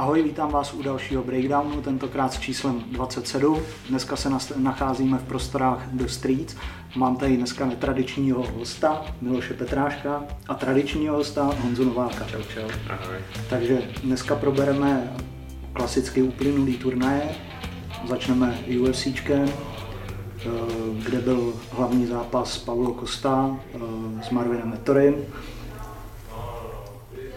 [0.00, 3.62] Ahoj, vítám vás u dalšího breakdownu, tentokrát s číslem 27.
[3.88, 6.56] Dneska se nacházíme v prostorách The Streets.
[6.96, 12.26] Mám tady dneska netradičního hosta, Miloše Petráška, a tradičního hosta Honzu Nováka.
[12.30, 12.68] Čau, čau.
[12.88, 13.16] Ahoj.
[13.50, 15.12] Takže dneska probereme
[15.72, 17.22] klasicky uplynulý turnaje.
[18.08, 19.48] Začneme UFCčkem,
[20.92, 23.78] kde byl hlavní zápas Paulo Costa eh,
[24.22, 25.26] s Marvinem Ettorym.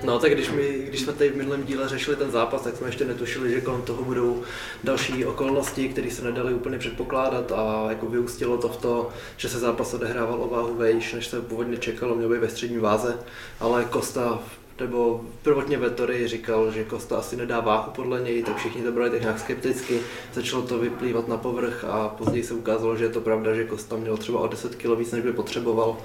[0.04, 2.88] No tak když, my, když jsme tady v minulém díle řešili ten zápas, tak jsme
[2.88, 4.42] ještě netušili, že kolem toho budou
[4.84, 9.60] další okolnosti, které se nedaly úplně předpokládat a jako vyústilo to v to, že se
[9.60, 13.20] zápas odehrával o váhu vejš, než se původně čekalo, měl být ve střední váze,
[13.60, 14.40] ale Kosta
[14.80, 19.10] nebo prvotně Vettori říkal, že Kosta asi nedá váhu podle něj, tak všichni to brali
[19.10, 20.00] tak nějak skepticky.
[20.34, 23.96] Začalo to vyplývat na povrch a později se ukázalo, že je to pravda, že Kosta
[23.96, 25.98] měl třeba o 10 kg víc, než by potřeboval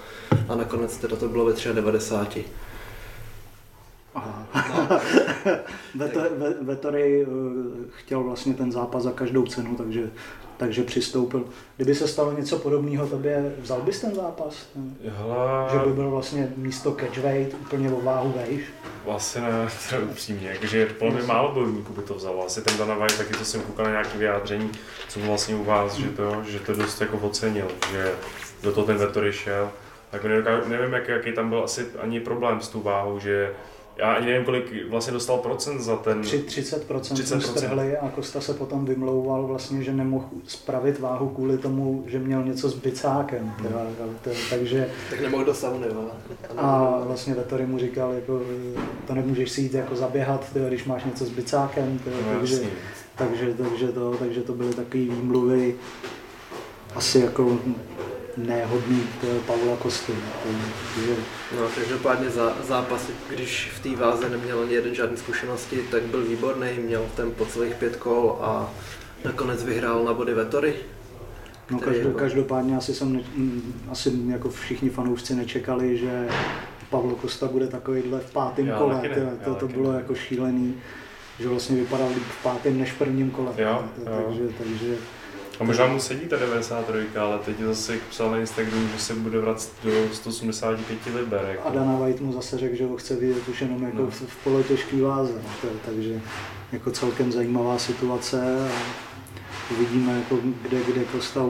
[0.49, 2.45] a nakonec teda to bylo ve 93.
[6.63, 7.27] Vettori eh,
[7.91, 10.11] chtěl vlastně ten zápas za každou cenu, takže,
[10.59, 11.45] takže přistoupil.
[11.77, 14.67] Kdyby se stalo něco podobného, tobě vzal bys ten zápas?
[15.19, 15.69] Hele...
[15.73, 18.63] Že by byl vlastně místo catchweight úplně o váhu vejš?
[19.05, 22.47] Vlastně ne, to je upřímně, takže podle mě málo bojovníků by to vzalo.
[22.47, 24.71] Asi ten Dana White, taky to jsem koukal na nějaké vyjádření,
[25.09, 28.13] co vlastně u vás, že to, že to dost jako ocenil, že
[28.63, 29.71] do toho ten Vettori šel.
[30.11, 30.25] Tak
[30.69, 33.55] nevím, jak, jaký tam byl asi ani problém s tou váhou, že
[33.99, 36.23] já ani nevím, kolik vlastně dostal procent za ten...
[36.23, 42.05] 30 procent strhli a Kosta se potom vymlouval vlastně, že nemohl spravit váhu kvůli tomu,
[42.07, 43.45] že měl něco s bicákem.
[43.45, 43.67] Hmm.
[43.67, 43.87] Teda,
[44.51, 44.89] takže...
[45.11, 45.87] Tak nemohl do sauny,
[46.57, 48.43] A vlastně Vettori mu říkal, jako,
[49.07, 51.99] to nemůžeš si jít jako zaběhat, teda, když máš něco s bicákem.
[52.05, 52.61] Teda, no, takže,
[53.17, 55.75] takže, takže, to, takže to byly takové výmluvy
[56.95, 57.59] asi jako
[58.47, 59.03] nehodný
[59.47, 60.13] Paula Kosty.
[60.45, 61.15] Takže...
[61.61, 66.25] No, každopádně za, zápas, když v té váze neměl ani jeden žádné zkušenosti, tak byl
[66.25, 68.71] výborný, měl ten po celých pět kol a
[69.25, 70.75] nakonec vyhrál na body Vetory.
[71.71, 72.19] No každou, jako...
[72.19, 73.21] každopádně asi jsem, ne,
[73.91, 76.29] asi jako všichni fanoušci nečekali, že
[76.91, 79.09] Pavlo Kosta bude takovýhle v pátém kole, ne,
[79.45, 80.75] to, to, to bylo jako šílený,
[81.41, 83.53] že vlastně vypadal v pátém než v prvním kole.
[83.59, 84.25] Jo, jo.
[84.27, 84.97] Takže, takže
[85.61, 89.39] a možná mu sedí ta 93, ale teď zase psal na Instagramu, že se bude
[89.39, 91.47] vracet do 185 liber.
[91.49, 91.69] Jako.
[91.69, 94.11] A Dana White mu zase řekl, že ho chce vidět už jenom jako no.
[94.11, 95.33] v, v polotěžký váze.
[95.65, 96.21] No, takže
[96.73, 98.69] jako celkem zajímavá situace a
[99.73, 101.47] uvidíme, jako kde, kde Kosta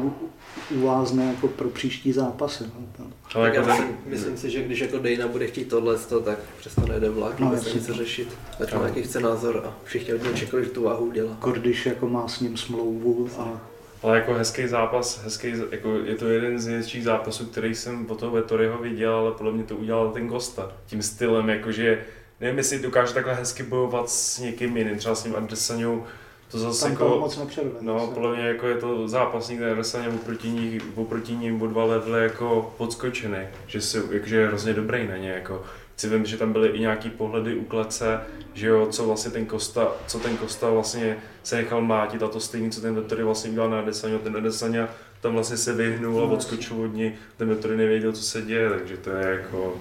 [0.70, 2.64] uvázne jako pro příští zápasy.
[2.98, 6.38] No, ale jako já myslím, myslím si, že když jako Dejna bude chtít tohle, tak
[6.58, 8.28] přesto nejde vlak, no, vůbec nic řešit.
[8.62, 11.36] Ať má jaký chce názor a všichni od něj čekali, že tu váhu udělá.
[11.52, 13.60] Když jako má s ním smlouvu a
[14.03, 18.14] ale jako hezký zápas, hezký, jako je to jeden z nejhezčích zápasů, který jsem po
[18.14, 20.72] toho Vettoriho viděl, ale podle mě to udělal ten Costa.
[20.86, 22.04] Tím stylem, jakože
[22.41, 26.04] nevím, jestli dokáže takhle hezky bojovat s někým jiným, třeba s tím Adresanou,
[26.50, 27.76] to zase Tam jako, moc nepředvede.
[27.81, 31.84] No, podle mě jako je to zápasník, ten Adresaně oproti, ní, oproti ním o dva
[31.84, 35.65] levely jako podskočený, že, si, jakože je hrozně dobrý na ně, jako
[35.98, 38.20] si vím, že tam byly i nějaký pohledy u klece,
[38.54, 42.41] že jo, co vlastně ten Kosta, co ten Kosta vlastně se nechal mátit a to
[42.41, 44.88] stejný, co ten Vettori vlastně udělal na Adesanya, ten Adesanya
[45.20, 48.97] tam vlastně se vyhnul a odskočil od ní, ten Vettori nevěděl, co se děje, takže
[48.97, 49.76] to je jako,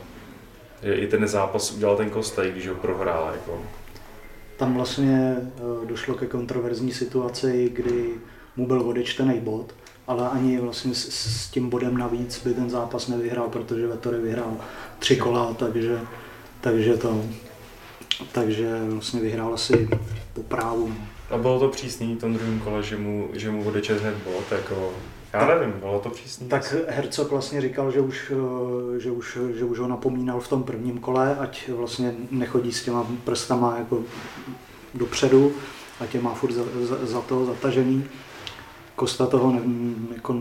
[0.81, 3.61] je, i ten zápas udělal ten Kosta, i když ho prohrál, jako.
[4.57, 8.13] Tam vlastně eh, došlo ke kontroverzní situaci, kdy
[8.55, 9.73] mu byl odečtený bod,
[10.07, 14.57] ale ani vlastně s, s tím bodem navíc by ten zápas nevyhrál, protože Vettori vyhrál
[14.99, 15.99] tři kola, takže,
[16.61, 17.23] takže to,
[18.31, 19.89] takže vlastně vyhrál asi
[20.33, 20.93] po právu.
[21.29, 24.51] A bylo to přísný v tom druhém kole, že mu, že mu odečet hned bod,
[24.51, 24.93] jako
[25.33, 26.47] já tak, nevím, bylo to přísný.
[26.47, 28.31] Tak Hercog vlastně říkal, že už,
[28.97, 33.07] že, už, že už ho napomínal v tom prvním kole, ať vlastně nechodí s těma
[33.23, 34.03] prstama jako
[34.93, 35.51] dopředu,
[35.99, 38.05] ať je má furt za, za, za to zatažený.
[38.97, 39.61] Kosta toho ne,
[40.15, 40.35] jako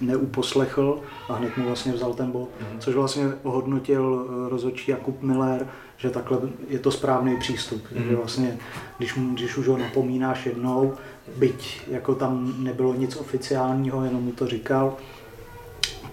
[0.00, 2.78] neuposlechl a hned mu vlastně vzal ten bod, mm-hmm.
[2.78, 6.38] což vlastně ohodnotil eh, rozhodčí Jakub Miller, že takhle
[6.68, 7.82] je to správný přístup.
[7.82, 8.08] Mm-hmm.
[8.08, 8.58] Že vlastně,
[8.98, 10.94] když, když už ho napomínáš jednou,
[11.36, 14.96] byť jako tam nebylo nic oficiálního, jenom mu to říkal,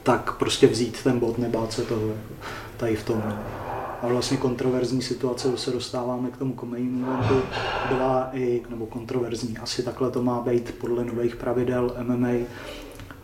[0.03, 2.33] tak prostě vzít ten bod, nebát se toho, jako
[2.77, 3.23] tady v tom
[4.01, 7.41] a vlastně kontroverzní situace, se dostáváme k tomu eventu,
[7.87, 12.35] byla i, nebo kontroverzní, asi takhle to má být podle nových pravidel MMA, uh,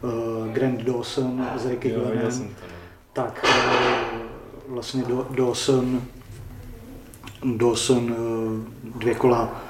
[0.04, 2.50] eh, Grant Dawson s Ricky Glennem,
[3.14, 6.02] tak uh, vlastně Dawson,
[7.58, 9.62] Dawson uh, dvě kola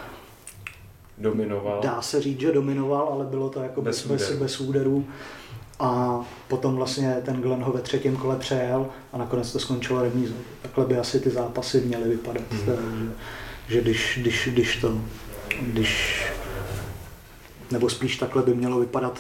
[1.18, 1.80] dominoval.
[1.84, 5.06] Dá se říct, že dominoval, ale bylo to jako bez, bez, bez, bez úderů.
[5.80, 10.36] A potom vlastně ten Glenn ho ve třetím kole přejel a nakonec to skončilo remízou.
[10.62, 12.62] Takhle by asi ty zápasy měly vypadat, Mhm.
[13.68, 15.02] že, že když, když, když to,
[15.62, 16.22] když,
[17.72, 19.20] nebo spíš takhle by mělo vypadat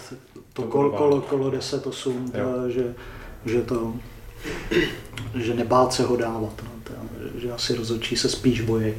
[0.53, 1.09] to To kolo, budování.
[1.11, 2.53] kolo, kolo 10-8, Jo.
[2.55, 2.93] to, že,
[3.45, 3.93] že to,
[5.35, 6.93] že nebát se ho dávat, no, to,
[7.33, 8.93] že, že asi rozhodčí se spíš bojí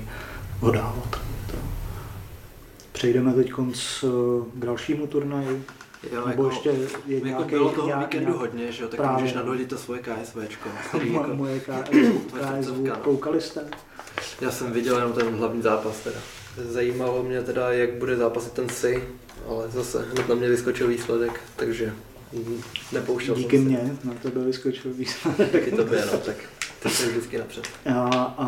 [0.60, 1.10] ho dávat.
[1.50, 1.56] To.
[2.92, 5.64] Přejdeme teď k dalšímu turnaji.
[6.12, 6.78] Jo, Nebo ještě je
[7.16, 9.40] jako nějaký, bylo toho nějak- víkendu nějak- hodně, že jo, tak Právě, můžeš no.
[9.40, 10.68] nadhodit to svoje KSVčko.
[11.04, 12.96] jako, Moje KSV, no.
[12.96, 13.64] koukali jste?
[14.40, 16.16] já jsem viděl jenom ten hlavní zápas teda.
[16.56, 19.04] Zajímalo mě teda, jak bude zápasit ten Si,
[19.48, 21.92] ale zase hned na mě vyskočil výsledek, takže
[22.92, 25.52] nepouštěl Díky jsem mně, na tebe vyskočil výsledek.
[25.52, 26.36] Taky tobě, no, tak
[26.82, 27.64] ty jsi vždycky napřed.
[27.94, 28.00] A,
[28.38, 28.46] a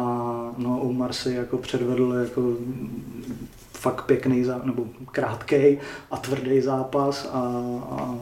[0.58, 2.56] no, Umar si jako předvedl jako
[3.80, 5.78] fakt pěkný, zá, nebo krátký
[6.10, 7.38] a tvrdý zápas a,
[7.90, 8.14] a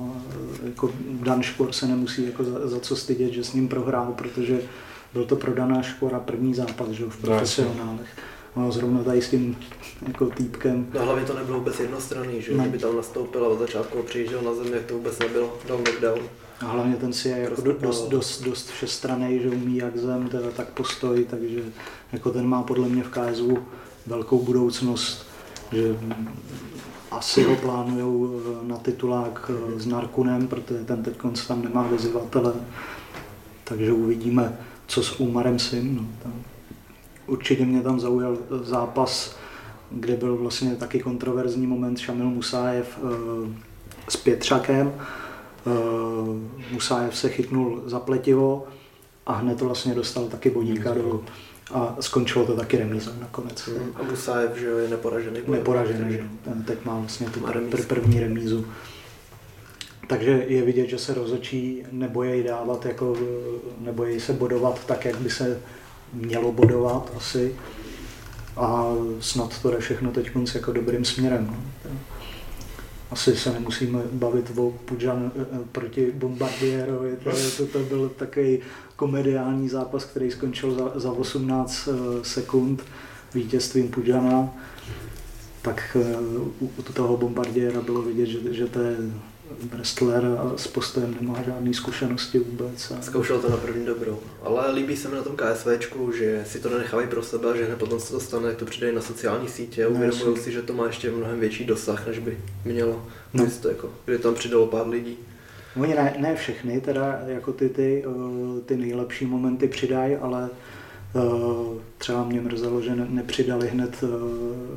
[0.65, 4.61] jako Dan Škor se nemusí jako za, za, co stydět, že s ním prohrál, protože
[5.13, 8.09] byl to pro Dana Škora první zápas že, jo, v No, profesionálech.
[8.57, 9.57] No, zrovna tady s tím
[10.09, 12.65] jako týpkem No hlavně to nebylo vůbec jednostranný, že, Ne.
[12.65, 15.79] že by tam nastoupil a od začátku přijížděl na zemi, jak to vůbec nebylo, dal
[15.79, 16.21] knockdown.
[16.61, 20.29] A hlavně ten si je jako do, dost, dost, dost všestranej, že umí jak zem,
[20.29, 21.61] teda tak postoj, takže
[22.13, 23.45] jako ten má podle mě v KSV
[24.07, 25.27] velkou budoucnost,
[25.73, 25.97] že
[27.11, 31.17] asi ho plánujou eh, na titulák eh, s Narkunem, protože ten teď
[31.49, 32.55] tam nemá vyzývatele,
[33.65, 35.97] takže uvidíme, co s Umarem Sim.
[35.97, 36.07] No.
[36.23, 36.33] Tam.
[37.27, 39.37] Určitě mě tam zaujal zápas,
[39.91, 43.53] kde byl vlastně taky kontroverzní moment Šamil Musájev eh,
[44.09, 44.93] s Pětřakem.
[46.73, 48.67] Musájev se chytnul za pletivo
[49.27, 51.25] a hned to vlastně dostal taky bodíka dolů.
[51.75, 53.69] A skončilo to taky remízou nakonec.
[53.95, 55.41] A Musajev, že je neporažený.
[55.49, 56.25] Neporažený, že?
[56.45, 58.67] Ten teď má vlastně tu Má pr- pr- první remízu.
[60.07, 63.17] Takže je vidět, že se rozočí nebojí dávat, jako,
[63.81, 65.61] nebojí se bodovat tak, jak by se
[66.13, 67.55] mělo bodovat asi.
[68.57, 71.47] A snad to jde všechno teď jako dobrým směrem.
[71.47, 71.91] No.
[73.11, 78.59] Asi se nemusíme bavit o Pujan eh, proti Bombardierovi, to, to, to byl takový
[78.99, 82.83] komediální zápas, který skončil za, za 18 eh, sekund
[83.35, 84.49] vítězstvím Pujana.
[85.63, 86.17] Tak eh,
[86.61, 88.97] u, u toho Bombardiera bylo vidět, že, že to je
[89.71, 92.91] wrestler a s postojem nemá žádné zkušenosti vůbec.
[92.91, 94.19] A, Zkoušel to na první dobrou.
[94.43, 97.79] Ale líbí se mi na tom KSVčku, že si to nenechávají pro sebe, že hned
[97.79, 100.63] potom se to stane, jak to přidají na sociální sítě a No, uvědomují si, že
[100.63, 103.07] to má ještě mnohem větší dosah, než by mělo.
[103.35, 103.45] No.
[103.45, 103.51] No.
[103.63, 105.17] To jako, kdy tam přidalo pár lidí.
[105.77, 110.49] Oni ne, ne všechny, teda jako ty, ty, eh, ty nejlepší momenty přidají, ale
[111.17, 111.21] eh,
[111.99, 114.07] třeba mě mrzelo, že ne, nepřidali hned, eh,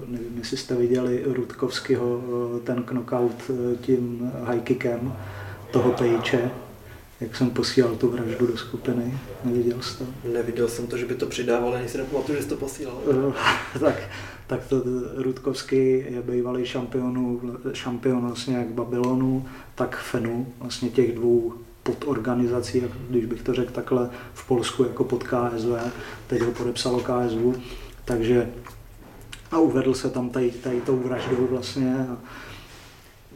[0.08, 2.22] nevím, jestli jste viděli Rudkovského,
[2.64, 3.52] ten knockout
[3.82, 5.14] tím high kickem
[5.72, 6.52] toho pejče,
[7.22, 10.06] jak jsem posílal tu vraždu do skupiny, neviděl jsi to?
[10.34, 13.02] Neviděl jsem to, že by to přidávali, ani si nepamatuju, že jsi to posílal.
[13.80, 13.96] Tak,
[14.52, 14.76] tak to
[15.16, 15.76] Rudkovský
[16.10, 17.42] je bývalý šampionu,
[17.74, 19.46] šampion vlastně jak Babylonu,
[19.76, 21.54] tak Fenu, vlastně těch dvou
[21.84, 25.92] podorganizací, jak- když bych to řekl takhle, v Polsku jako pod KSV,
[26.28, 27.62] teď ho podepsalo KSV,
[28.06, 28.52] takže
[29.52, 32.18] a uvedl se tam tady, tady tou vraždou vlastně a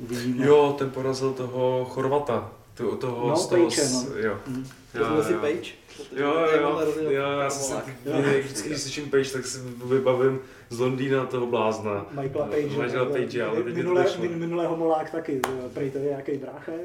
[0.04, 0.46] uvidíme.
[0.46, 2.50] Jo, ten porazil toho Chorvata.
[2.74, 4.04] To, toho, No, z toho, Pejče, no.
[4.18, 4.38] jo.
[4.48, 4.66] Hm.
[4.94, 5.72] Vezmu si Page.
[6.16, 8.16] Jo, jo, jo, jo, já jsem si, Jo.
[8.42, 12.06] vždycky, když slyším Page, tak si vybavím z Londýna toho blázna.
[12.22, 12.68] Michaela Page.
[12.82, 14.22] Michaela Page, ale teď minulé, došlo.
[14.22, 15.42] min, minulého molák taky,
[15.74, 16.72] prej to je nějaký brácha.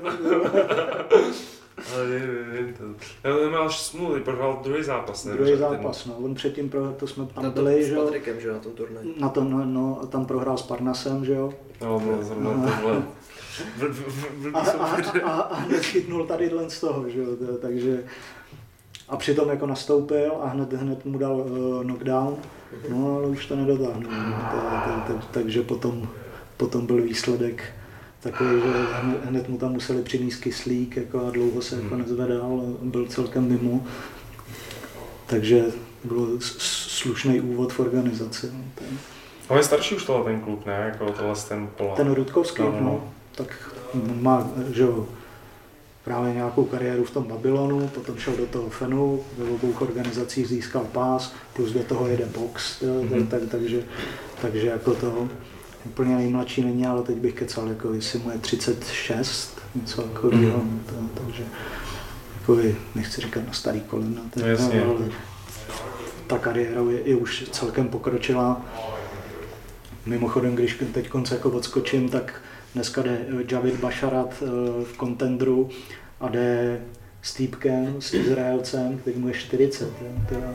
[1.95, 2.85] Ale nevím, nevím to.
[3.29, 5.33] Já nemáš smůlu, ty prohrál druhý zápas, ne?
[5.33, 6.15] Druhý zápas, no.
[6.17, 8.03] On předtím, pro, to jsme tam Na tom byli, s že jo.
[8.05, 9.15] Patrikem, že jo, na tom turnaji.
[9.21, 11.55] Na to, no, no, tam prohrál s Parnasem, že jo.
[11.81, 12.51] No, no, zrovna
[12.81, 13.03] tohle.
[13.77, 17.27] V, v, A, a, a, a hned chytnul tady z toho, že jo.
[17.61, 18.05] Takže
[19.11, 22.37] a přitom jako nastoupil a hned, hned mu dal uh, knockdown,
[22.91, 24.13] no ale už to nedotáhnul.
[24.13, 26.09] No, takže potom,
[26.57, 27.63] potom byl výsledek
[28.21, 28.69] takový, že
[29.03, 33.49] hned, hned mu tam museli přinést kyslík jako a dlouho se jako nezvedal, byl celkem
[33.49, 33.85] mimo.
[35.27, 35.65] Takže
[36.05, 38.51] byl slušný úvod v organizaci.
[38.53, 38.65] No.
[38.75, 38.99] Ten,
[39.49, 40.93] Ale je starší už tohle ten klub, ne?
[40.93, 41.95] Jako tohle ten pola.
[41.97, 42.85] ten Rudkovský, No, no, no.
[42.85, 43.71] no, tak
[44.21, 45.07] má, že jo,
[46.11, 50.85] právě nějakou kariéru v tom Babylonu, potom šel do toho Fenu, ve obou organizacích získal
[50.93, 53.27] pás, plus do toho jede box, Mhm.
[53.27, 53.83] tak, takže,
[54.43, 55.29] takže jako to
[55.87, 60.83] úplně nejmladší není, ale teď bych kecal, jako jestli mu je 36, něco takového, Mhm.
[60.87, 61.43] to, takže
[62.41, 62.59] jako
[62.95, 64.83] nechci říkat na starý kolena, to, No, jasně.
[64.85, 64.95] ale
[66.27, 68.61] ta kariéra je, je už celkem pokročilá.
[70.07, 72.41] Mimochodem, když teď konce jako odskočím, tak
[72.75, 74.35] dneska jde eh, Javid Basharat
[74.85, 75.69] v kontendru
[76.21, 76.81] a jde
[77.23, 79.89] s týpkem, s Izraelcem, který mu je 40.
[80.29, 80.55] Teda,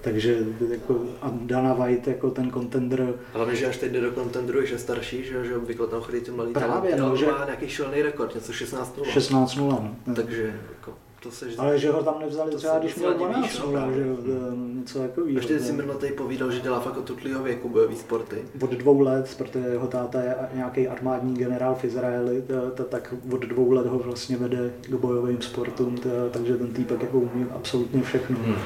[0.00, 0.38] takže
[0.70, 3.14] jako, a Dana White jako ten kontender.
[3.34, 6.30] Ale že až teď jde do kontendru, že starší, že, že obvykle tam chodí ty
[6.30, 7.26] mladí Právě, no, že...
[7.26, 8.84] má nějaký šilný rekord, něco 16-0.
[9.02, 9.68] 16-0,
[10.06, 10.14] no.
[10.14, 14.00] Takže jako, to se, Ale že ho tam nevzali třeba, když měl 12 0, že
[14.00, 14.16] jo,
[14.56, 15.36] něco takového.
[15.36, 18.36] Ještě si minule tady povídal, že dělá fakt od tutlýho věku bojový sporty.
[18.62, 22.44] Od dvou let, protože jeho táta je nějaký armádní generál v Izraeli,
[22.88, 25.96] tak od dvou let ho vlastně vede k bojovým sportům,
[26.30, 28.36] takže ten týpek jako umí absolutně všechno.
[28.38, 28.56] Hmm.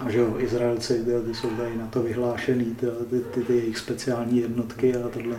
[0.00, 3.56] A že jo, Izraelci ty, ty jsou tady na to vyhlášený, ty, ty, ty, ty
[3.56, 5.36] jejich speciální jednotky a tohle.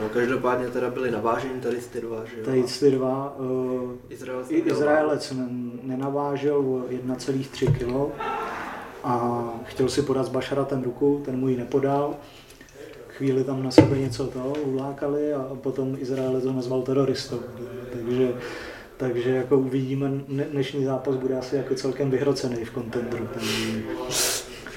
[0.00, 2.44] No každopádně teda byli naváženi tady ty dva, že jo?
[2.44, 3.36] Tady ty dva.
[3.38, 3.92] Uh,
[4.48, 5.32] Izraelec
[5.82, 8.12] nenavážel o 1,3 kg
[9.04, 12.14] a chtěl si podat s Bašaratem ruku, ten mu ji nepodal.
[13.08, 17.40] Chvíli tam na sebe něco to ulákali a potom Izraelec ho nazval teroristou.
[17.92, 18.34] Takže
[19.02, 23.28] takže jako uvidíme, dnešní zápas bude asi jako celkem vyhrocený v kontendru.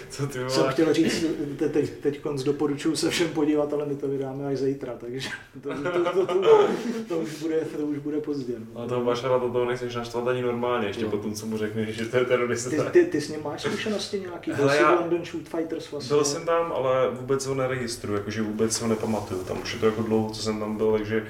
[0.09, 1.25] Co ty Jsem chtěl říct,
[1.57, 5.29] te, teď, teď konc doporučuju se všem podívat, ale my to vydáme až zítra, takže
[5.63, 6.67] to, to, to, to, to,
[7.07, 8.53] to, už, bude, to už bude pozdě.
[8.73, 8.81] No.
[8.81, 12.05] A toho Bašara to toho nechceš naštvat ani normálně, ještě potom, co mu řekneš, že
[12.05, 12.69] to je terorista.
[12.69, 14.51] Ty, ty, ty s ním máš zkušenosti nějaký?
[14.51, 16.15] Byl jsi já, London Shoot Fighters vlastně?
[16.15, 19.43] Byl jsem tam, ale vůbec ho neregistruju, jakože vůbec ho nepamatuju.
[19.43, 21.25] Tam už je to jako dlouho, co jsem tam byl, takže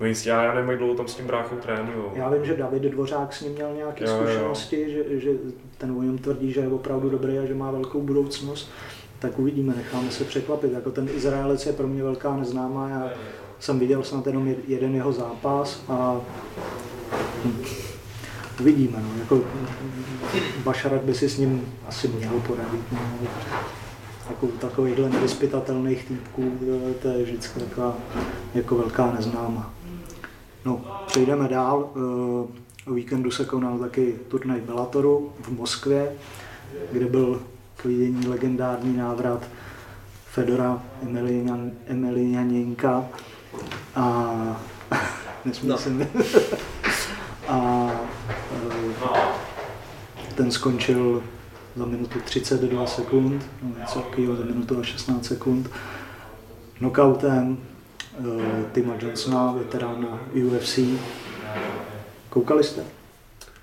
[0.00, 2.12] No jistě, já nevím, jak dlouho tam s tím bráchou trénuju.
[2.14, 4.88] Já vím, že David Dvořák s ním měl nějaké jo, zkušenosti, jo.
[4.90, 5.30] Že, že
[5.78, 8.70] ten o něm tvrdí, že je opravdu dobrý a že má velkou budoucnost.
[9.18, 10.72] Tak uvidíme, necháme se překvapit.
[10.72, 12.88] Jako ten Izraelec je pro mě velká neznámá.
[12.88, 13.10] Já
[13.60, 16.20] jsem viděl snad jenom jeden jeho zápas a
[18.60, 18.98] uvidíme.
[19.02, 19.08] No.
[19.20, 19.40] Jako,
[20.64, 22.92] Bašarat by si s ním asi měl poradit.
[22.92, 22.98] No.
[24.28, 26.52] Jako takovýchhle nevyspytatelných týpků,
[27.02, 27.96] to je vždycky taková
[28.54, 29.77] jako velká neznáma.
[30.64, 31.90] No, přejdeme dál.
[32.86, 36.12] O víkendu se konal taky turnaj Bellatoru v Moskvě,
[36.92, 37.42] kde byl
[37.76, 39.48] k vidění legendární návrat
[40.30, 40.82] Fedora
[41.86, 43.04] Emelianěnka
[43.96, 44.32] a
[45.44, 45.78] nesmí no.
[45.78, 46.08] se mi.
[47.48, 47.90] a
[50.30, 51.22] e, ten skončil
[51.76, 55.70] za minutu 32 sekund, no něco takového za minutu a 16 sekund,
[56.78, 57.58] knockoutem
[58.72, 60.78] Tima Johnsona, veterána UFC.
[62.30, 62.82] Koukali jste?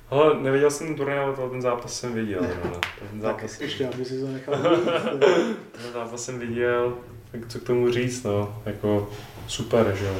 [0.10, 2.42] Ale neviděl jsem ten turnaj, ale ten zápas jsem viděl.
[2.42, 2.72] No.
[3.12, 4.56] Ten zápas tak ještě, aby si to nechal
[5.72, 6.98] Ten zápas jsem viděl,
[7.32, 9.10] tak co k tomu říct, no, jako
[9.48, 10.16] super, že jo.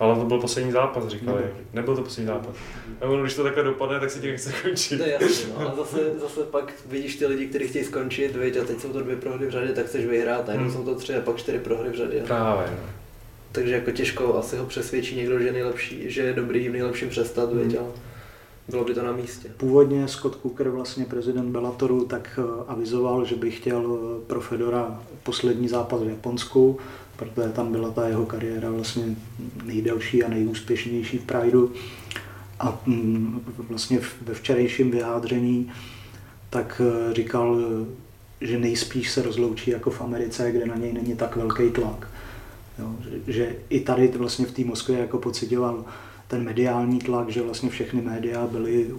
[0.00, 1.42] Ale to byl poslední zápas, říkali.
[1.42, 2.56] Nebyl, Nebyl to poslední zápas.
[3.00, 4.98] A ono, když to takhle dopadne, tak se ti nechce končit.
[4.98, 5.68] To je jasný, no.
[5.70, 9.00] A zase, zase pak vidíš ty lidi, kteří chtějí skončit, viď, a teď jsou to
[9.00, 10.76] dvě prohry v řadě, tak chceš vyhrát, a jenom hmm.
[10.76, 12.22] jsou to tři a pak čtyři prohry v řadě.
[12.26, 13.03] Právě, no.
[13.54, 17.08] Takže jako těžko asi ho přesvědčí někdo, že je nejlepší, že je dobrý v nejlepším
[17.08, 17.88] přestat, viď, ale
[18.68, 19.48] bylo by to na místě.
[19.56, 25.02] Původně Scott Cooker, vlastně prezident Bellatoru, tak eh, avizoval, že by chtěl eh, pro Fedora
[25.22, 26.78] poslední zápas v Japonsku,
[27.16, 29.04] protože tam byla ta jeho kariéra vlastně
[29.64, 31.72] nejdelší a nejúspěšnější v Prideu.
[32.60, 35.72] A mm, vlastně ve včerejším vyjádření
[36.50, 37.58] tak eh, říkal,
[38.40, 42.08] že nejspíš se rozloučí jako v Americe, kde na něj není tak velký tlak.
[42.78, 45.84] Jo, že, že i tady vlastně v té Moskvě jako pocitoval
[46.28, 48.94] ten mediální tlak, že vlastně všechny média byly eh,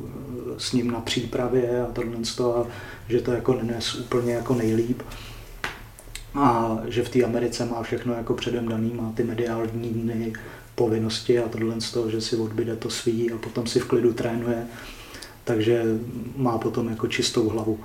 [0.58, 2.66] s ním na přípravě a tohle a
[3.10, 5.02] že to jako nenes úplně jako nejlíp.
[6.36, 10.34] A že v té Americe má všechno jako předem daný, má ty mediální dny,
[10.76, 14.14] povinnosti a tohle z toho, že si odbyde to svý a potom si v klidu
[14.14, 14.68] trénuje,
[15.44, 15.84] takže
[16.36, 17.80] má potom jako čistou hlavu.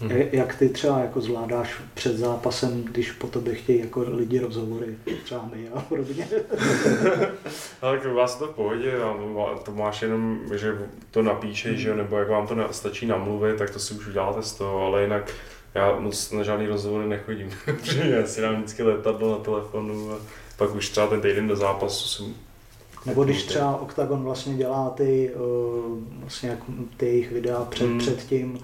[0.00, 0.10] Hmm.
[0.32, 5.48] Jak ty třeba jako zvládáš před zápasem, když po tobě chtějí jako lidi rozhovory, třeba
[5.54, 6.28] my a podobně?
[7.82, 8.92] Ale k vás to v pohodě,
[9.64, 10.78] to máš jenom, že
[11.10, 11.80] to napíšeš, hmm.
[11.80, 15.02] že, nebo jak vám to stačí namluvit, tak to si už uděláte z toho, ale
[15.02, 15.32] jinak
[15.74, 17.50] já moc na žádný rozhovory nechodím.
[18.04, 20.16] já si dám vždycky letadlo na telefonu a
[20.56, 22.34] pak už třeba ten týden do zápasu jsem
[23.06, 26.58] nebo když třeba Octagon vlastně dělá ty, uh, vlastně jak
[26.96, 27.98] ty jejich videa před, hmm.
[27.98, 28.58] před tím.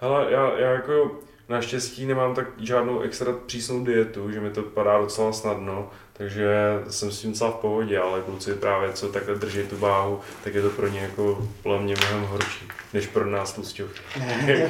[0.00, 4.98] Hele, já, já jako naštěstí nemám tak žádnou extra přísnou dietu, že mi to padá
[4.98, 6.48] docela snadno, takže
[6.88, 10.54] jsem s tím docela v pohodě, ale kluci právě co takhle drží tu váhu, tak
[10.54, 14.00] je to pro ně jako podle mě mnohem horší, než pro nás tlusťovky.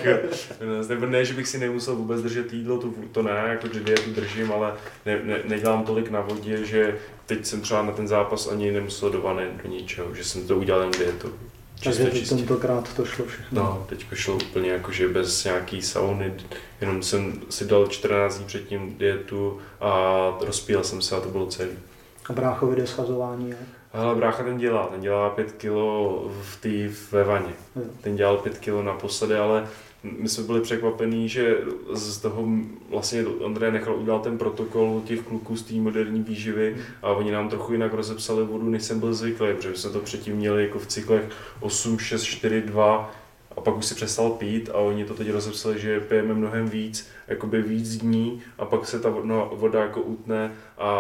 [0.89, 4.11] Nebo ne, že bych si nemusel vůbec držet jídlo, to, to ne, jako že dietu
[4.11, 4.75] držím, ale
[5.07, 9.11] ne, ne, nedělám tolik na vodě, že teď jsem třeba na ten zápas ani nemusel
[9.11, 11.35] do vany, do ničeho, že jsem to udělal jen dietu.
[11.85, 13.63] Takže tentokrát to šlo všechno.
[13.63, 16.35] No, teď šlo úplně jakože bez nějaký sauny,
[16.81, 19.93] jenom jsem si dal 14 dní předtím dietu a
[20.41, 21.71] rozpíl jsem se a to bylo celý.
[22.29, 23.59] A bráchovi jde schazování jak?
[23.93, 27.53] Ale brácha ten dělá, ten dělá 5 kilo v té ve vaně.
[27.77, 27.83] Jo.
[28.01, 29.69] Ten dělal 5 kilo naposledy, ale
[30.03, 31.59] my jsme byli překvapení, že
[31.93, 32.49] z toho
[32.91, 37.49] vlastně Andrej nechal udělat ten protokol těch kluků z té moderní výživy a oni nám
[37.49, 40.87] trochu jinak rozepsali vodu, než jsem byl zvyklý, protože jsme to předtím měli jako v
[40.87, 41.31] cyklech
[41.61, 43.20] 8, 6, 4, 2
[43.57, 47.09] a pak už si přestal pít a oni to teď rozepsali, že pijeme mnohem víc,
[47.29, 50.91] jakoby víc dní a pak se ta voda, voda jako utne a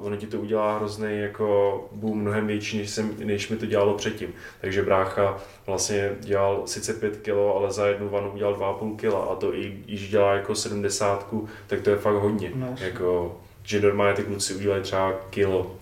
[0.00, 3.94] ono ti to udělá hrozný jako boom mnohem větší, než, jsem, než mi to dělalo
[3.94, 4.34] předtím.
[4.60, 9.34] Takže brácha vlastně dělal sice 5 kg, ale za jednu vanu udělal 2,5 kg a
[9.34, 11.34] to i když dělá jako 70,
[11.66, 12.52] tak to je fakt hodně.
[12.54, 15.76] No, jako, že normálně ty kluci udělají třeba kilo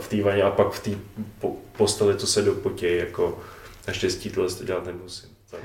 [0.00, 0.90] v té vaně a pak v té
[1.38, 3.38] po, posteli, co se dopotějí, jako
[3.86, 5.28] naštěstí tohle to dělat nemusím.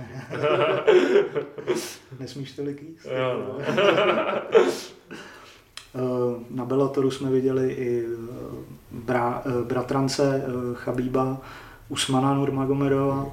[2.20, 3.06] Nesmíš tolik jíst?
[3.06, 3.58] Jo, no.
[5.96, 8.08] Eh, Na Bellatoru jsme viděli i eh,
[8.92, 11.42] bra, eh, bratrance Chabíba
[11.90, 13.26] Usmana Nurmagomedova,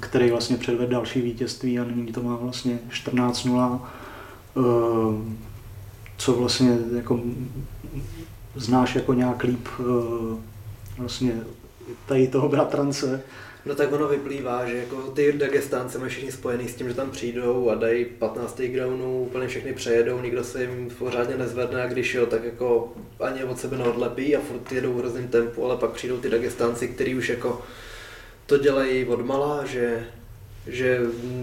[0.00, 3.80] který vlastně předvedl další vítězství a nyní to má vlastně 14-0.
[4.56, 4.60] Eh,
[6.16, 7.20] Co vlastně jako
[8.54, 9.68] znáš jako nějak líp
[10.98, 11.32] vlastně
[12.06, 13.22] tady toho bratrance.
[13.66, 17.10] No tak ono vyplývá, že jako ty Dagestánce mají všichni spojený s tím, že tam
[17.10, 22.14] přijdou a dají 15 groundů, úplně všechny přejedou, nikdo se jim pořádně nezvedne a když
[22.14, 25.90] jo, tak jako ani od sebe neodlepí a furt jedou v hrozném tempu, ale pak
[25.90, 27.62] přijdou ty Dagestánci, kteří už jako
[28.46, 30.06] to dělají od mala, že
[30.66, 31.00] že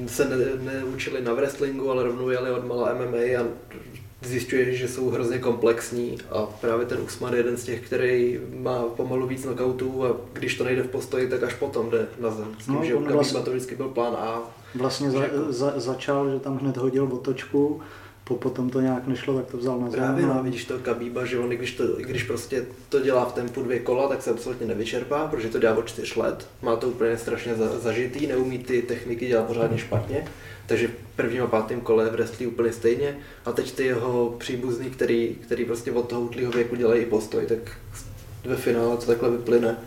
[0.08, 3.46] se ne, neučili na wrestlingu, ale rovnou jeli od mala MMA a
[4.22, 8.82] zjišťuješ, že jsou hrozně komplexní a právě ten Usman je jeden z těch, který má
[8.84, 12.48] pomalu víc knockoutů a když to nejde v postoji, tak až potom jde na zem.
[12.60, 14.42] S tím, No, že u vlastně- to vždycky byl plán A.
[14.76, 15.20] Vlastně za,
[15.50, 17.82] za, začal, že tam hned hodil otočku,
[18.28, 20.00] po, potom to nějak nešlo, tak to vzal na zem.
[20.00, 23.34] Právě a- no, vidíš to Khabíba, že on, když, to, když prostě to dělá v
[23.34, 26.48] tempu dvě kola, tak se absolutně nevyčerpá, protože to dělá od čtyř let.
[26.62, 30.26] Má to úplně strašně za, zažitý, neumí ty techniky dělat pořádně špatně.
[30.68, 33.18] Takže v prvním a pátém kole wrestlí úplně stejně.
[33.46, 37.46] A teď ty jeho příbuzný, který, který prostě od toho útlýho věku dělají i postoj,
[37.46, 37.58] tak
[38.46, 39.78] ve finále to takhle vyplyne.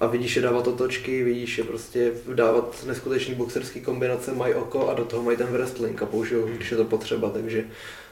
[0.00, 4.94] A vidíš je dávat otočky, vidíš je prostě dávat neskutečný boxerský kombinace, mají oko a
[4.94, 7.64] do toho mají ten wrestling a použijou, když je to potřeba, takže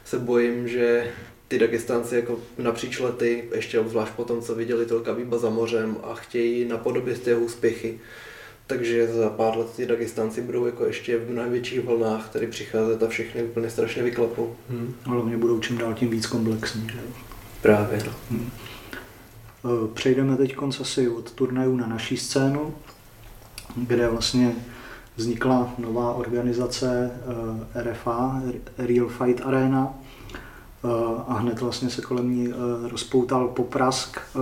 [0.05, 1.11] se bojím, že
[1.49, 5.97] ty Dagestánci jako napříč lety, ještě obzvlášť po tom, co viděli toho Khabíba za mořem
[6.03, 8.01] a chtějí napodobit ty jeho úspěchy,
[8.67, 13.03] takže za pár let ty Dagestánci budou jako ještě v mnohem větších vlnách tady přicházet
[13.03, 14.57] a všechny úplně strašně vyklepou.
[14.71, 14.95] Hmm.
[15.03, 16.89] Hlavně budou čím dál tím víc komplexní.
[16.93, 16.99] Že?
[16.99, 17.13] jo.
[17.63, 18.13] Právě, no.
[18.35, 18.78] Eh,
[19.95, 22.75] Přejdeme teď asi od turnajů na naší scénu,
[23.77, 24.53] kde vlastně
[25.17, 27.11] vznikla nová organizace
[27.75, 28.43] eh, RFA,
[28.79, 29.95] Real Fight Arena,
[30.85, 34.39] Eh, a hned vlastně se kolem ní eh, rozpoutal poprask eh,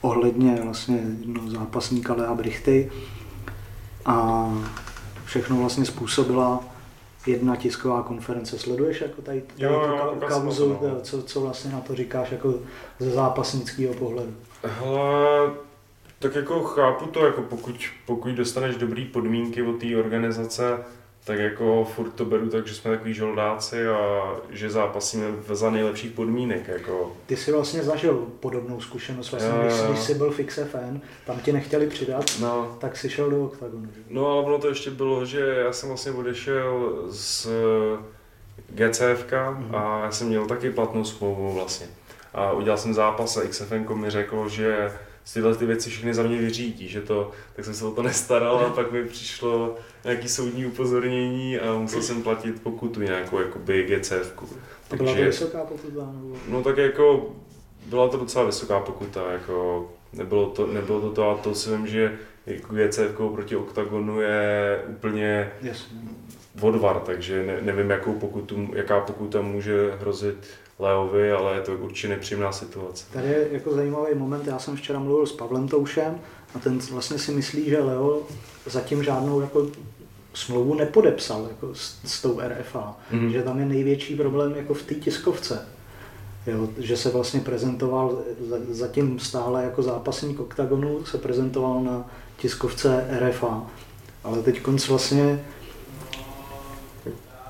[0.00, 2.92] ohledně vlastně jednoho zápasníka Lea Brichty.
[4.06, 4.48] A
[5.24, 6.64] všechno vlastně způsobila
[7.26, 8.58] jedna tisková konference.
[8.58, 11.00] Sleduješ jako tady, tady Jo, jo, ka- kauzu, to, no.
[11.00, 12.54] co, co vlastně na to říkáš jako
[12.98, 14.34] ze zápasnického pohledu?
[14.64, 15.50] Hele,
[16.18, 17.74] tak jako chápu to, jako pokud,
[18.06, 20.78] pokud dostaneš dobrý podmínky od té organizace,
[21.24, 25.70] tak jako furt to beru tak, že jsme takový žoldáci a že zápasíme v- za
[25.70, 26.68] nejlepších podmínek.
[26.68, 27.12] Jako.
[27.26, 29.86] Ty jsi vlastně zažil podobnou zkušenost, vlastně, Jo, když, jo.
[29.88, 33.88] když jsi byl fix fan, tam tě nechtěli přidat, No, tak si šel do oktagonu.
[34.10, 37.48] no ale ono to ještě bylo, že já jsem vlastně odešel z
[38.68, 39.74] GCFK Mhm.
[39.74, 41.86] a já jsem měl taky platnou smlouvu vlastně.
[42.34, 44.92] A udělal jsem zápas a XFN mi řeklo, že
[45.34, 48.58] tyhle ty věci všechny za mě vyřídí, že to, tak jsem se o to nestaral
[48.58, 54.32] a pak mi přišlo nějaký soudní upozornění a musel jsem platit pokutu nějakou jakoby GCF.
[54.88, 56.12] To byla to vysoká pokuta?
[56.12, 56.36] Nebo...
[56.48, 57.36] No tak jako
[57.86, 61.86] byla to docela vysoká pokuta, jako nebylo to, nebylo to to a to si vím,
[61.86, 65.98] že jako GCF proti OKTAGONu je úplně Jasně.
[66.60, 70.36] odvar, takže ne, nevím, jakou pokutu, jaká pokuta může hrozit
[70.82, 73.04] Leovi, ale je to určitě nepříjemná situace.
[73.12, 76.20] Tady je jako zajímavý moment, já jsem včera mluvil s Pavlem Toušem
[76.54, 78.22] a ten vlastně si myslí, že Leo
[78.66, 79.66] zatím žádnou jako
[80.34, 83.30] smlouvu nepodepsal jako s, s tou RFA, Mhm.
[83.32, 85.68] že tam je největší problém jako v té tiskovce.
[86.46, 88.18] Jo, že se vlastně prezentoval,
[88.48, 93.66] za- zatím stále jako zápasník OKTAGONu se prezentoval na tiskovce RFA,
[94.24, 95.44] ale teď konc vlastně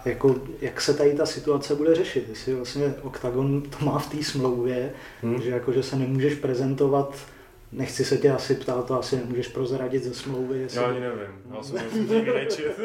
[0.05, 4.25] jako, jak se tady ta situace bude řešit, jestli vlastně OKTAGON to má v té
[4.25, 5.43] smlouvě, Hmm.
[5.43, 7.17] že jako, že se nemůžeš prezentovat,
[7.73, 10.81] nechci se tě asi ptát, to asi nemůžeš prozradit ze smlouvy, jestli...
[10.81, 12.79] Já ani nevím, já jsem to nikdy nečet.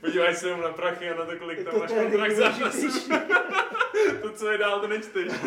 [0.00, 2.48] Podívej se jenom na prachy a na to, kolik tam máš kontrakt za
[4.22, 5.32] to, co je dál, to nečteš.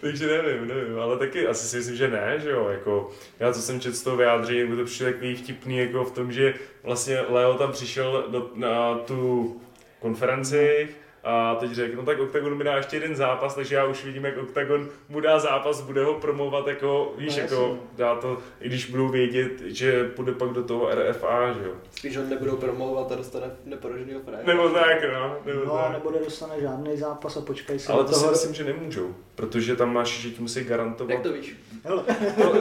[0.00, 3.62] Takže nevím, nevím, ale taky asi si myslím, že ne, že jo, jako já co
[3.62, 7.20] jsem četl z toho vyjádření, by to přišlo takový vtipný jako v tom, že vlastně
[7.20, 9.60] Leo tam přišel do, na tu
[10.00, 10.88] konferenci,
[11.24, 14.24] a teď řekl, no tak Octagon mi dá ještě jeden zápas, takže já už vidím,
[14.24, 18.68] jak Octagon mu dá zápas, bude ho promovat jako, víš, no, jako dá to, i
[18.68, 21.72] když budou vědět, že půjde pak do toho RFA, že jo.
[21.90, 24.54] Spíš ho nebudou promovat a dostane neporoženýho frajera.
[24.54, 25.36] Nebo tak, no.
[25.44, 25.92] Nebo no, tak.
[25.92, 28.24] nebo dostane žádný zápas a počkej si Ale to toho...
[28.24, 31.10] si myslím, že nemůžou, protože tam máš, že ti musí garantovat.
[31.10, 31.56] Jak to víš?
[31.88, 32.04] No,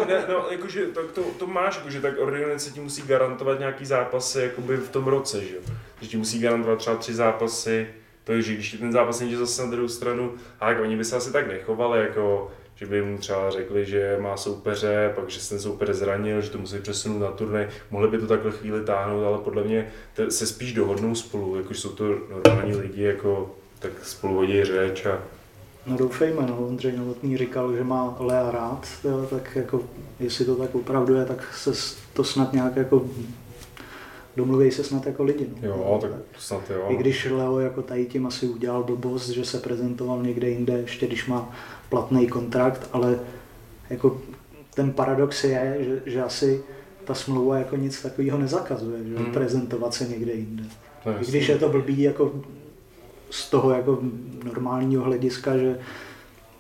[0.08, 4.42] ne, no, jakože, to, to, to, máš, jakože tak organizace ti musí garantovat nějaký zápasy
[4.42, 5.62] jakoby v tom roce, že jo.
[6.02, 7.88] Že ti musí garantovat třeba tři zápasy,
[8.30, 11.06] to je, že když ten zápas je zase na druhou stranu, a tak oni by
[11.06, 15.40] se asi tak nechovali, jako že by mu třeba řekli, že má soupeře, pak že
[15.40, 18.86] se ten soupeř zranil, že to musí přesunout na turnaj, mohli by to takhle chvíli
[18.86, 19.92] táhnout, ale podle mě
[20.30, 25.20] se spíš dohodnou spolu, jakož jsou to normální lidi, jako tak spolu hodí řeč a
[25.86, 26.58] No doufejme, no.
[26.58, 28.88] Ondřej Novotný říkal, že má Lea rád,
[29.30, 29.82] tak jako,
[30.20, 31.72] jestli to tak opravdu je, tak se
[32.14, 33.06] to snad nějak jako
[34.40, 35.48] domluví se snad jako lidi.
[35.62, 35.68] No.
[35.68, 36.86] Jo, tak snad jo.
[36.90, 41.08] I když Leo jako tady tím asi udělal blbost, že se prezentoval někde jinde, ještě
[41.08, 41.52] když má
[41.90, 43.20] platný kontrakt, ale
[43.90, 44.22] jako
[44.74, 46.64] ten paradox je, že, že asi
[47.06, 49.34] ta smlouva jako nic takového nezakazuje, že hmm.
[49.34, 50.64] prezentovat se někde jinde.
[51.22, 52.32] I když je to blbý jako
[53.30, 54.00] z toho jako
[54.44, 55.80] normálního hlediska, že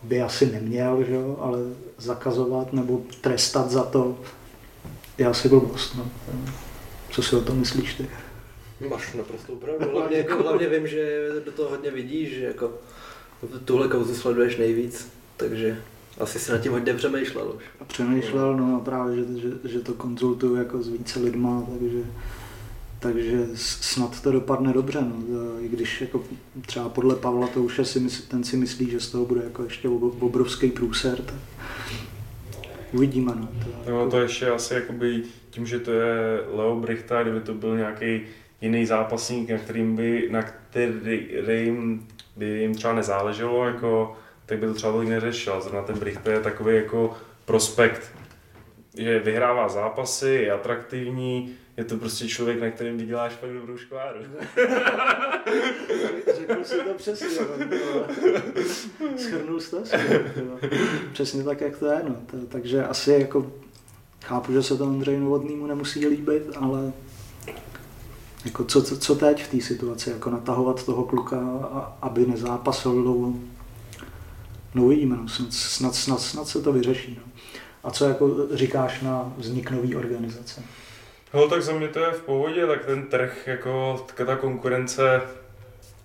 [0.03, 1.59] by asi neměl, že jo, ale
[1.97, 4.17] zakazovat nebo trestat za to
[5.17, 5.95] je asi blbost.
[5.97, 6.05] No.
[7.11, 8.09] Co si o tom myslíš ty?
[8.89, 9.91] Máš naprosto pravdu.
[9.91, 12.71] Hlavně, jako, hlavně vím, že do toho hodně vidíš, že jako
[13.65, 15.81] tuhle kauzu sleduješ nejvíc, takže
[16.19, 17.63] asi si nad tím hodně přemýšlel už.
[17.79, 22.03] A přemýšlel, no a právě, že, že, že to konzultuju jako s více lidma, takže,
[22.99, 25.61] takže snad to dopadne dobře, no.
[25.61, 26.23] I když jako
[26.65, 29.63] třeba podle Pavla to už si mysl, ten si myslí, že z toho bude jako
[29.63, 31.35] ještě obrovský průser, tak
[32.93, 33.49] uvidíme, no.
[33.85, 37.77] To, no, to ještě asi jakoby tím, že to je Leo Brichta, kdyby to byl
[37.77, 38.21] nějaký
[38.61, 44.73] jiný zápasník, na kterým by, na kterým by jim třeba nezáleželo, jako, tak by to
[44.73, 45.61] třeba tolik neřešil.
[45.61, 48.11] Zrovna ten Brichta je takový jako prospekt,
[48.97, 54.19] že vyhrává zápasy, je atraktivní, je to prostě člověk, na kterém vyděláš pak dobrou škváru.
[56.35, 57.27] Řekl si to přesně,
[59.17, 59.83] schrnul jsi to
[61.13, 62.15] Přesně tak, jak to je, no.
[62.49, 63.51] Takže asi jako
[64.23, 66.93] chápu, že se to Andrej Novotnýmu nemusí líbit, ale
[68.45, 71.37] jako co, co, co teď v té situaci, jako natahovat toho kluka,
[72.01, 73.33] aby nezápasil dlouho.
[74.75, 75.27] No uvidíme, no.
[75.27, 77.19] snad, snad, snad, snad se to vyřeší.
[77.25, 77.28] No.
[77.83, 80.63] A co jako říkáš na vznik nové organizace?
[81.33, 85.21] No tak za mě to je v pohodě, tak ten trh, jako ta konkurence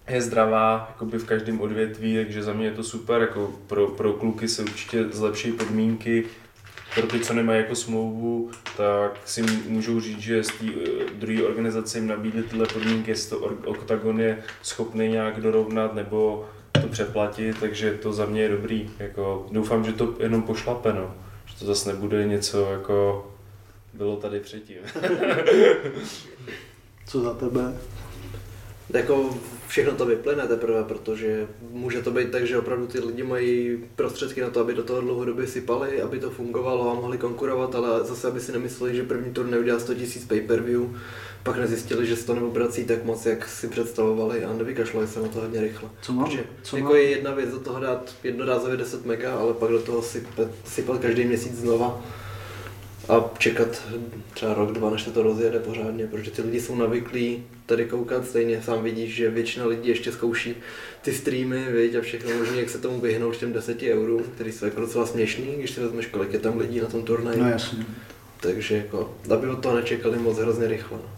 [0.09, 4.13] je zdravá jakoby v každém odvětví, takže za mě je to super, jako pro, pro
[4.13, 6.25] kluky se určitě zlepší podmínky,
[6.95, 11.43] pro ty, co nemají jako smlouvu, tak si můžou říct, že z té eh, druhé
[11.43, 17.61] organizace jim nabídly tyhle podmínky, jestli to Octagon je schopný nějak dorovnat nebo to přeplatit,
[17.61, 18.91] takže to za mě je dobrý.
[18.99, 21.15] Jako, doufám, že to jenom pošlape, no.
[21.65, 23.27] To zase nebude něco jako
[23.95, 24.77] bylo tady předtím.
[27.07, 27.79] Co za tebe?
[28.91, 33.79] Jako všechno to vyplyne teprve, protože může to být tak, že opravdu ty lidi mají
[33.97, 38.05] prostředky na to, aby do toho dlouhodobě sypali, aby to fungovalo a mohli konkurovat, ale
[38.05, 40.97] zase aby si nemysleli, že první turnaj udělá 100 000 pay-per-view,
[41.45, 45.29] pak nezjistili, že se to neobrací tak moc, jak si představovali a nevykašlali se na
[45.29, 45.89] to hodně rychle.
[46.03, 46.25] Co mám?
[46.25, 46.97] Protože Co jako mám?
[46.97, 51.01] je jedna věc do toho dát jednorázově 10 mega, ale pak do toho sypat, sypat
[51.01, 52.03] každý měsíc znova
[53.09, 53.83] a čekat
[54.35, 58.27] třeba rok, dva, než se to rozjede pořádně, protože ty lidi jsou navyklí tady koukat,
[58.27, 60.55] stejně sám vidíš, že většina lidí ještě zkouší
[61.03, 64.65] ty streamy, viď, a všechno možné, jak se tomu vyhnout těm 10 eurům, který jsou
[64.65, 67.41] jako docela směšný, když si vezmeš, kolik je tam lidí na tom turnaji.
[67.41, 67.87] No jasně.
[68.41, 70.99] Takže jako, aby od toho nečekali moc hrozně rychle.
[70.99, 71.14] No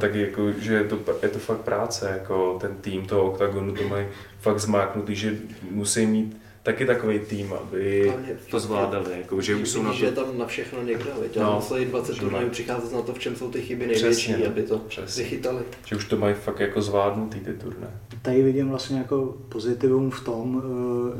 [0.00, 3.88] tak jako, že je to, je to fakt práce, jako ten tým toho OKTAGONu to
[3.88, 4.06] mají
[4.40, 5.38] fakt zmáknutý, že
[5.70, 6.36] musí mít
[6.66, 8.12] taky takový tým, aby
[8.50, 9.12] to zvládali.
[9.18, 9.96] Jako, že už jsou na to...
[9.96, 13.36] že tam na všechno někdo, veď, no, museli 20 turnajů přicházet na to, v čem
[13.36, 15.22] jsou ty chyby největší, přesně, no, aby to přesně.
[15.22, 15.62] vychytali.
[15.84, 18.00] Že už to mají fakt jako zvládnutý ty turné.
[18.22, 20.62] Tady vidím vlastně jako pozitivum v tom,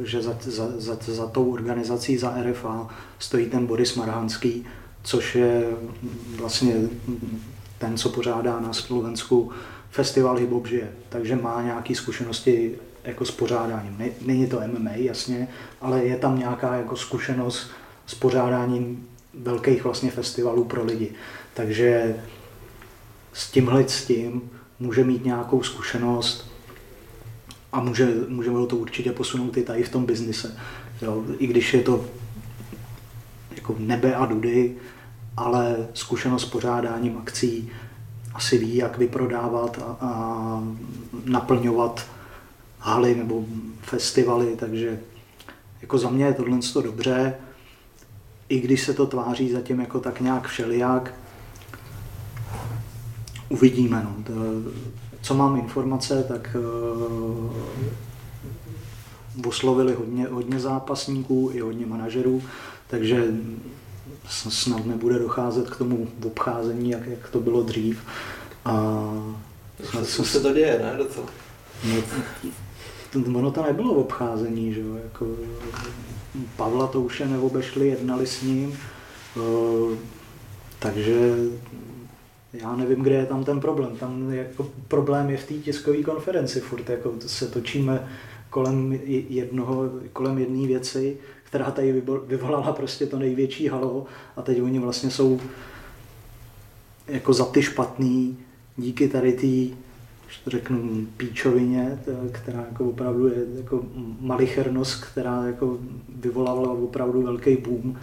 [0.02, 2.88] eh, že za, za, za, za tou organizací, za RFA,
[3.18, 4.66] stojí ten Boris Marhanský,
[5.02, 5.64] což je
[6.36, 6.74] vlastně
[7.78, 9.52] ten, co pořádá na Slovensku
[9.90, 14.12] festival Hip žije, takže má nějaké zkušenosti jako s pořádáním.
[14.20, 15.48] Není to MMA, jasně,
[15.80, 17.70] ale je tam nějaká jako zkušenost
[18.06, 21.12] s pořádáním velkých vlastně festivalů pro lidi.
[21.54, 22.16] Takže
[23.32, 26.50] s tímhle s tím může mít nějakou zkušenost
[27.72, 30.58] a může, můžeme to určitě posunout i tady v tom biznise.
[31.02, 32.04] Jo, I když je to
[33.56, 34.76] jako nebe a dudy,
[35.36, 37.70] ale zkušenost s pořádáním akcí
[38.34, 40.62] asi ví, jak vyprodávat a, a
[41.24, 42.06] naplňovat
[42.78, 43.44] haly nebo
[43.82, 45.00] festivaly, takže
[45.82, 47.34] jako za mě je tohle to dobře,
[48.48, 51.14] i když se to tváří zatím jako tak nějak všelijak,
[53.48, 54.02] uvidíme.
[54.04, 54.24] No.
[54.24, 54.32] To,
[55.22, 57.56] co mám informace, tak uh,
[59.46, 62.42] oslovili hodně, hodně zápasníků i hodně manažerů,
[62.86, 63.24] takže
[64.28, 68.00] snad nebude docházet k tomu obcházení, jak, jak to bylo dřív.
[68.64, 69.02] A
[69.84, 70.94] snad se, se to děje, ne?
[70.98, 71.26] Docela.
[71.84, 74.94] No, ono to nebylo v obcházení, že jo?
[74.94, 75.26] Jako,
[76.56, 78.78] Pavla to už je neobešli, jednali s ním,
[79.36, 79.96] uh,
[80.78, 81.34] takže
[82.52, 83.96] já nevím, kde je tam ten problém.
[83.96, 86.60] Tam jako problém je v té tiskové konferenci.
[86.60, 88.08] Furt jako se točíme
[88.50, 91.18] kolem jednoho, kolem jedné věci,
[91.56, 95.40] která tady vyvolala prostě to největší halo a teď oni vlastně jsou
[97.08, 98.38] jako za ty špatný
[98.76, 99.76] díky tady té
[100.46, 101.98] řeknu píčovině,
[102.32, 103.84] která jako opravdu je jako
[104.20, 107.96] malichernost, která jako vyvolávala opravdu velký boom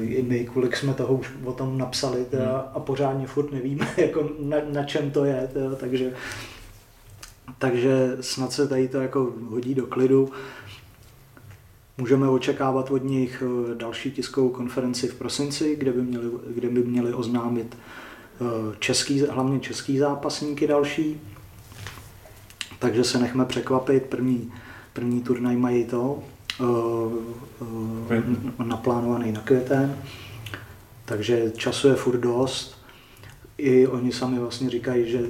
[0.00, 2.68] i my, kolik jsme toho už o tom napsali teda, hmm.
[2.74, 6.12] a pořádně furt nevíme, jako na, na čem to je, teda, takže,
[7.58, 10.32] takže snad se tady to jako hodí do klidu.
[12.00, 16.82] Můžeme očekávat od nich eh, další tiskovou konferenci v prosinci, kde by měli, kde by
[16.82, 18.44] měli oznámit eh,
[18.78, 21.20] český, hlavně český zápasníky další.
[22.78, 24.06] Takže se nechme překvapit.
[24.06, 24.52] První,
[24.92, 26.22] první turnaj mají to,
[26.60, 27.12] uh,
[28.64, 29.96] naplánovaný na květen,
[31.04, 32.78] takže času je furt dost.
[33.58, 35.20] I oni sami vlastně říkají, že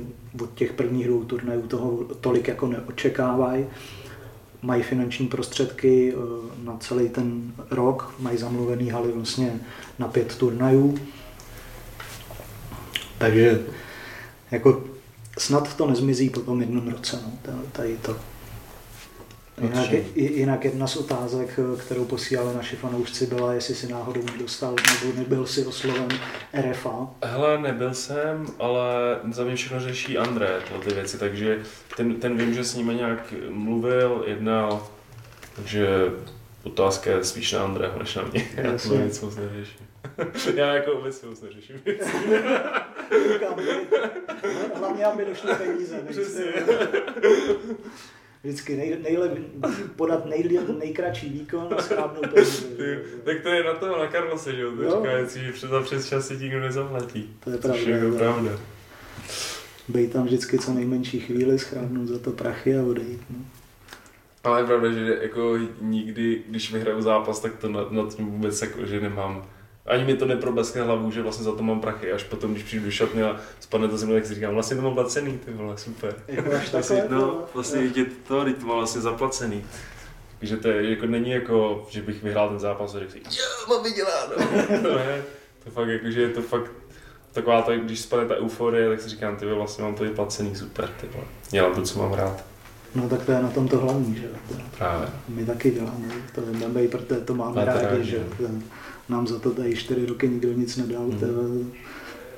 [0.43, 3.67] od těch prvních dvou turnajů toho tolik jako neočekávají.
[4.63, 9.61] Mají finanční prostředky eh, na celý ten rok, mají zamluvený haly vlastně
[9.99, 10.99] na pět turnajů.
[13.19, 13.61] Takže
[14.51, 14.85] jako
[15.39, 18.17] snad to nezmizí po tom jednom roce, no, tady to.
[19.63, 25.19] Jinak, jinak jedna z otázek, kterou posílali naši fanoušci, byla, jestli si náhodou nedostal nebo
[25.19, 26.09] nebyl si osloven
[26.71, 27.11] RFA.
[27.23, 31.59] Hele, nebyl jsem, ale za mě všechno řeší André, ty věci, takže
[31.97, 34.87] ten, ten vím, že s nimi nějak mluvil, jednal,
[35.57, 35.89] takže
[36.63, 38.49] otázka je spíš na Andrého než na mě.
[38.57, 39.87] Já to nic moc neřeším.
[40.55, 42.11] Já jako obecně moc neřeším věci.
[44.75, 46.01] Hlavně, aby došly peníze.
[46.11, 46.45] Přesně
[48.45, 49.39] vždycky nej, nejlep,
[49.97, 52.67] podat nej, nejkratší výkon a schrábnout peníze.
[53.25, 54.73] Tak to je na to, na Karlose, že jo?
[54.77, 57.37] To říká, jestli přes, přes čas si nikdo nezaplatí.
[57.45, 57.85] To je pravda.
[57.85, 58.51] To je pravda.
[59.89, 63.21] Bej tam vždycky co nejmenší chvíli, schrábnout za to prachy a odejít.
[63.31, 63.37] No.
[64.45, 68.63] Ale je pravda, že jako nikdy, když vyhraju zápas, tak to nad, nad tím vůbec
[68.63, 69.47] jako, že nemám
[69.87, 72.85] ani mi to neprobleskne hlavu, že vlastně za to mám prachy, až potom, když přijdu
[72.85, 75.79] do šatny a spadne to mnou, tak si říkám, vlastně to mám placený, ty vole,
[75.79, 76.15] super.
[76.29, 79.65] Jako vlastně, no, vlastně je to, to mám vlastně zaplacený.
[80.39, 83.75] Takže to je, jako není jako, že bych vyhrál ten zápas a řekl si, jo,
[83.75, 84.35] mám vyděláno.
[84.83, 85.23] to ne,
[85.65, 86.71] to fakt jako, že je to fakt
[87.33, 90.89] taková to, když spadne ta euforie, tak si říkám, ty vlastně mám to vyplacený, super,
[91.01, 91.25] ty vole.
[91.51, 92.45] Dělám to, co mám rád.
[92.95, 94.29] No tak to je na tom to hlavní, že
[94.79, 95.09] Právě.
[95.29, 96.41] My taky děláme, to
[96.79, 98.25] je protože to máme rádi, že
[99.11, 101.03] nám za to tady čtyři roky nikdo nic nedal.
[101.03, 101.19] Hmm.
[101.19, 101.33] Teda,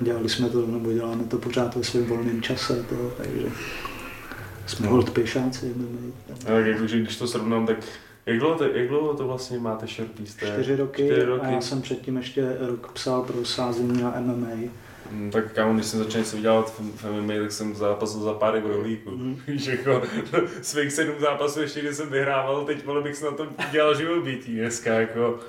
[0.01, 3.49] dělali jsme to, nebo děláme to pořád ve svém volném čase, to, takže
[4.67, 4.93] jsme no.
[4.93, 5.75] hold pěšáci.
[6.45, 7.77] Tak jakože když to srovnám, tak
[8.27, 10.29] jak dlouho, to, jak dlouho to vlastně máte Sharpie?
[10.29, 14.71] Čtyři roky, čtyři roky a já jsem předtím ještě rok psal pro sázení na MMA.
[15.11, 18.63] Hmm, tak kámo, když jsem začal něco vydělat v MMA, tak jsem zápasil za pár
[18.63, 19.11] rolíků.
[19.11, 19.37] Mm.
[19.47, 20.03] Víš, jako
[20.63, 24.57] svých sedm zápasů ještě, když jsem vyhrával, teď vole bych se na tom dělal živobytí
[24.57, 25.41] dneska, jako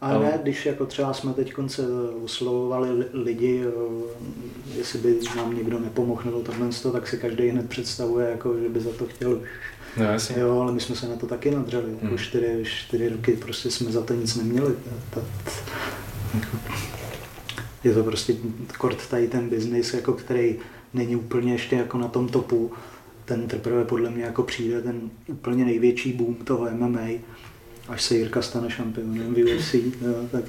[0.00, 1.82] a ne, když jako třeba jsme teď konce
[2.24, 8.30] oslovovali lidi, eh, jestli by nám někdo nepomohl nebo tohle, tak si každý hned představuje,
[8.30, 9.40] jako, že by za to chtěl.
[9.96, 10.36] No, jasně.
[10.38, 11.92] Jo, ale my jsme se na to taky nadřeli.
[11.92, 12.18] Jako hmm.
[12.18, 14.74] čtyři, čtyři roky prostě jsme za to nic neměli.
[17.84, 18.36] Je to prostě
[18.78, 20.56] kort tady ten biznis, jako který
[20.94, 22.72] není úplně ještě jako na tom topu.
[23.24, 27.08] Ten teprve podle mě jako přijde ten úplně největší boom toho MMA
[27.88, 30.44] až se Jirka stane šampionem v UFC, jo, tak,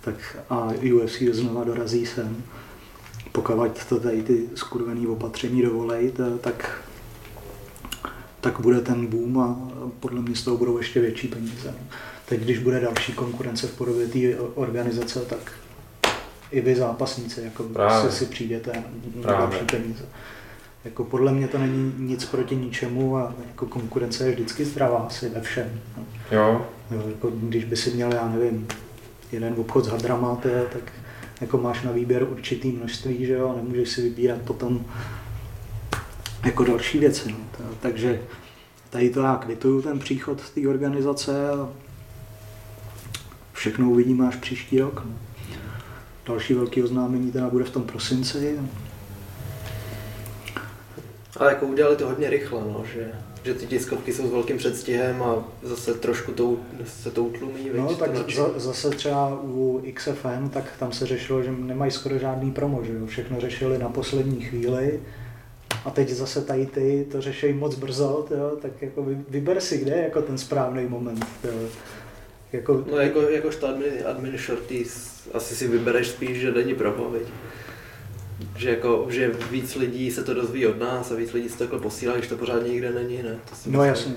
[0.00, 2.42] tak a UFC znova dorazí sem.
[3.32, 6.82] Pokud to tady ty skurvený opatření dovolej, tak,
[8.40, 9.56] tak bude ten boom a
[10.00, 11.74] podle mě z toho budou ještě větší peníze.
[12.28, 15.52] Teď, když bude další konkurence v podobě té organizace, tak
[16.50, 18.10] i vy zápasníci jako Právě.
[18.10, 18.84] se si přijdete
[19.24, 20.04] na další peníze.
[20.84, 25.28] Jako podle mě to není nic proti ničemu a jako konkurence je vždycky zdravá asi
[25.28, 25.80] ve všem.
[25.96, 26.04] No.
[26.30, 26.66] Jo.
[26.90, 28.68] Jo, jako když by si měl, já nevím,
[29.32, 30.36] jeden obchod s hadrama,
[30.72, 30.92] tak
[31.40, 34.84] jako máš na výběr určitý množství, že jo, nemůžeš si vybírat potom
[36.44, 37.28] jako další věci.
[37.30, 37.66] No.
[37.80, 38.20] Takže
[38.90, 41.68] tady to já kvituju ten příchod té organizace a
[43.52, 45.02] všechno uvidíme až příští rok.
[45.06, 45.14] No.
[46.26, 48.58] Další velký oznámení teda bude v tom prosinci.
[51.36, 53.12] Ale jako udělali to hodně rychle, no, že,
[53.44, 56.56] že ty tiskovky jsou s velkým předstihem a zase trošku to,
[57.02, 57.70] se to utlumí.
[57.76, 62.18] No, viď, tak to zase třeba u XFM, tak tam se řešilo, že nemají skoro
[62.18, 63.06] žádný promo, že jo?
[63.06, 65.00] všechno řešili na poslední chvíli.
[65.84, 69.78] A teď zase tady ty to řeší moc brzo, tyjo, tak jako vy- vyber si,
[69.78, 71.26] kde je jako ten správný moment.
[71.42, 71.54] Tyjo.
[72.52, 77.22] Jako, No jako, jakožto admin, admin shorties asi si vybereš spíš, že není promo, viď?
[78.56, 81.64] Že, jako, že víc lidí se to dozví od nás a víc lidí se to
[81.64, 83.36] takhle posílá, když to pořád nikde není, ne?
[83.50, 84.14] To si no jasně.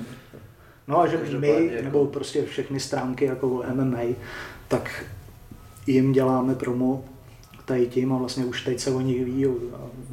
[0.87, 4.01] No a že my, jako- nebo prostě všechny stránky jako o MMA,
[4.67, 5.05] tak
[5.87, 7.05] jim děláme promo
[7.65, 9.45] tady tím a vlastně už teď se o nich ví.
[9.45, 9.49] a-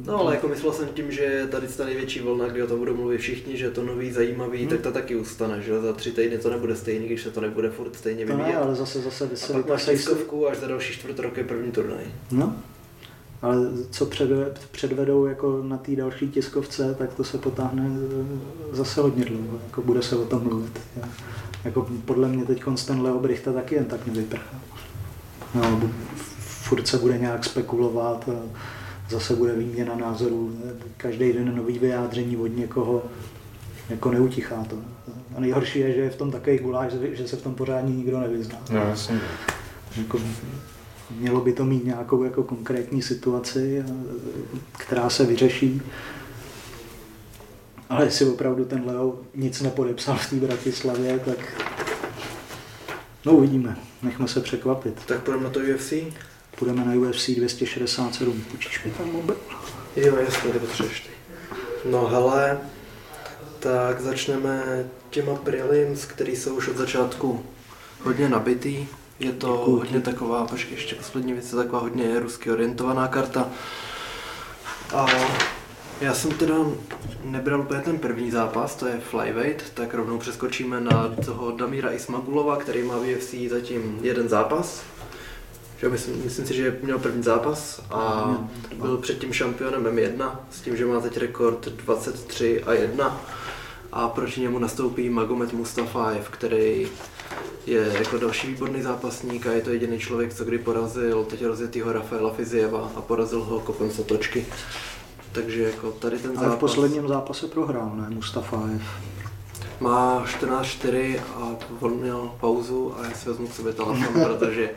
[0.05, 2.79] No ale jako myslel jsem tím, že je tady ta největší vlna, kdy o tom
[2.79, 4.67] budou mluvit všichni, že to nový, zajímavý, Hmm.
[4.67, 5.79] tak to taky ustane, že?
[5.81, 8.57] Za tři týdny to nebude stejný, když se to nebude furt stejně To ne, vyvíjet.
[8.57, 11.71] ale zase, zase A pak vysvětlí máš tiskovku až za další čtvrt rok je první
[11.71, 12.03] turnaj.
[12.31, 12.55] No,
[13.43, 13.55] ale
[13.91, 17.87] co předve, předvedou jako na té další tiskovce, tak to se potáhne
[18.71, 20.79] eh, zase hodně dlouho, jako bude se o tom mluvit.
[21.63, 24.55] Jako podle mě teď ten Leo Brichta taky jen tak nevyprchá.
[25.55, 25.89] No,
[26.39, 28.33] furt se bude nějak spekulovat, a
[29.09, 30.57] zase bude výměna názorů,
[30.97, 33.03] každý den nový vyjádření od někoho,
[33.89, 34.75] jako neutichá to.
[35.37, 37.95] A nejhorší je, že je v tom takový guláš, že- že se v tom pořádně
[37.95, 38.57] nikdo nevyzná.
[38.71, 39.19] No jasně.
[39.97, 40.17] Jako,
[41.11, 43.85] mělo by to mít nějakou jako konkrétní situaci, a-
[44.77, 45.81] která se vyřeší.
[47.89, 51.63] Ale jestli opravdu ten Leo nic nepodepsal v té Bratislavě, tak
[53.25, 53.77] no uvidíme.
[54.03, 55.05] Nechme se překvapit.
[55.05, 55.93] Tak půjdeme na to UFC?
[56.55, 58.43] Půjdeme na UFC 267.
[58.51, 59.37] Počíš mi tam mobil?
[59.95, 61.09] Jo, jasně, ty potřebuješ ty.
[61.89, 62.59] No hele,
[63.59, 67.45] tak začneme těma prelims, který jsou už od začátku
[68.03, 68.87] hodně nabitý.
[69.19, 69.79] Je to Děkuji.
[69.79, 73.49] hodně taková, počkej, ještě poslední věc, je taková hodně rusky orientovaná karta.
[74.95, 75.05] A
[76.01, 76.55] já jsem teda
[77.23, 82.55] nebral úplně ten první zápas, to je flyweight, tak rovnou přeskočíme na toho Damíra Ismagulova,
[82.55, 84.83] který má v UFC zatím jeden zápas.
[85.79, 88.31] Že myslím, myslím si, že měl první zápas a
[88.75, 93.21] byl předtím šampionem M1 s tím, že má teď rekord 23 a 1
[93.91, 96.87] a proti němu nastoupí Magomed Mustafaev, který
[97.65, 101.93] je jako další výborný zápasník a je to jediný člověk, co kdy porazil teď rozjetýho
[101.93, 104.45] Rafaela Fizieva a porazil ho kopem z otočky.
[105.31, 108.09] Takže jako tady ten zápas Ale v posledním zápase prohrál, ne?
[108.09, 108.81] Mustafaev.
[109.79, 111.49] má 14-4 a
[111.79, 114.69] on měl pauzu a já si vezmu k sobě telefon, protože,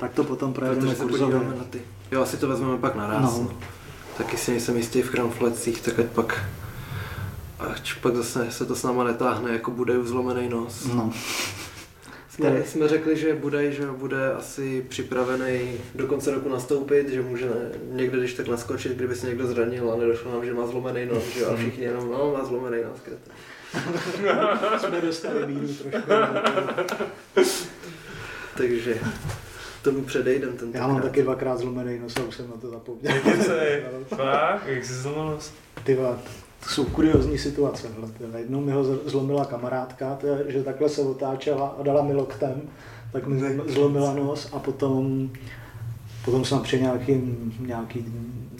[0.00, 1.38] Tak to potom projedeme kurzově.
[1.38, 1.80] na ty.
[2.10, 3.22] Jo, asi to vezmeme pak naraz.
[3.38, 3.42] No.
[3.42, 3.50] No.
[4.18, 6.44] Taky si nejsem jistý v kramflecích, tak ať pak
[7.58, 10.84] ať pak zase se to s náma netáhne, jako bude zlomený nos.
[10.94, 11.12] No.
[12.38, 17.48] Jsme, jsme řekli, že bude, že bude asi připravený do konce roku nastoupit, že může
[17.82, 21.24] někde když tak naskočit, kdyby se někdo zranil a nedošlo nám, že má zlomený nos,
[21.24, 23.00] že a všichni jenom, no, má zlomený nos.
[23.00, 23.30] krete.
[24.78, 25.88] Jsme dostali bídu trošku.
[28.56, 28.98] Takže
[29.82, 33.14] tomu předejdem ten Já mám taky dvakrát zlomený nos a už jsem na to zapomněl.
[33.14, 33.82] Nekecej.
[34.08, 34.66] Fakt?
[34.66, 35.52] Jak jsi zlomil nos?
[35.84, 35.94] Ty
[36.68, 37.88] to jsou kuriozní situace.
[38.38, 42.62] Jednou mi ho zlomila kamarádka, že takhle se otáčela a dala mi loktem,
[43.12, 45.30] tak mi zlom- zlomila nos a potom,
[46.24, 48.06] potom jsem při nějakým, nějaký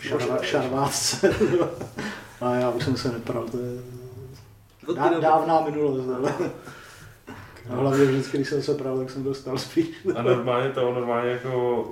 [0.00, 1.34] šarva, šarvátce.
[2.40, 3.72] a já už jsem se nepral, to je
[4.94, 6.08] dá, dávná minulost.
[6.16, 6.32] ale-
[7.70, 9.86] A hlavně vždycky, když jsem se pral, tak jsem dostal spíš.
[10.16, 11.84] A normálně to, normálně jako...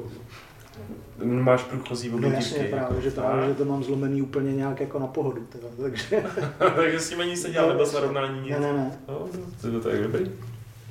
[1.25, 2.35] Máš průchozí No období.
[2.35, 5.47] jasně, právě, že, právě, že to mám zlomený úplně nějak jako na pohodu.
[5.53, 6.25] Teda, takže,
[6.77, 8.51] Takže s tím ani se dělal, nebyl narovnání nic.
[8.51, 8.99] ne, ne, ne.
[9.09, 9.29] No,
[9.61, 10.31] to je tak dobrý.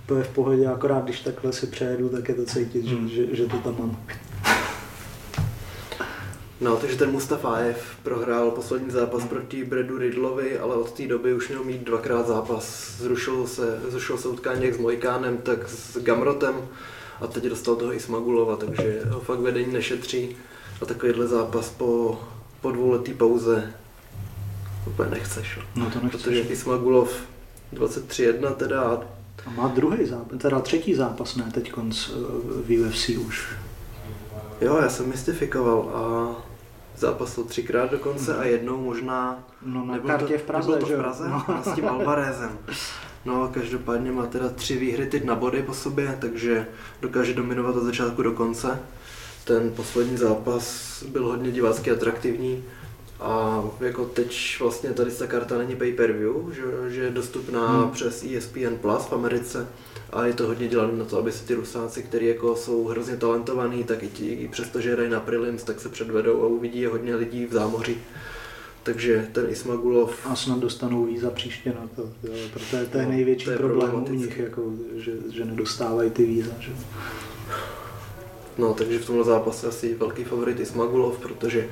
[0.06, 3.10] To je v pohodě, akorát když takhle si přejedu, tak je to cítit, Hmm.
[3.10, 4.00] že, že, že to tam mám.
[6.62, 11.50] No, takže ten Mustafaev prohrál poslední zápas proti Bredu Ridlovi, ale od té doby už
[11.50, 12.96] měl mít dvakrát zápas.
[13.00, 16.56] Zrušil se, zrušil se utkání jak s Mojkánem, tak s Gamrotem
[17.22, 20.36] a teď dostal toho Ismagulova, takže ho fakt vedení nešetří
[20.82, 22.20] a takovýhle zápas po,
[22.62, 23.74] po dvouletý pauze
[24.88, 25.60] úplně nechceš.
[25.76, 26.22] No to nechceš.
[26.22, 27.14] Protože Ismagulov
[27.74, 29.00] 23-1 teda a
[29.46, 32.10] A má druhý zápas, teda třetí zápas, ne teď konc
[32.66, 33.54] v UFC už.
[34.62, 36.36] Jo, já jsem mystifikoval a
[36.98, 39.44] zápasil třikrát dokonce a jednou možná...
[39.62, 41.00] No na kartě to, v Praze, to že v?
[41.00, 41.30] Praze?
[41.30, 41.46] No.
[41.64, 42.58] S tím Alvarezem.
[43.26, 46.68] No, každopádně má teda tři výhry teď na body po sobě, takže
[47.02, 48.80] dokáže dominovat od začátku do konce.
[49.46, 52.64] Ten poslední zápas byl hodně divácky atraktivní
[53.20, 57.92] a jako teď vlastně tady ta karta není pay-per-view, že, že je dostupná Hmm.
[57.92, 59.68] přes ESPN Plus v Americe
[60.14, 63.18] a je to hodně dělané na to, aby se ty Rusáci, kteří jako jsou hrozně
[63.18, 66.80] talentovaní, tak i, ti, i přesto, že hrají na prelims, tak se předvedou a uvidí
[66.82, 67.98] je hodně lidí v zámoří.
[68.86, 73.12] Takže ten Ismagulov A snad dostanou víza příště na to, jo, protože to je No,
[73.12, 74.62] největší to je problém u nich, jako,
[74.96, 76.52] že, že nedostávají ty víza.
[76.60, 76.72] Že?
[78.58, 81.70] No, takže v tomhle zápase asi velký favorit Ismagulov, protože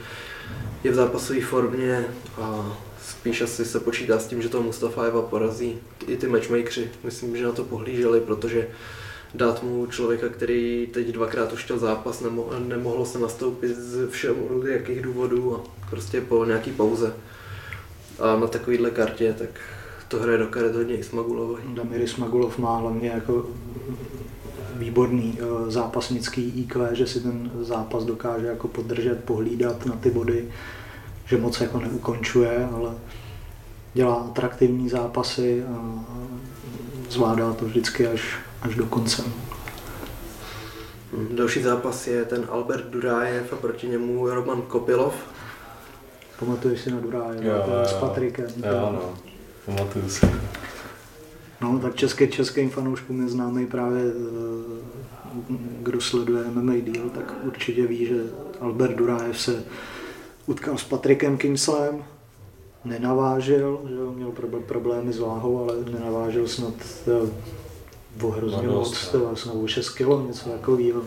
[0.83, 2.05] je v zápasové formě
[2.41, 2.77] a
[3.09, 5.77] spíš asi se počítá s tím, že toho Mustafajeva porazí.
[6.07, 8.67] I ty matchmakeri, myslím, že na to pohlíželi, protože
[9.33, 14.35] dát mu člověka, který teď dvakrát už chtěl zápas, nemo- nemohlo se nastoupit z všem
[14.71, 17.13] jakých důvodů a prostě po nějaký pauze.
[18.19, 19.49] A na takovýhle kartě, tak
[20.07, 21.63] to hraje do karet hodně Ismagulovi.
[21.67, 23.45] Damir Smagulov má hlavně jako
[24.75, 30.49] výborný eh, zápasnický IQ, že si ten zápas dokáže jako podržet, pohlídat na ty body,
[31.25, 32.93] že moc jako neukončuje, ale
[33.93, 36.05] dělá atraktivní zápasy a
[37.09, 39.23] zvládá to vždycky až, až do konce.
[41.17, 45.13] Mm, Další zápas je ten Albert Durájev a proti němu Roman Kopilov.
[46.39, 47.97] Pamatuješ si na Duráje, Jo, s jo.
[47.99, 48.45] Patrikem.
[48.57, 49.13] Jo, no.
[49.65, 50.25] Pamatuju si.
[51.61, 57.87] No, tak český, českým fanouškům je známý právě, eh, kdo sleduje MMA deal, tak určitě
[57.87, 58.15] ví, že
[58.61, 59.63] Albert Durájev se
[60.45, 62.03] utkal s Patrikem Kingslem,
[62.85, 66.73] nenavážil, že jo, měl prob- problémy s váhou, ale nenavážil snad
[67.07, 67.29] jo,
[68.21, 69.23] o hrozně No, moc, to
[69.63, 71.01] o 6 kilo, něco takového.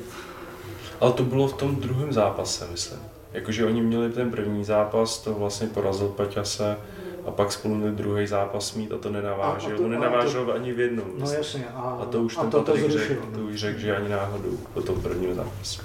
[1.00, 2.98] Ale to bylo v tom druhém zápase, myslím.
[3.32, 6.76] Jakože oni měli ten první zápas, to vlastně porazil Paťase
[7.26, 9.70] a pak spolu měli druhý zápas mít a to nenavážil.
[9.70, 11.06] A- a to- On a nenavážil ani v jednom.
[11.14, 11.38] No myslím.
[11.38, 12.98] jasně, a, A to už a ten to, to zrušil.
[13.08, 15.82] řekl, to už řekl, že ani náhodou po tom prvním zápasu.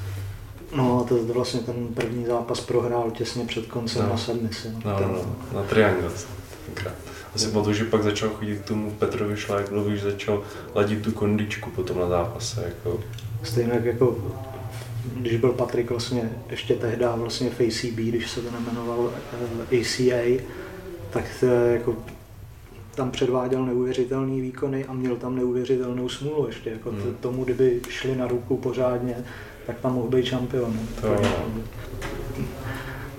[0.75, 4.09] No a to vlastně ten první zápas prohrál těsně před koncem No.
[4.09, 4.67] na sedmici.
[4.85, 6.09] No, no, no, na triangle.
[6.65, 6.93] tenkrát.
[7.33, 10.43] Já si pamatuju, že pak začal chodit k tomu Petrovi Šláglovi, že začal
[10.75, 12.63] ladit tu kondičku potom na zápase.
[12.65, 12.99] Jako.
[13.43, 14.33] Stejně jak jako,
[15.15, 19.13] když byl Patrik vlastně ještě tehdy vlastně v ACB, když se to nemenoval
[19.71, 20.43] eh, ACA,
[21.09, 21.95] tak to jako
[22.95, 26.69] tam předváděl neuvěřitelné výkony a měl tam neuvěřitelnou smůlu ještě.
[26.69, 27.15] Jako Hmm.
[27.19, 29.15] tomu, kdyby šli na ruku pořádně,
[29.65, 30.79] tak tam mohl být šampion.
[31.01, 31.21] To jo.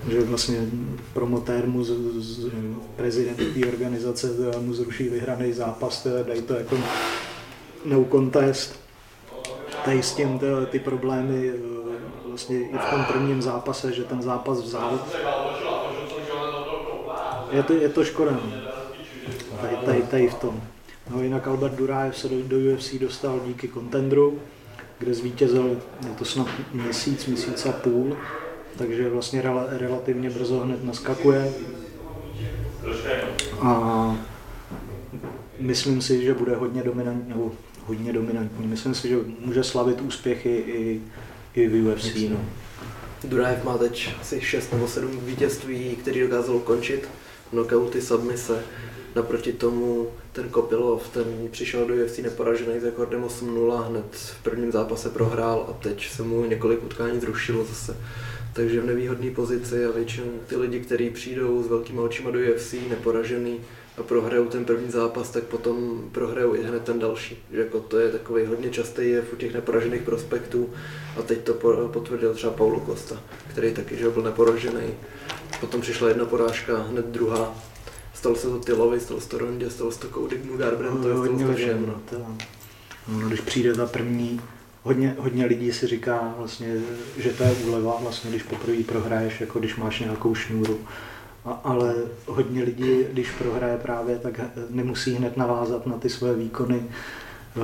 [0.07, 0.67] Že vlastně
[1.13, 2.51] promotér mu, z, z,
[2.95, 6.77] prezident té organizace to mu zruší vyhraný zápas, to dají to jako
[7.85, 8.79] no contest.
[9.85, 11.73] Tady s tím to, ty problémy eh,
[12.27, 14.99] vlastně i v tom prvním zápase, že ten zápas vzal.
[17.51, 18.31] Je to, je to škoda.
[18.31, 18.73] no.
[19.61, 20.61] Tady, tady, tady v tom.
[21.09, 24.39] No jinak Albert Durájev se do, do UFC dostal díky kontendru,
[24.99, 28.17] kde zvítězil, je to snad měsíc, měsíc a půl,
[28.77, 31.53] takže vlastně rela, relativně brzo hned naskakuje.
[33.61, 34.15] A
[35.59, 37.51] myslím si, že bude hodně dominantní, nebo
[37.85, 38.67] hodně dominantní.
[38.67, 41.01] Myslím si, že může slavit úspěchy i,
[41.53, 42.15] i v UFC.
[42.29, 42.39] No.
[43.23, 47.09] Durajev má teď asi 6 nebo 7 vítězství, který dokázal ukončit.
[47.49, 48.63] Knockouty, submise.
[49.15, 54.71] Naproti tomu ten Kopilov, ten přišel do UFC neporažený s rekordem 8-0, hned v prvním
[54.71, 57.97] zápase prohrál a teď se mu několik utkání zrušilo zase.
[58.53, 62.75] Takže v nevýhodné pozici a většinou ty lidi, kteří přijdou s velkýma očima do UFC,
[62.89, 63.59] neporažený
[63.97, 67.43] a prohrajou ten první zápas, tak potom prohrajou i hned ten další.
[67.51, 70.69] Že jako to je takový hodně častý jev u těch neporažených prospektů
[71.19, 74.93] a teď to po- potvrdil třeba Paulo Costa, který taky že byl neporažený.
[75.59, 77.55] Potom přišla jedna porážka, hned druhá.
[78.13, 81.45] Stalo se to Tylovi, stalo se to Rondě, stalo se to Cody Garbrantovi, stalo se
[81.45, 81.85] to všem.
[81.87, 82.01] No.
[82.09, 82.25] to,
[83.07, 84.41] no, když přijde ta první,
[84.83, 86.75] hodně, hodně lidí si říká vlastně,
[87.17, 90.79] že to je úleva, vlastně, když poprvé prohraješ, jako když máš nějakou šňůru.
[91.45, 91.95] A, ale
[92.27, 97.59] hodně lidí, když prohraje právě, tak nemusí hned navázat na ty své výkony, eh,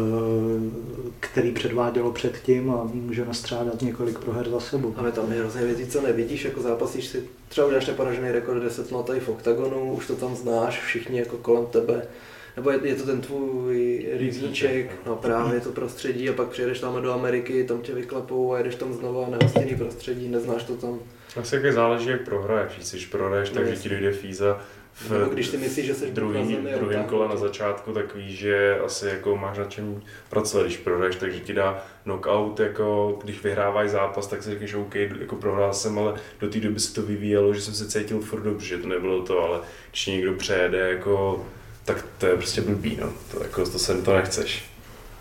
[1.20, 4.93] který předvádělo předtím a může nastřádat několik proher za sebou.
[4.97, 8.91] Ale tam je hrozně věcí, co nevidíš, jako zápasíš si, třeba uděláš neporažený rekord 10
[8.91, 12.07] let tady v oktagonu, už to tam znáš, všichni jako kolem tebe,
[12.56, 17.02] nebo je, je to ten tvůj rybníček, no právě to prostředí a pak přijedeš tam
[17.02, 21.00] do Ameriky, tam tě vyklepou a jedeš tam znova nehostinný prostředí, neznáš to tam.
[21.36, 22.72] Asi jaké záleží, jak prohraješ.
[22.91, 24.62] Když prohraješ, tak, že ti dojde fíza
[24.93, 26.58] v Nebo když ty myslíš, že jsi druhý,
[26.93, 27.06] tak.
[27.06, 31.39] kole na začátku, tak víš, že asi jako máš na čem pracovat, když prohraješ, takže
[31.39, 36.14] ti dá knockout, jako když vyhráváš zápas, tak si řekneš, OK, jako prohrál jsem, ale
[36.39, 39.22] do té doby se to vyvíjelo, že jsem se cítil furt dobře, že to nebylo
[39.22, 41.45] to, ale když někdo přejede, jako,
[41.86, 43.13] tak to je prostě blbý, no.
[43.32, 44.69] To, jako, to se to nechceš.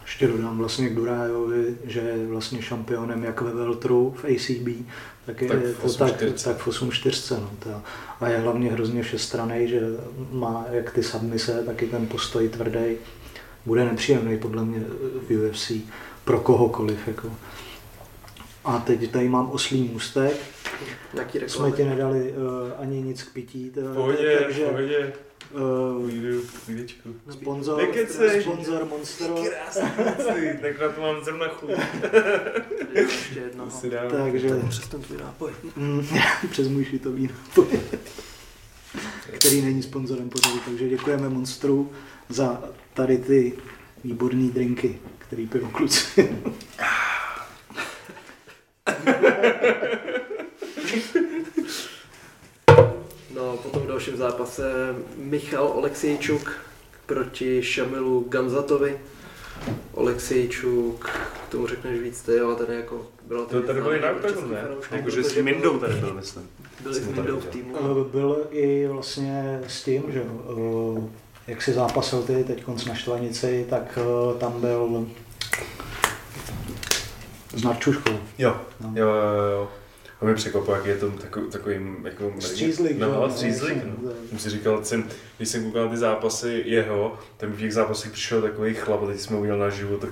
[0.03, 4.87] Ještě dodám vlastně k Durajovi, že je vlastně šampionem jak ve Veltru v ACB,
[5.27, 6.45] tak je Tak tak v to tak, 8.40.
[6.45, 7.41] tak v 8.4.
[7.41, 7.83] No, to.
[8.21, 9.81] A je hlavně hrozně všestranej, že
[10.33, 12.97] má jak ty submise, tak i ten postoj tvrdý.
[13.67, 14.81] Bude nepříjemný podle mě
[15.29, 15.73] v UFC
[16.25, 17.09] pro kohokoliv.
[17.09, 17.31] Jako.
[18.65, 20.37] A teď tady mám oslý můstek.
[21.47, 23.73] Jsme ti nedali uh, ani nic k pití.
[23.95, 25.13] Pohodě, takže pohodě,
[25.55, 27.15] uh, půjdečku.
[27.31, 28.43] sponzor, Nekecej.
[28.43, 29.35] sponzor Monstero.
[29.35, 31.71] Krásný tak na to mám zrovna chuť.
[32.93, 33.65] Ještě jedno.
[33.65, 34.11] To si dám.
[34.11, 35.53] Takže Přes ten tvůj nápoj.
[35.77, 36.07] Mm,
[36.51, 37.81] přes můj šitový nápoj,
[39.39, 40.59] který není sponzorem pořadu.
[40.65, 41.93] Takže děkujeme Monstru
[42.29, 42.63] za
[42.95, 43.53] tady ty
[44.05, 46.29] výborné drinky, který pijou kluci.
[53.39, 56.53] No, potom v dalším zápase Michal Oleksijčuk
[57.07, 58.99] proti Šamilu Gamzatovi.
[59.93, 61.05] Oleksijčuk,
[61.49, 64.49] k tomu řekneš víc ty, ale ten je jako byl To tady byli na oktagonu,
[64.49, 64.65] ne?
[64.91, 66.51] Jakože s tím Mindou tady byl, myslím.
[66.91, 68.05] S tady Mindou v týmu.
[68.05, 71.03] Byl i vlastně s tím, že eh,
[71.47, 75.07] jak si zápasil ty teď na Štvanici, tak eh, tam byl
[77.55, 78.19] s Narčuškou.
[78.39, 78.93] Jo, No.
[78.95, 79.69] jo, jo, jo.
[80.21, 82.33] A mě překvapilo, jak je to takový, takovým jako...
[82.39, 84.09] Střízlik, no, no, střízlik, no.
[84.11, 85.05] to- Jsem si říkal, jsem,
[85.37, 89.07] když jsem koukal na ty zápasy jeho, tak v těch zápasech přišel takový chlap a
[89.07, 90.11] teď jsme ho udělal naživo, tak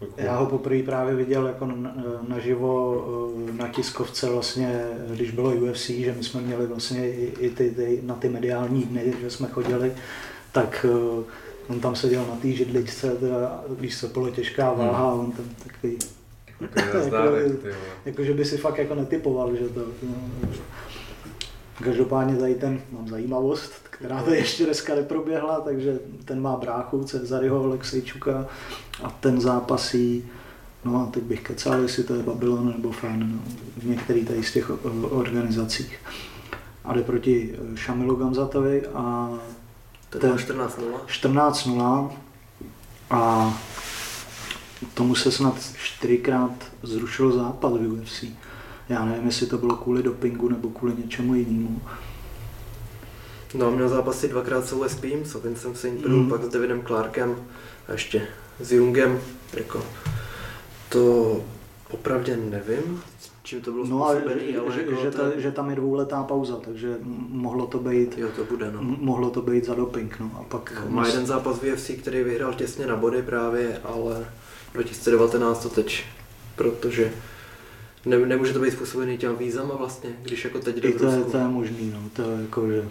[0.00, 1.94] jako, Já ho poprvé právě viděl jako na-
[2.28, 3.04] naživo
[3.48, 7.70] eh, na tiskovce vlastně, když bylo UFC, že my jsme měli vlastně i, i ty,
[7.70, 9.92] ty, na ty mediální dny, že jsme chodili,
[10.52, 11.24] tak eh,
[11.68, 15.98] on tam seděl na té židličce, teda, když se bylo těžká váha, on tam takový,
[17.10, 17.76] ty vole.
[18.04, 19.80] jako že by si fakt jako netypoval, že to.
[20.02, 20.14] No.
[21.84, 27.62] Každopádně tady ten, mám zajímavost, která to ještě dneska neproběhla, takže ten má bráchu Cezaryho
[27.62, 28.46] Oleksejčuka
[29.02, 30.24] a ten zápasí,
[30.84, 33.38] no a teď bych kecal, jestli to je Babylon nebo Fan, no,
[33.76, 34.70] v některých tady z těch
[35.10, 35.98] organizacích.
[36.84, 39.30] A jde proti eh, Šamilu Gamzatovi a
[40.10, 41.00] Ten ten- má 14 0.
[41.06, 42.10] 14-0
[43.10, 43.54] a
[44.94, 46.52] tomu se snad čtyřikrát
[46.82, 48.24] zrušil západ v UFC.
[48.88, 51.80] Já nevím, jestli to bylo kvůli dopingu nebo kvůli něčemu jinému.
[53.54, 55.82] No, měl zápasy dvakrát s USPím, s Vincem St.
[56.02, 56.28] Preux, Mm.
[56.28, 57.36] pak s Davidem Clarkem
[57.88, 58.26] a ještě
[58.60, 59.20] s Jungem.
[59.54, 59.82] Jako,
[60.88, 61.36] to
[61.90, 63.02] opravdu nevím,
[63.42, 64.20] čím to bylo No a že,
[64.60, 66.96] ale že, jako že, ta, že tam je dvouletá pauza, takže
[67.28, 68.78] mohlo to být, Jo, to bude, no.
[68.82, 70.16] mohlo to být za doping.
[70.20, 70.30] No.
[70.40, 74.26] A pak No, má jeden zápas v UFC, který vyhrál těsně na body právě, ale
[74.84, 76.04] 2019 to teď,
[76.56, 77.12] protože
[78.06, 81.06] ne, nemůže to být způsobený těm vízama vlastně, když jako teď jde i v to
[81.10, 82.02] je, to je možný, no.
[82.12, 82.84] to je jako, že...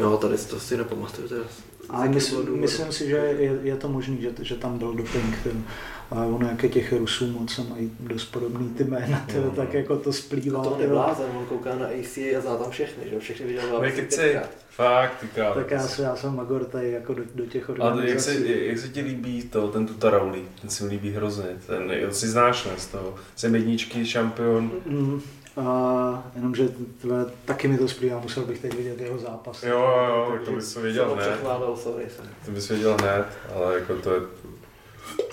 [0.00, 1.46] No, tady to si nepamatuju teraz.
[1.92, 2.56] Jakého mysl, důvodu.
[2.56, 5.38] myslím si, že je, je to možný, že, že tam byl doping.
[5.44, 5.64] Ten,
[6.10, 9.50] a ono, jak je těch Rusů moc, se mají dost podobný ty jména, tyjo, No.
[9.50, 10.62] tak jako to A splývá.
[10.62, 10.96] to on je tyjo.
[10.98, 13.20] blázen, on kouká na ACA a zná tam všechny, že jo?
[13.20, 14.50] všechny viděl No, pětkrát.
[14.78, 15.54] Fakt, ty kámo.
[15.54, 18.38] Tak já, se, já jsem Magor tady jako do, do těch A to, jak, organizací.
[18.38, 22.14] se, jak se ti líbí to, ten Tutarauli, ten se mi líbí hrozně, ten, to
[22.14, 25.20] si znáš ne, z toho, jsem jedničky, šampion, Mm,
[25.56, 26.68] a jenomže
[27.00, 29.62] tvé, taky mi to splývá, musel bych teď vidět jeho zápas.
[29.62, 32.06] jo, jo, jo, tak to bys to věděl hned, přechválil, sorry.
[32.16, 32.30] sorry.
[32.44, 33.24] to bys věděl hned,
[33.54, 34.20] ale jako to je,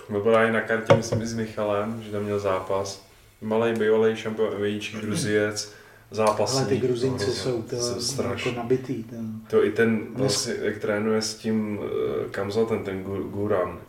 [0.09, 3.05] byl byl i na kartě, myslím, i s Michalem, že tam měl zápas,
[3.41, 5.73] malý bývalý šampion, jedničky Gruziec,
[6.11, 6.59] zápasník.
[6.59, 7.75] Ale ty Gruzinci no, jsou to,
[8.23, 9.03] jako nabitý.
[9.03, 9.15] To.
[9.49, 11.85] To i ten vlastně, jak trénuje s tím uh,
[12.31, 13.03] Kamzatem, ten.
[13.03, 13.79] Guram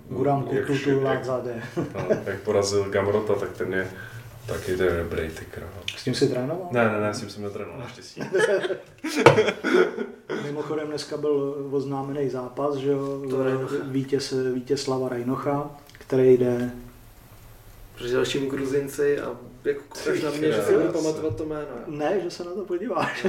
[0.50, 1.62] jak, Kututu jak, Ladzade.
[1.76, 3.90] no, jak porazil Gamrota, tak ten je
[4.46, 5.72] taky ten je dobrý, ty krávo.
[5.96, 6.68] S tím si trénoval?
[6.70, 8.20] Ne, ne, ne, s tím jsem netrénoval, naštěstí.
[10.44, 13.74] Mimochodem dneska byl oznámený zápas, že jo, To Rajnocha.
[13.84, 16.70] vítěz, Vítězslava Rajnocha, který jde
[17.94, 19.36] Protože dalším Gruzinci a
[19.66, 21.60] jako koukáš na mě, že si budu pamatovat to jméno.
[21.60, 21.82] jo.
[21.86, 23.26] Ne, že se na to podíváš.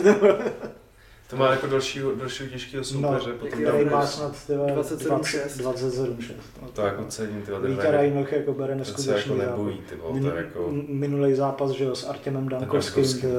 [1.29, 5.61] To má jako dalšího, dalšího těžkého soupeře, No, potom který má snad tyhle 27,6.
[5.61, 6.33] 27,6.
[6.61, 9.81] No, to jako cením, ty vole, Víta Rajnoch jako bere ten se neskutečný jako nebojí,
[9.89, 13.31] ty vole, to je jako, Minulý zápas, že jo, s Artemem Dankovským, Dankovským.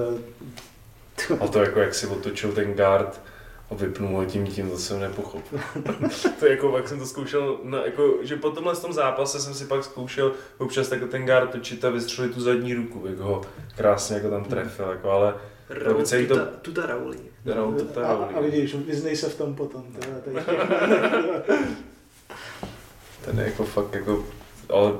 [1.29, 3.21] to- a to jako jak si otočil ten guard
[3.71, 5.61] a vypnul ho tím tím, to jsem nepochopil.
[6.39, 9.55] to je jako, jak jsem to zkoušel, na, jako, že po tomhle tom zápase jsem
[9.55, 13.43] si pak zkoušel občas tak ten guard točit a vystřelit tu zadní ruku, jak ho
[13.77, 15.35] krásně jako tam trefil, jako, ale
[15.69, 17.19] Raul, celý to- tuta, tuta Rauli.
[17.47, 18.35] Raul to a, tady.
[18.35, 19.85] a vidíš, vyznej se v tom potom.
[19.93, 20.37] Teda, tady
[23.25, 24.25] Ten je jako fakt jako,
[24.69, 24.93] ale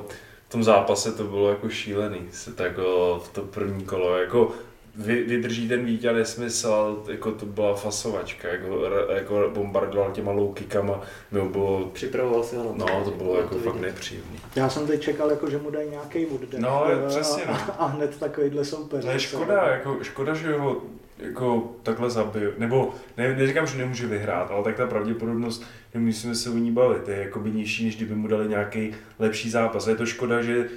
[0.47, 4.51] v tom zápase to bylo jako šílený, se to jako v to první kolo, jako
[4.99, 8.81] vy, vydrží ten Vítě nesmysl, jako to byla fasovačka, jako,
[9.13, 12.93] jako bombardoval těma low kickama, mimo bylo, Připravoval si ho na to.
[12.93, 13.69] no to bylo jako vidět.
[13.71, 14.39] fakt nepříjemný.
[14.55, 16.59] Já jsem teď čekal, jako, že mu dají nějaký oddech.
[16.59, 17.53] No, a, přesně, no.
[17.53, 19.05] A, a hned takovýhle soupeř.
[19.05, 20.77] To je škoda, jako, škoda, že ho
[21.17, 26.49] jako takhle zabil, nebo ne, neříkám, že nemůže vyhrát, ale tak ta pravděpodobnost, nemusíme se
[26.49, 29.87] o ní bavit, je jako by nižší, než kdyby mu dali nějaký lepší zápas.
[29.87, 30.69] A je to škoda, že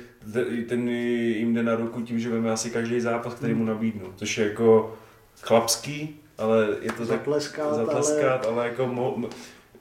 [0.68, 4.38] ten jim jde na ruku tím, že veme asi každý zápas, který mu nabídnu, což
[4.38, 4.94] je jako
[5.40, 9.16] chlapský, ale je to tak Zatleskat, zatleskat, ale, ale jako mo,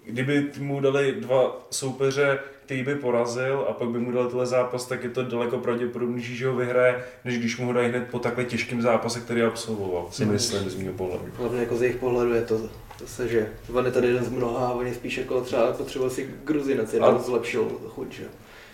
[0.05, 4.85] kdyby mu dali dva soupeře, který by porazil a pak by mu dali tenhle zápas,
[4.87, 8.19] tak je to daleko pravděpodobnější, že ho vyhraje, než když mu ho dají hned po
[8.19, 11.23] takhle těžkém zápase, který absolvoval, si No, myslím z mého pohledu.
[11.37, 12.61] Hlavně jako z jejich pohledu je to
[12.99, 16.29] zase, že on je tady jeden z mnoha a oni spíš jako třeba potřeboval si
[16.43, 18.23] Gruzinec, jeden A- zlepšil chuť, že?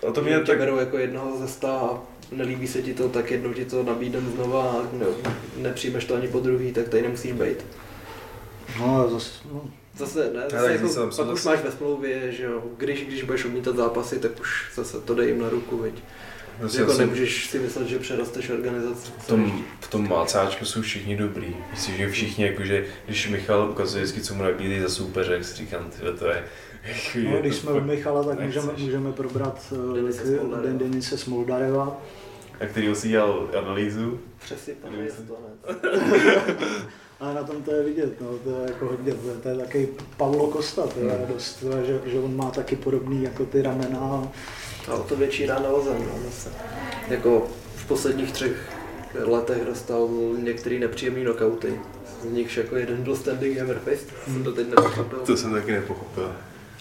[0.10, 2.00] A to mě tě tak, berou jako jednoho ze sta a
[2.32, 5.06] nelíbí se ti to, tak jednou ti to nabídem znova a ne,
[5.58, 7.66] nepřijmeš to ani po druhý, tak tady nemusíš být.
[8.80, 9.62] No, a zase, no,
[9.98, 12.64] Zase ne, tak zase jako, jsem- pak jsem už zase- máš ve smlouvě, že jo,
[12.78, 15.94] když, když budeš umítat zápasy, tak už zase to dej jim na ruku, viď.
[16.60, 19.12] prostě jako nemůžeš si myslet, že přerosteš organizaci.
[19.20, 21.56] v tom, v tom mácáčku jsou všichni dobrý.
[21.72, 25.56] Myslím, že všichni, jakože, když Michal ukazuje vždycky, co mu nabídí za soupeře, jak si
[25.56, 26.44] říkám, tyjo, to je...
[27.24, 28.64] no, když jsme u Michala, tak nechceš.
[28.64, 29.74] můžeme, můžeme probrat
[30.60, 30.62] eh.
[30.64, 32.02] Den Denise Smoldareva.
[32.60, 34.20] A který si dělal analýzu.
[34.44, 35.38] Přesně tam je to,
[37.20, 39.58] Ale na tom to je vidět, no, to je jako hodně, to je, to je
[39.58, 41.34] takový Paulo Costa, to je Hmm.
[41.34, 44.30] dost, to je, že, že, on má taky podobný jako ty ramena.
[44.88, 46.50] A o to větší rána o zem, no, zase.
[47.08, 48.74] Jako v posledních třech
[49.24, 51.80] letech dostal některý nepříjemný knockouty.
[52.22, 55.20] Z nichž jako jeden byl standing hammer fist, jsem to teď nepochopil.
[55.20, 56.32] To jsem taky nepochopil.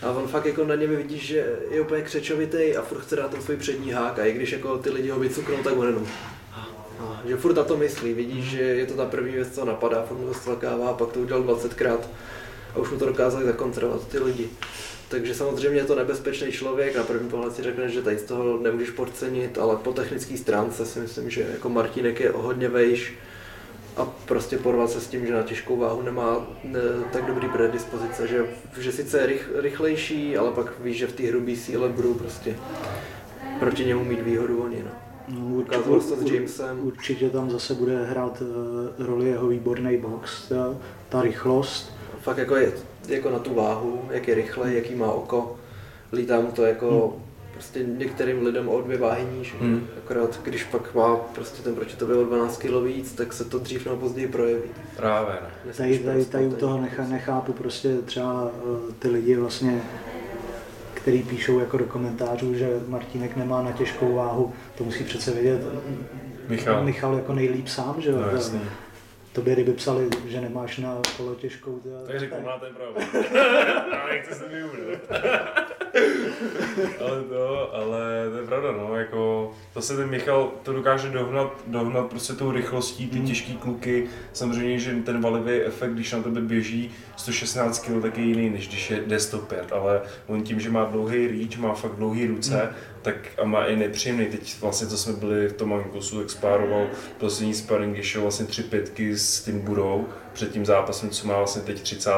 [0.03, 3.31] A on fakt jako na něm vidíš, že je úplně křečovitý a furt chce dát
[3.31, 6.07] ten svůj přední hák a i když jako ty lidi ho vycuknou, tak on jenom
[7.01, 10.03] a, že furt na to myslí, vidíš, že je to ta první věc, co napadá,
[10.03, 11.99] furt mu to a pak to udělal 20krát
[12.75, 14.49] a už mu to dokázali zakontrolovat ty lidi.
[15.09, 18.59] Takže samozřejmě je to nebezpečný člověk, na první pohled si řekneš, že tady z toho
[18.59, 23.15] nemůžeš podcenit, ale po technické stránce si myslím, že jako Martinek je o hodně vejš
[23.97, 26.81] a prostě porvat se s tím, že na těžkou váhu nemá ne,
[27.13, 28.47] tak dobrý predispozice, že,
[28.79, 32.57] že sice je rych, rychlejší, ale pak víš, že v té hrubé síle budou prostě
[33.61, 34.83] proti němu mít výhodu oni.
[34.85, 34.91] No.
[35.29, 36.87] No, Ukázalo se s Jamesem.
[36.87, 40.77] Určitě tam zase bude hrát eh, roli jeho výborný box, ta,
[41.09, 41.93] ta rychlost.
[42.21, 42.73] Fakt jako je
[43.09, 45.57] jako na tu váhu, jak je rychle, jaký má oko,
[46.13, 47.17] lítá mu to jako
[47.57, 49.55] prostě některým lidem o dvě váhy níž.
[49.61, 49.87] Hmm.
[50.05, 53.59] Akorát když pak má prostě ten proti tobě o 12 kg víc, tak se to
[53.59, 54.71] dřív nebo později projeví.
[54.97, 55.73] Právě, no.
[55.77, 59.83] Tady, tady, tady u prostě toho nechá, nechápu prostě třeba eh, ty lidi vlastně,
[60.95, 65.61] který píšou jako do komentářů, že Martínek nemá na těžkou váhu, to musí přece vědět
[66.49, 66.85] Michal.
[66.85, 68.17] Michal jako nejlíp sám, že jo?
[68.21, 68.61] No, jasný.
[69.37, 73.01] Tobě kdyby psali, že nemáš na kolo těžkou, to, Tak řekl, máte pravdu.
[73.93, 74.63] Já nechci se mi
[77.01, 82.07] ale to, ale to je pravda, no, jako, zase ten Michal to dokáže dohnat, dohnat
[82.07, 84.09] prostě tou rychlostí ty těžký kluky.
[84.33, 88.69] Samozřejmě, že ten valivý efekt, když na tebe běží 116 kg, tak je jiný, než
[88.69, 92.75] když je jde 105, ale on tím, že má dlouhý reach, má fakt dlouhý ruce,
[93.07, 94.27] tak a má i nepříjemný.
[94.27, 96.87] Teď vlastně, co jsme byli v tom Ankosu, tak spároval
[97.19, 101.37] poslední sparring, když šel vlastně tři pětky s tím Budou, před tím zápasem, co má
[101.39, 102.11] vlastně teď 30.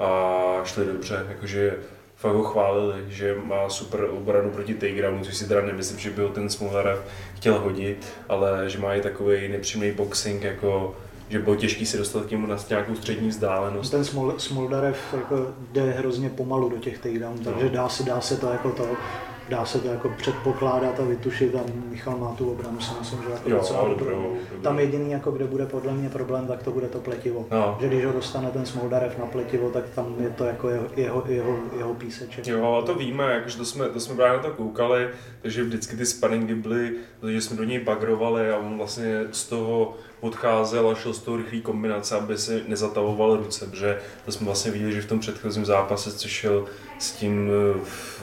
[0.00, 1.76] a šli dobře, jakože
[2.16, 6.22] fakt ho chválili, že má super obranu proti Takedownu, což si teda nemyslím, že by
[6.22, 6.98] ho ten Smolarev
[7.36, 10.96] chtěl hodit, ale že má i takový nepřímý boxing, jako
[11.30, 13.90] že bylo těžký se dostat k němu na nějakou střední vzdálenost.
[13.90, 17.52] Ten Smol, Smoldarev jako jde hrozně pomalu do těch takedownů, No.
[17.52, 18.86] takže dá se, dá se to jako to,
[19.48, 23.30] dá se to jako předpokládat a vytušit a Michal má tu obranu, si myslím, že
[23.30, 24.36] jako Jo, docela dobrou, dobrou.
[24.62, 27.46] Tam jediný, jako kde bude podle mě problém, tak to bude to pletivo.
[27.50, 27.76] No.
[27.80, 31.24] Že když ho dostane ten Smoldarev na pletivo, tak tam je to jako jeho, jeho,
[31.26, 32.46] jeho, jeho píseček.
[32.46, 35.08] Jo, a to víme, jakože to jsme, to jsme právě na to koukali,
[35.42, 36.92] takže vždycky ty sparingy byly,
[37.28, 41.36] že jsme do něj bagrovali a on vlastně z toho odcházel a šel z toho
[41.36, 45.64] rychlý kombinace, aby si nezatavoval ruce, protože to jsme vlastně viděli, že v tom předchozím
[45.64, 46.64] zápase, co šel
[46.98, 48.22] s tím eh, v,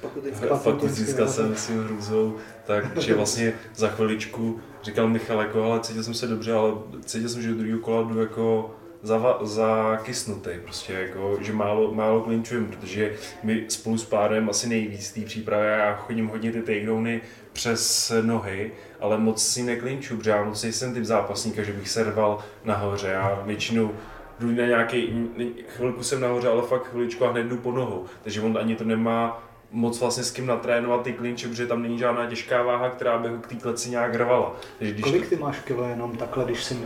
[0.00, 0.46] Pakutinská.
[0.46, 5.80] Pak- Faktická jsem s tím hrůzou, tak že vlastně za chviličku říkal Michal, jako, ale
[5.80, 6.72] cítil jsem se dobře, ale
[7.04, 12.20] cítil jsem, že do druhého kola jdu jako zava, zakysnutý, prostě jako, že málo, málo
[12.20, 17.20] klinčujem, protože my spolu s pádem asi nejvíc té přípravy, já chodím hodně ty takedowny
[17.52, 22.04] přes nohy, ale moc si neklinču, protože já moc nejsem typ zápasníka, že bych se
[22.04, 23.90] rval nahoře, já většinou
[24.40, 25.28] jdu na nějaký,
[25.68, 28.84] chvilku jsem nahoře, ale fakt chviličku a hned jdu po nohu, takže on ani to
[28.84, 33.18] nemá moc vlastně s kým natrénovat ty klinče, protože tam není žádná těžká váha, která
[33.18, 34.56] by ho k té kleci nějak rvala.
[34.78, 36.76] Takže když Kolik ty máš kilo jenom takhle, když si?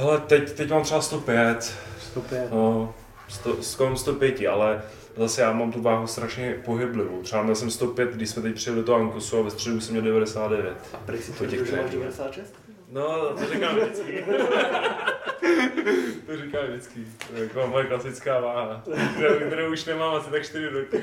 [0.00, 1.74] Hele, teď, teď mám třeba 105.
[2.00, 2.50] 105?
[2.50, 2.94] No,
[3.28, 4.82] 100, skoro 105, ale
[5.16, 7.22] zase já mám tu váhu strašně pohyblivou.
[7.22, 9.92] Třeba měl jsem 105, když jsme teď přijeli do toho Ankusu a ve středu jsem
[9.92, 10.76] měl 99.
[10.92, 12.54] A prý si to těch že máš 96?
[12.90, 14.24] No, to říkám vždycky.
[16.26, 17.00] to říkám vždycky.
[17.30, 18.84] To je jako moje klasická váha,
[19.46, 21.02] kterou už nemám asi tak 4 roky.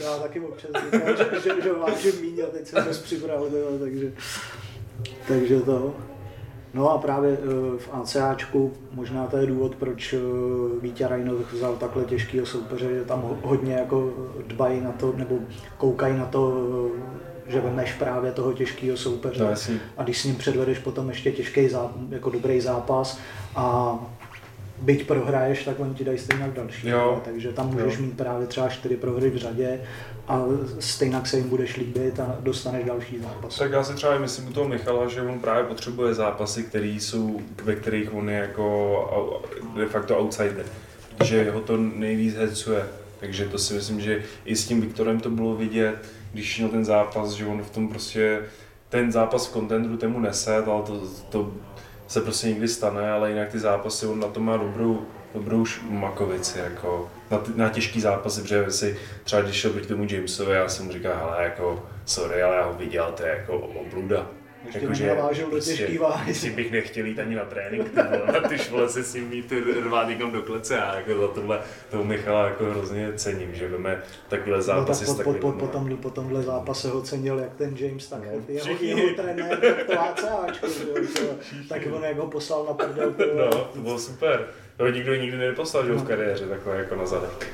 [0.00, 4.12] Já taky občas říkám, že, že, že vážím míň a teď jsem se připravil, takže,
[5.28, 6.09] takže to.
[6.74, 10.18] No a právě eh, v ACAčku možná to je důvod, proč eh,
[10.82, 14.12] Vítě Rajnov vzal takhle těžkého soupeře, že tam hodně jako
[14.46, 15.38] dbají na to, nebo
[15.76, 16.52] koukají na to,
[17.46, 19.44] eh, že vemeš právě toho těžkého soupeře.
[19.44, 21.68] No, a když s ním předvedeš potom ještě těžký,
[22.10, 23.18] jako dobrý zápas
[23.56, 23.98] a
[24.80, 26.88] byť prohraješ, tak oni ti dají stejně další.
[26.88, 27.20] Jo.
[27.24, 28.02] Takže tam můžeš jo.
[28.02, 29.80] mít právě třeba čtyři prohry v řadě
[30.30, 30.44] a
[30.78, 33.58] stejně se jim budeš líbit a dostaneš další zápas.
[33.58, 37.40] Tak já si třeba myslím u toho Michala, že on právě potřebuje zápasy, které jsou,
[37.64, 39.30] ve kterých on je jako
[39.76, 40.64] de facto outsider.
[41.24, 42.86] Že ho to nejvíc hecuje.
[43.20, 45.94] Takže to si myslím, že i s tím Viktorem to bylo vidět,
[46.32, 48.40] když měl ten zápas, že on v tom prostě
[48.88, 51.52] ten zápas v kontendru temu nese, ale to, to
[52.08, 56.58] se prostě někdy stane, ale jinak ty zápasy, on na to má dobrou, dobrou makovici,
[56.58, 60.68] jako na, ty, na těžký zápasy, protože si třeba když šel proti tomu Jamesovi, já
[60.68, 64.26] jsem mu říkal, hele, jako, sorry, ale já ho viděl, to je jako obluda.
[64.66, 66.34] Ještě jako, navážel do prostě těžký váhy.
[66.34, 67.94] Si bych nechtěl jít ani na trénink,
[68.32, 71.60] na ty švole se s ním mít rvát někam do klece a jako za tohle
[71.90, 75.96] toho Michala jako hrozně cením, že veme takové zápasy no, tak po, po, po, po,
[75.96, 80.00] po tomhle zápase ho cenil jak ten James, tak no, jeho, jeho trenér, tak to
[80.00, 80.66] ACAčko,
[81.68, 83.14] tak on jak ho poslal na prdel.
[83.36, 84.46] No, to bylo super.
[84.80, 87.46] To nikdo nikdy neposlal, že v kariéře takhle jako na zadek.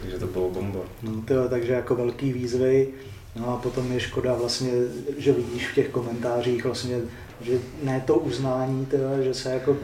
[0.00, 0.80] Takže to bylo bomba.
[1.02, 2.88] No, tyjo, takže jako velký výzvy.
[3.36, 4.70] No a potom je škoda vlastně,
[5.18, 7.00] že vidíš v těch komentářích vlastně,
[7.40, 9.76] že ne to uznání, teda, že se jako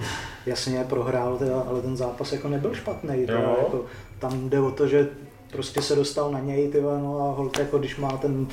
[0.47, 3.27] jasně prohrál, teda, ale ten zápas jako nebyl špatný.
[3.27, 3.85] Teda, jako,
[4.19, 5.09] tam jde o to, že
[5.53, 8.47] prostě se dostal na něj, tyva, no a holt, jako když má ten,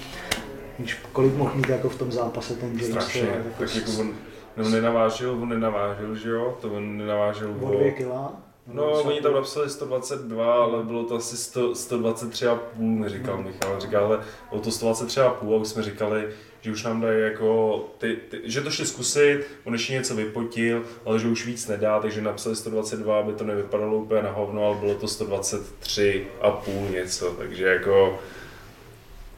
[0.78, 2.90] když kolik mohl mít jako v tom zápase ten James.
[2.90, 4.14] Strašně, teda, jako tak jako on,
[4.58, 7.78] on nenavážil, on nenavážil, že jo, to on nenavážil o...
[7.78, 8.34] dvě kila.
[8.74, 13.46] No, no oni tam napsali 122, ale bylo to asi 100, 123,5, mi říkal hmm.
[13.46, 13.80] Michal.
[13.80, 16.30] Říkal, ale bylo to 123,5 a už jsme říkali,
[16.62, 20.84] že už nám dají jako, ty, ty, že to šli zkusit, on ještě něco vypotil,
[21.06, 24.76] ale že už víc nedá, takže napsali 122, aby to nevypadalo úplně na hovno, ale
[24.76, 28.20] bylo to 123,5 něco, takže jako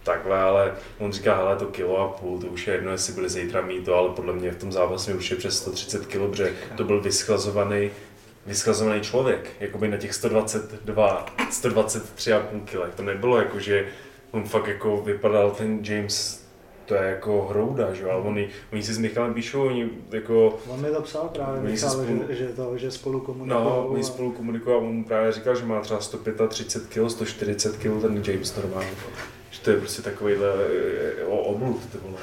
[0.09, 3.29] takhle, ale on říká, hele, to kilo a půl, to už je jedno, jestli byli
[3.29, 6.53] zítra mít to, ale podle mě v tom zápasu už je přes 130 kg, protože
[6.77, 7.91] to byl vyschlazovaný
[8.45, 12.95] vyskazovaný člověk, jakoby na těch 122, 123,5 kg.
[12.95, 13.87] To nebylo jako, že
[14.31, 16.49] on fakt jako vypadal ten James
[16.89, 20.59] to je jako hrouda, že jo, ale oni, oni si s Michalem píšou, oni jako...
[20.67, 23.63] On mi to psal právě, Michal, spolu, že, že, to, že spolu komunikují.
[23.63, 28.01] No, oni spolu komunikují a on právě říkal, že má třeba 135 kg, 140 kg
[28.01, 28.89] ten James normálně.
[29.59, 30.47] Že to je prostě takovýhle
[31.19, 32.17] eh, oblud, ty vole.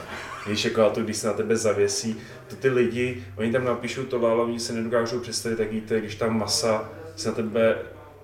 [0.46, 4.02] Víš, jako a to, když se na tebe zavěsí, to ty lidi, oni tam napíšou
[4.04, 7.78] to, ale oni se nedokážou představit, jak víte, když ta masa se na tebe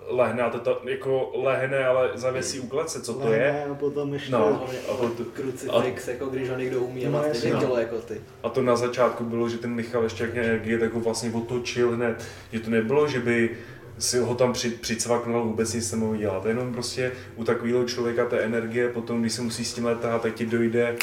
[0.08, 3.64] lehne, a to, to jako lehne, ale zavěsí u klece, co to je?
[3.70, 4.32] a potom ještě...
[4.32, 8.20] No, a, a, krucifix, jako když ho někdo umí a má stejně tělo jako ty.
[8.42, 11.90] A to na začátku bylo, že ten Michal ještě jak energie, tak ho vlastně otočil
[11.90, 13.56] hned, že to nebylo, že by
[14.02, 16.46] si ho tam při, přicvaknul, vůbec nic nemohl dělat.
[16.46, 20.34] Jenom prostě u takového člověka té energie, potom když se musí s tím letat, tak
[20.34, 20.96] ti dojde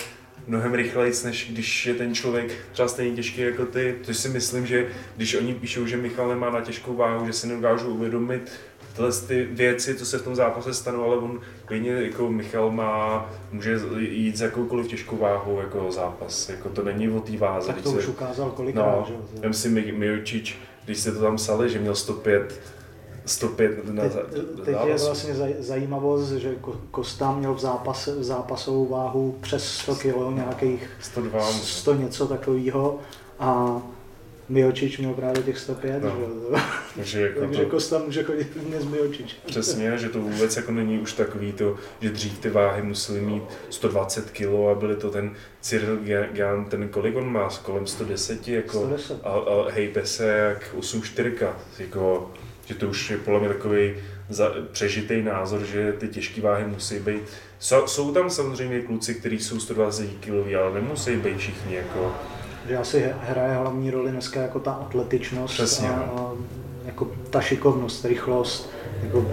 [0.48, 3.96] mnohem rychleji, než když je ten člověk třeba stejně těžký jako ty.
[4.04, 4.88] Což si myslím, že
[5.18, 8.52] když oni píšou, že Michal nemá na těžkou váhu, že si nedokážou uvědomit
[8.96, 13.30] tyhle ty věci, co se v tom zápase stanou, ale on klidně jako Michal má,
[13.52, 16.50] může jít s jakoukoliv těžkou váhou jako zápas.
[16.50, 17.68] Jako to není o té váze.
[17.68, 19.14] Tak to už se, ukázal kolikrát, no, že?
[19.42, 22.62] Já myslím, Mijočič, když se to tam psali, že měl 105
[23.30, 24.14] 105 na Teď,
[24.66, 26.56] teď je vlastně zajímavost, že
[26.92, 33.00] Kosta měl v, zápas, v zápasovou váhu přes 100 kg, nějakých 102, 100 něco takového
[33.40, 33.82] a
[34.50, 36.10] Miočič měl právě těch 105, No.
[36.10, 36.62] že.
[36.96, 39.36] Takže jako takže to, Kosta může chodit dnes Miočič.
[39.46, 43.44] Přesně, že to vůbec jako není už takový to, že dřív ty váhy musely mít
[43.70, 45.98] 120 kg a byly to ten Cyril
[46.34, 49.20] Gian, ten kolik on má, kolem 110, jako, 110.
[49.24, 51.50] a, a hejbe se jak 8-4,
[51.80, 52.32] jako,
[52.70, 53.94] že to už je podle mě takový
[54.30, 57.22] za, přežitý názor, že ty těžké váhy musí být.
[57.60, 62.16] Jsou, jsou tam samozřejmě kluci, kteří jsou 120 kg, ale nemusí být všichni jako,
[62.68, 66.04] Že asi hraje hlavní roli dneska jako ta atletičnost Přesně, a, no.
[66.18, 66.34] a
[66.86, 68.70] jako ta šikovnost, rychlost,
[69.04, 69.32] jako,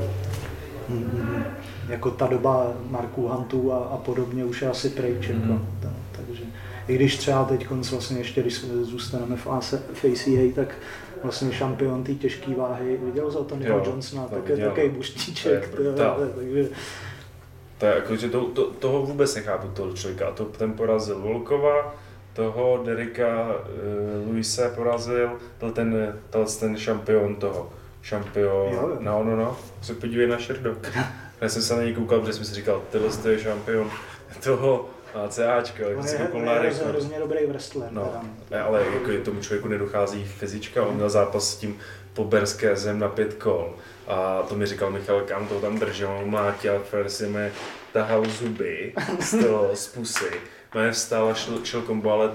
[0.89, 1.45] mm,
[1.89, 5.29] jako ta doba Marků Hantů a, a podobně už je asi pryč.
[5.29, 5.67] Jako, Mhm.
[5.83, 6.43] ta, takže
[6.89, 9.47] i když třeba teď vlastně ještě, když zůstaneme v
[9.95, 10.75] v ACA, tak
[11.27, 14.95] vlastně šampion té těžké váhy, viděl za to Jo, Johnsona, to tak je takový To
[14.97, 16.19] buštíček, to je, brutál.
[16.37, 16.69] takže
[17.79, 20.29] To je jako, že to, to, toho vůbec nechápu, toho člověka.
[20.29, 21.95] A to ten porazil Volkova,
[22.33, 27.71] toho Derika uh, Luise porazil, byl ten, byl ten šampion toho.
[28.03, 28.97] Šampion, Jo, jo.
[29.01, 30.79] no, no, no, se podívej na Sherdog.
[31.41, 33.91] Já jsem se na něj koukal, protože jsem si říkal, tyhle to je šampion
[34.45, 34.89] toho
[35.25, 37.89] ACAčka, jak on si je, on je hrozně, dobrý wrestler.
[37.93, 38.23] No, teda.
[38.51, 41.79] ne, ale jako je tomu člověku nedochází fyzička, on měl zápas s tím
[42.13, 43.75] poberské zem na pět kol.
[44.07, 47.53] A to mi říkal Michal Kam, to tam držel, mlátil, Fersi mi
[47.93, 50.31] tahal zuby z toho, z pusy.
[50.75, 52.31] No vstal a šel, šel kombo, ale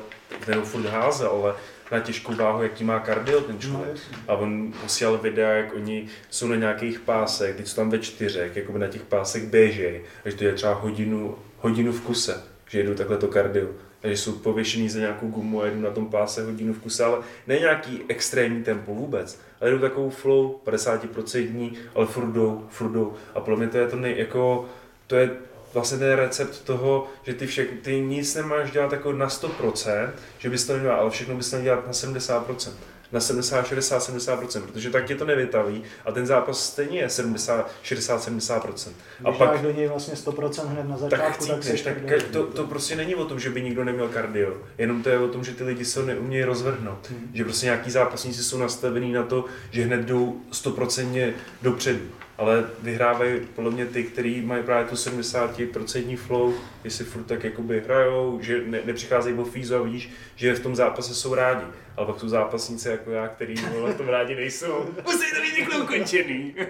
[0.45, 1.53] ten ho furt házel, ale
[1.91, 3.89] na těžkou váhu, jaký má kardio ten No, člověk.
[3.95, 4.17] jasně.
[4.27, 8.55] A on posílal videa, jak oni jsou na nějakých pásech, teď jsou tam ve čtyřech,
[8.55, 12.93] jako na těch pásech běžej, že to je třeba hodinu, hodinu v kuse, že jedou
[12.93, 13.67] takhle to kardio.
[13.99, 17.17] Takže jsou pověšený za nějakou gumu a jedou na tom páse hodinu v kuse, ale
[17.47, 23.13] ne nějaký extrémní tempo vůbec, ale jedou takovou flow 50% ale furt jdou, furt jdou.
[23.35, 24.69] A podle mě to je to nej, jako,
[25.07, 25.29] to je
[25.73, 30.49] vlastně ten recept toho, že ty, však, ty nic nemáš dělat jako na 100%, že
[30.49, 32.71] bys to nedělal, ale všechno bys měl dělat na 70%.
[33.11, 37.71] Na 70, 60, 70%, protože tak tě to nevytaví a ten zápas stejně je 70,
[37.83, 38.91] 60, 70%.
[39.23, 41.97] A Když pak do něj vlastně 100% hned na tak začátku, tak, chcípneš, si tak
[42.31, 45.27] to, to prostě není o tom, že by nikdo neměl kardio, jenom to je o
[45.27, 47.09] tom, že ty lidi se neumějí rozvrhnout.
[47.09, 47.31] Hmm.
[47.33, 51.99] Že prostě nějaký zápasníci jsou nastavení na to, že hned jdou 100% dopředu.
[52.37, 56.53] Ale vyhrávají podle mě ty, kteří mají právě tu 70% flow,
[56.83, 60.75] jestli furt tak jakoby hrajou, že ne, nepřicházejí o fízu a vidíš, že v tom
[60.75, 61.65] zápase jsou rádi.
[61.97, 64.85] Ale pak jsou zápasníci jako já, který vole, v tom rádi nejsou.
[65.05, 66.55] Musí to být rychle ukončený.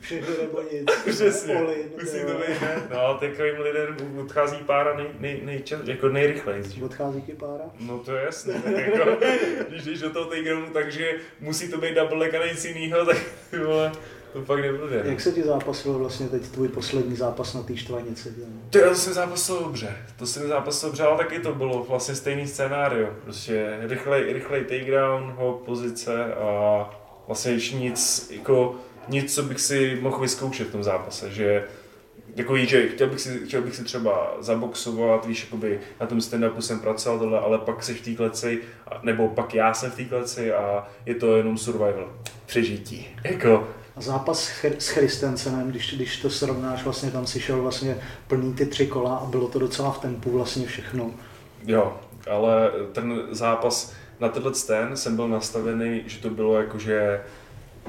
[0.00, 0.90] Všechno nebo nic.
[1.06, 1.54] Přesně.
[2.00, 2.58] Musí to být.
[2.90, 6.62] No, takovým lidem odchází pára nej, nej, nejčas, jako nejrychleji.
[6.84, 7.64] Odchází ti pára?
[7.80, 9.16] No to je jasné, tak jako,
[9.68, 13.16] když jdeš do toho takedownu, takže musí to být double leg a nic jinýho, tak
[13.64, 13.92] vole,
[14.36, 15.02] to pak nebude.
[15.04, 15.10] no.
[15.10, 18.34] Jak se ti zápasil vlastně teď tvůj poslední zápas na té štvanici?
[18.70, 22.46] To já jsem zápasil dobře, to jsem zápasil dobře, ale taky to bylo vlastně stejný
[22.46, 23.08] scénário.
[23.24, 26.90] Prostě rychlej, rychlej takedown, hop, pozice a
[27.26, 28.74] vlastně ještě nic, jako
[29.08, 31.64] nic, co bych si mohl vyzkoušet v tom zápase, že
[32.36, 36.58] jako že chtěl bych, si, chtěl bych si třeba zaboxovat, víš, jakoby na tom stand-upu
[36.58, 38.62] jsem pracoval tohle, ale pak jsi v té kleci,
[39.02, 42.12] nebo pak já jsem v té kleci a je to jenom survival,
[42.46, 43.08] přežití.
[43.24, 47.62] Jako, A zápas s Chr- s Christensenem, když, když to srovnáš, vlastně tam si šel
[47.62, 51.10] vlastně plný ty tři kola a bylo to docela v tempu vlastně všechno.
[51.66, 51.96] Jo,
[52.30, 57.20] ale ten zápas na tenhle ten jsem byl nastavený, že to bylo jako, že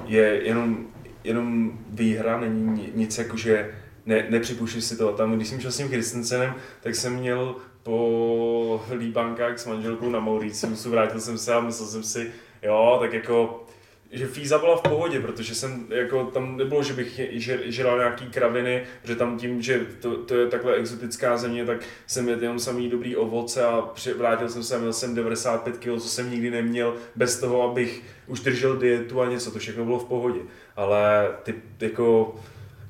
[0.06, 0.78] je jenom,
[1.24, 5.12] jenom výhra, není ni- nic jako, že ne, nepřipuštíš si to.
[5.14, 10.20] Tam, když jsem šel s tím Christensenem, tak jsem měl po líbankách s manželkou na
[10.20, 12.32] Mauriciusu, vrátil jsem se a myslel jsem si,
[12.64, 13.66] jo, tak jako
[14.12, 17.20] že Fíza byla v pohodě, protože jsem jako tam nebylo, že bych
[17.66, 21.78] žral nějaký kraviny, že tam tím, že to, to je takhle exotická země, tak
[22.08, 25.78] jsem jedl jenom samý dobrý ovoce a při- vrátil jsem se a měl jsem 95
[25.78, 29.86] kg, co jsem nikdy neměl, bez toho, abych už držel dietu a něco, to všechno
[29.86, 30.40] bylo v pohodě.
[30.76, 32.36] Ale ty jako,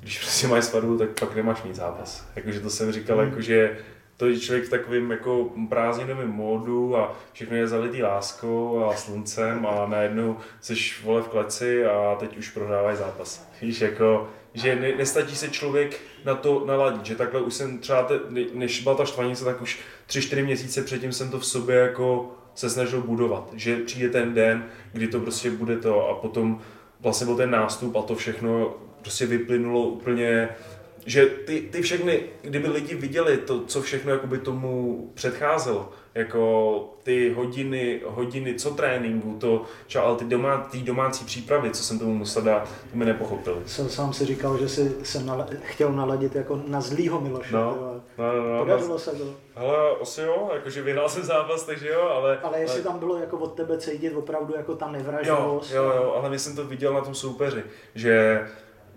[0.01, 2.27] když prostě máš svadu, tak pak nemáš mít zápas.
[2.35, 3.29] Jakože to jsem říkal, Hmm.
[3.29, 3.77] jakože
[4.17, 9.65] to je člověk v takovém jako prázdninovém módu a všechno je zalitý láskou a sluncem
[9.65, 13.49] a najednou jsi vole v kleci a teď už prohrávají zápas.
[13.61, 18.03] Víš, jako, že ne, nestačí se člověk na to naladit, že takhle už jsem třeba,
[18.03, 21.75] te, ne- než byla ta štvanice, tak už 3-4 měsíce předtím jsem to v sobě
[21.75, 26.61] jako se snažil budovat, že přijde ten den, kdy to prostě bude to a potom
[26.99, 30.49] vlastně byl ten nástup a to všechno prostě vyplynulo úplně
[31.07, 37.33] že ty, ty všechny, kdyby lidi viděli to, co všechno jakoby tomu předcházelo, jako ty
[37.33, 42.13] hodiny, hodiny co tréninku, to, čo, ale ty domá, ty domácí přípravy, co jsem tomu
[42.13, 43.55] musel dát, to mi nepochopili.
[43.65, 47.53] Jsem sám si říkal, že si jsem nale- chtěl naladit jako na zlýho Miloše.
[47.55, 48.01] No, jo.
[48.17, 48.99] no, no, no, Podařilo no.
[48.99, 49.23] se to.
[49.55, 52.39] Hele, asi jo, jakože vyhrál jsem zápas, takže jo, ale...
[52.43, 55.71] Ale jestli tam bylo jako od tebe cítit opravdu jako ta Jo, nevraživost.
[55.73, 57.63] jo, jo, ale my jsem to viděl na tom soupeři,
[57.95, 58.41] že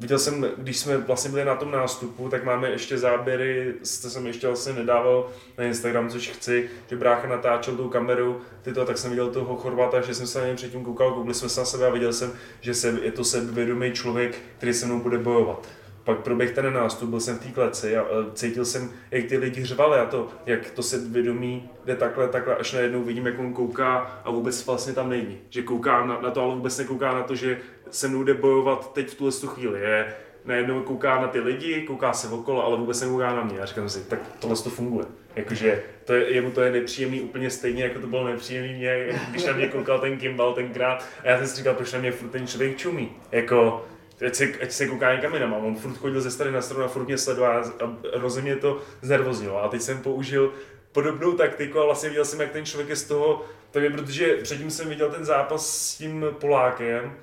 [0.00, 4.26] viděl jsem, když jsme vlastně byli na tom nástupu, tak máme ještě záběry, to jsem
[4.26, 5.28] ještě vlastně nedával
[5.58, 9.56] na Instagram, což chci, že brácha natáčel tou kameru, ty to, tak jsem viděl toho
[9.56, 12.12] Chorvata, že jsem se na něj předtím koukal, koukli jsme se na sebe a viděl
[12.12, 15.68] jsem, že se, je to sebevědomý člověk, který se mnou bude bojovat.
[16.04, 19.36] Pak proběh ten nástup, byl jsem v té kleci a e, cítil jsem, jak ty
[19.36, 23.52] lidi řvali a to, jak to sebevědomí jde takhle, takhle, až najednou vidím, jak on
[23.52, 25.38] kouká a vůbec vlastně tam není.
[25.50, 27.58] Že kouká na, na to, ale vůbec nekouká na to, že
[27.90, 29.80] se mnou jde bojovat teď v tuhle tu chvíli.
[29.80, 30.14] Je,
[30.44, 33.60] najednou kouká na ty lidi, kouká se okolo, ale vůbec nekouká na mě.
[33.60, 35.06] A říkám si, tak tohle to funguje.
[35.36, 39.44] Jakože to je, jemu to je nepříjemný úplně stejně, jako to bylo nepříjemný mě, když
[39.44, 41.04] na mě koukal ten Kimball tenkrát.
[41.24, 43.12] A já jsem si říkal, proč na mě furt ten člověk čumí.
[43.32, 43.86] Jako,
[44.26, 45.54] ať se, ať se kouká někam jinam.
[45.54, 48.56] A on furt chodil ze strany na stranu a furt mě sledoval a hrozně mě
[48.56, 49.62] to znervoznilo.
[49.62, 50.52] A teď jsem použil
[50.92, 54.70] podobnou taktiku a vlastně viděl jsem, jak ten člověk je z toho, takže protože předtím
[54.70, 57.16] jsem viděl ten zápas s tím Polákem,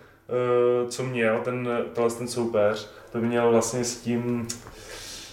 [0.89, 4.47] co měl, ten, tenhle ten soupeř, to měl vlastně s tím,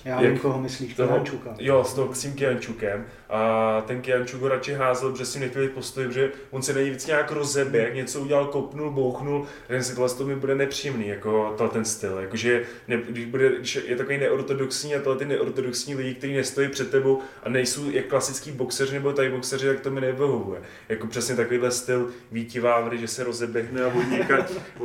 [0.04, 1.24] Já Jak vím, koho myslíš, toho,
[1.58, 5.68] jo, s, toho, s tím Kiančukem a ten Kiančuk ho radši házel, protože si nechtěli
[5.68, 10.26] postoj, že on se nejvíc nějak rozeběh, něco udělal, kopnul, bouchnul, že si tohle to
[10.26, 14.94] mi bude nepříjemný, jako tohle ten styl, jakože ne, když, bude, když je takový neortodoxní
[14.94, 19.12] a tohle ty neortodoxní lidi, kteří nestojí před tebou a nejsou jak klasický boxeři nebo
[19.12, 20.60] tady boxeři, tak to mi nevyhovuje.
[20.88, 23.92] Jako přesně takovýhle styl Víti Vávry, že se rozeběhne a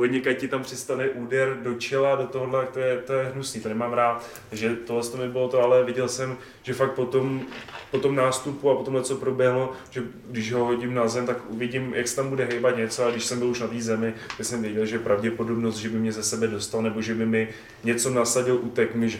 [0.06, 3.68] někaď ti tam přistane úder do čela, do tohohle, to je, to je hnusný, to
[3.68, 4.26] nemám rád.
[4.48, 6.36] Takže tohle to mi bylo to, ale viděl jsem,
[6.70, 7.42] že fakt potom,
[7.90, 11.94] po tom nástupu a potom, co proběhlo, že když ho hodím na zem, tak uvidím,
[11.94, 14.46] jak se tam bude hýbat něco a když jsem byl už na té zemi, tak
[14.46, 17.48] jsem věděl, že pravděpodobnost, že by mě ze sebe dostal nebo že by mi
[17.84, 19.18] něco nasadil, utek mi, že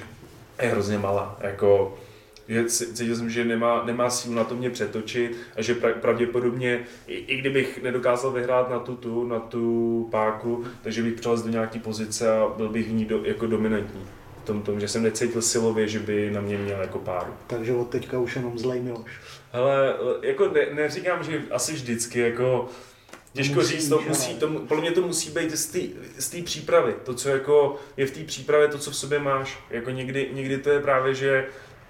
[0.62, 1.36] je hrozně malá.
[1.40, 1.98] Jako,
[2.48, 6.80] že cítil jsem, že nemá, nemá sílu na to mě přetočit a že pra, pravděpodobně,
[7.06, 11.50] i, i kdybych nedokázal vyhrát na tu, tu, na tu páku, takže bych přelez do
[11.50, 14.19] nějaké pozice a byl bych v ní do, jako dominantní.
[14.50, 17.34] Tom, tom, že jsem necítil silově, že by na mě měl jako páru.
[17.46, 19.20] Takže od teďka už jenom zlej Miloš.
[19.52, 22.68] Hele, jako ne, neříkám, že asi vždycky, jako
[23.32, 25.50] těžko Musí, říct, to musí, to, podle mě to musí být
[26.18, 29.58] z té- přípravy, to, co jako je v té přípravě, to, co v sobě máš,
[29.70, 31.46] jako někdy, někdy to je právě, že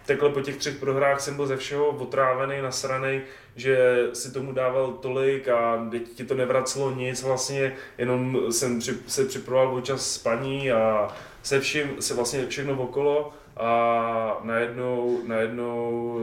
[0.06, 3.20] takhle po těch třech prohrách jsem byl ze všeho otrávený, nasraný,
[3.56, 8.94] že si tomu dával tolik a teď ti to nevracelo nic vlastně, jenom jsem při,
[9.06, 11.08] se připravoval čas spaní a
[11.42, 16.14] se vším, se vlastně všechno okolo a najednou, najednou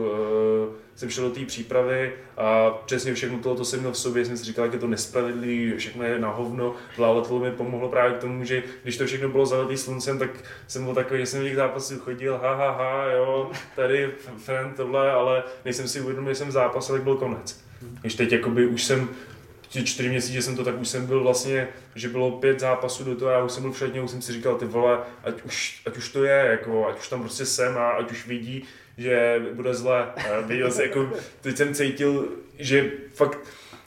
[0.68, 4.36] uh, jsem šel do té přípravy a přesně všechno tohle jsem měl v sobě, jsem
[4.36, 8.16] si říkal, jak je to nespravedlivý, všechno je na hovno, ale to mi pomohlo právě
[8.16, 10.30] k tomu, že když to všechno bylo zalitý sluncem, tak
[10.66, 14.76] jsem byl takový, že jsem v těch zápasů chodil, ha, ha, ha, jo, tady friend
[14.76, 17.60] tohle, ale než jsem si uvědomil, že jsem v zápase, tak byl konec.
[18.00, 19.08] Když teď jakoby už jsem
[19.72, 23.16] ty čtyři měsíce jsem to, tak už jsem byl vlastně, že bylo pět zápasů do
[23.16, 25.82] toho, já už jsem byl v šatně, už jsem si říkal, ty vole, ať už,
[25.86, 28.64] ať už to je, jako, ať už tam prostě jsem a ať už vidí,
[28.98, 30.02] že bude zle.
[30.02, 31.10] A viděl jsem, jako,
[31.40, 33.38] teď jsem cítil, že fakt,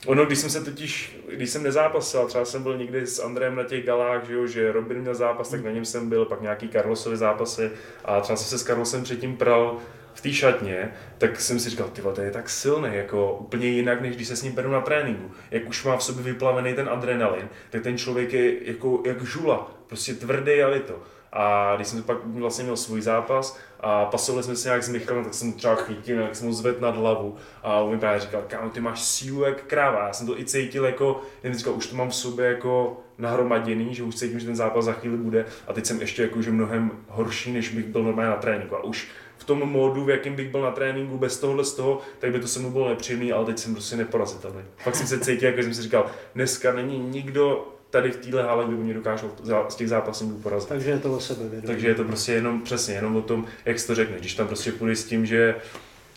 [0.06, 3.64] Ono, když jsem se totiž, když jsem nezápasil, třeba jsem byl někdy s Andrejem na
[3.64, 6.70] těch galách, že, jo, že Robin měl zápas, tak na něm jsem byl, pak nějaký
[6.70, 7.72] Carlosovy zápasy
[8.06, 9.78] a třeba jsem se s Carlosem předtím pral
[10.14, 14.02] v té šatně, tak jsem si říkal, ty to je tak silný, jako úplně jinak,
[14.02, 15.32] než když se s ním beru na tréninku.
[15.52, 19.72] Jak už má v sobě vyplavený ten adrenalin, tak ten člověk je jako, jak žula,
[19.88, 21.00] prostě tvrdý a to.
[21.34, 25.24] A když jsem pak vlastně měl svůj zápas a pasovali jsme se nějak s Michalem,
[25.24, 28.44] tak jsem třeba chytil, jak jsem mu zved nad hlavu a on mi právě říkal,
[28.48, 30.08] kámo, ty máš sílu jak kráva.
[30.08, 33.96] Já jsem to i cítil jako, jsem říkal, už to mám v sobě jako nahromaděný,
[33.96, 36.52] že už cítím, že ten zápas za chvíli bude a teď jsem ještě jako, že
[36.52, 38.76] mnohem horší, než bych byl normálně na tréninku.
[38.76, 39.08] A už
[39.42, 42.40] v tom módu, v jakém bych byl na tréninku bez tohohle z toho, tak by
[42.40, 44.62] to se mu bylo nepříjemný, ale teď jsem prostě neporazitelný.
[44.78, 48.66] Fakt jsem se cítil, jako jsem si říkal, dneska není nikdo tady v téhle hale,
[48.66, 49.30] kdo mě dokázal
[49.70, 50.70] z těch zápasníků porazit.
[50.70, 51.68] Takže je to o sebevědomí.
[51.68, 54.20] Takže je to prostě jenom přesně, jenom o tom, jak jsi to řekneš.
[54.20, 55.56] Když tam prostě půjdeš s tím, že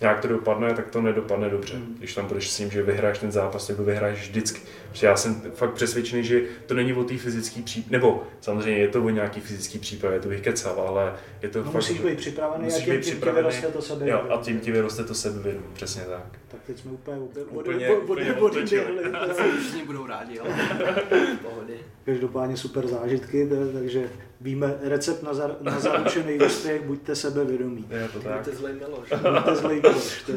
[0.00, 1.74] nějak to dopadne, tak to nedopadne dobře.
[1.74, 1.94] Hmm.
[1.98, 4.60] Když tam půjdeš s tím, že vyhráš ten zápas, tak ho vyhráš vždycky.
[4.92, 8.88] Protože já jsem fakt přesvědčený, že to není o té fyzické přípravě, nebo samozřejmě je
[8.88, 11.74] to o nějaký fyzický přípravě, to bych kecal, ale je to No, fakt...
[11.74, 13.46] musíš být připravený musíš a tím, být tím ti připravený.
[13.48, 14.28] vyroste to sebevědomí.
[14.28, 16.22] Jo, a tím ti vyroste to sebevědomí, přesně tak.
[16.48, 17.44] Tak teď jsme úplně, úplně,
[17.90, 18.34] Úplně- úplně
[19.60, 20.50] Všichni budou rádi, ale
[21.42, 21.74] pohodě.
[22.04, 24.08] Každopádně super zážitky, takže
[24.44, 27.86] Víme recept na, za, na zaručený úspěch, buďte sebevědomí.
[27.90, 28.38] Je to tak.
[28.38, 29.08] Buďte zlej Miloš.
[29.08, 30.32] Buďte zlej Miloš, to.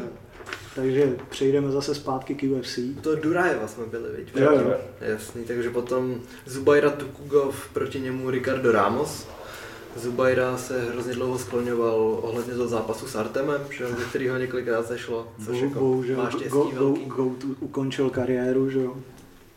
[0.74, 2.78] Takže přejdeme zase zpátky k UFC.
[3.00, 4.36] To Durajeva jsme byli, viď?
[4.36, 4.74] Jo, jo.
[5.00, 9.26] Jasný, takže potom Zubajra Tukugov, proti němu Ricardo Ramos.
[9.96, 15.28] Zubajra se hrozně dlouho skloňoval ohledně toho zápasu s Artemem, že ze kterého několikrát sešlo,
[15.44, 17.04] což jako Bohužel má štěstí Go, Go, velký.
[17.04, 18.96] Goat ukončil kariéru, že jo.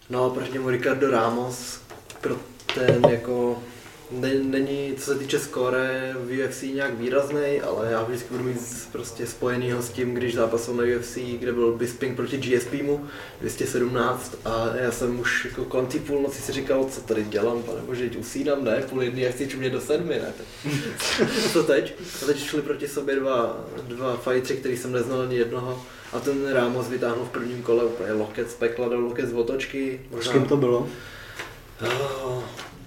[0.10, 1.82] No, proti němu Ricardo Ramos,
[2.22, 2.36] pro
[2.76, 3.64] ten jako
[4.43, 8.59] není, co se týče skóre v UFC nějak výrazný, ale já vždycky budu mít
[8.91, 13.07] prostě spojenýho s tím, když zápasil na UFC, kde byl Bisping proti GSPmu
[13.41, 17.82] 217 a já jsem už jako kolem té půlnoci si říkal, co tady dělám, pane
[17.82, 20.34] bože, teď usínám, ne, půl jedný, já chci čumět do sedmi, ne,
[21.53, 21.93] co teď?
[22.24, 25.84] A teď šli proti sobě dva, dva fightři, který jsem neznal ani jednoho
[26.14, 30.01] a ten Ramos vytáhnul v prvním kole úplně loket z pekla, dal loket z otočky.
[30.22, 30.88] S kým to bylo?
[31.82, 32.43] Oh,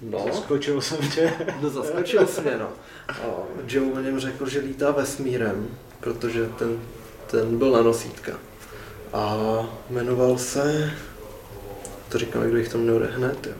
[0.09, 1.33] No, Skočil jsem tě.
[1.61, 2.69] no zaskočil jsi mě, no.
[3.07, 3.13] A
[3.67, 5.67] Joe o něm řekl, že lítá vesmírem,
[5.99, 6.79] protože ten,
[7.31, 8.31] ten byl na nosítka.
[9.13, 9.35] A
[9.89, 10.93] jmenoval se...
[12.09, 13.53] To říkám, jak bych to měl hned, jo.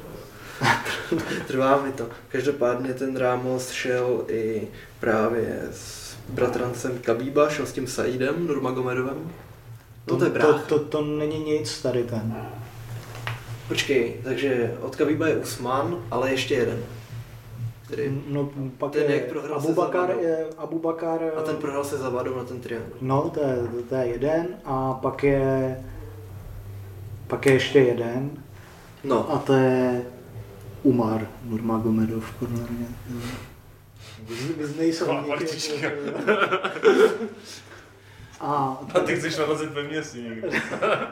[1.47, 2.07] Trvá mi to.
[2.27, 4.67] Každopádně ten Ramos šel i
[4.99, 9.31] právě s bratrancem Kabíba, šel s tím Saidem Nurmagomedovem.
[10.11, 12.35] No to je to, to, to není nic tady ten.
[13.67, 16.79] Počkej, takže od Kabíba je Usman, ale ještě jeden.
[17.87, 18.21] Který...
[18.27, 20.21] No, pak Ten, je jak prohrál se Abubakar, Zavadou.
[20.23, 22.93] je Abubakar, A ten prohrál se zavadou na ten triangl.
[23.01, 23.55] no to je,
[23.89, 25.77] to je jeden a pak je
[27.27, 28.31] pak je ještě jeden
[29.03, 30.05] No, a to je
[30.83, 32.87] Umar Nurmagomedov, podle mě.
[34.57, 35.35] Vyznej se Taková
[38.39, 40.47] A, A ty chceš narazit ve městě někde.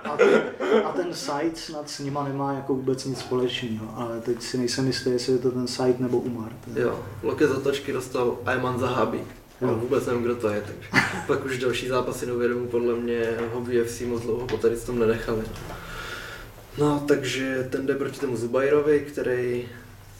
[0.03, 0.41] a, ten,
[0.85, 4.87] a ten site snad s nima nemá jako vůbec nic společného, ale teď si nejsem
[4.87, 6.51] jistý, jestli je to ten site nebo Umar.
[6.75, 9.17] Je- jo, loket z otočky dostal Ayman Zahabi.
[9.61, 9.67] Jo.
[9.67, 10.89] No, vůbec nevím, kdo to je, takže
[11.27, 14.99] pak už další zápasy neuvědomu, podle mě ho v UFC moc dlouho po tady tom
[14.99, 15.41] nenechali.
[16.77, 19.65] No, takže ten jde proti tomu Zubajrovi, který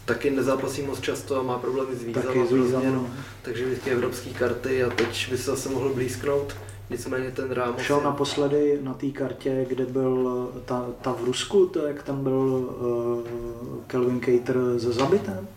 [0.05, 2.95] taky nezápasí moc často a má problémy s vízama, Taky zvízal, změnu.
[2.95, 3.09] no.
[3.41, 6.55] takže vždycky evropské karty a teď by se zase mohl blízknout.
[6.89, 7.81] Nicméně ten Ramos...
[7.81, 12.03] Šel je- naposledy na té kartě, kde byl eh, ta, ta v Rusku, to jak
[12.03, 15.47] tam byl uh, Kelvin Cater se zabitem?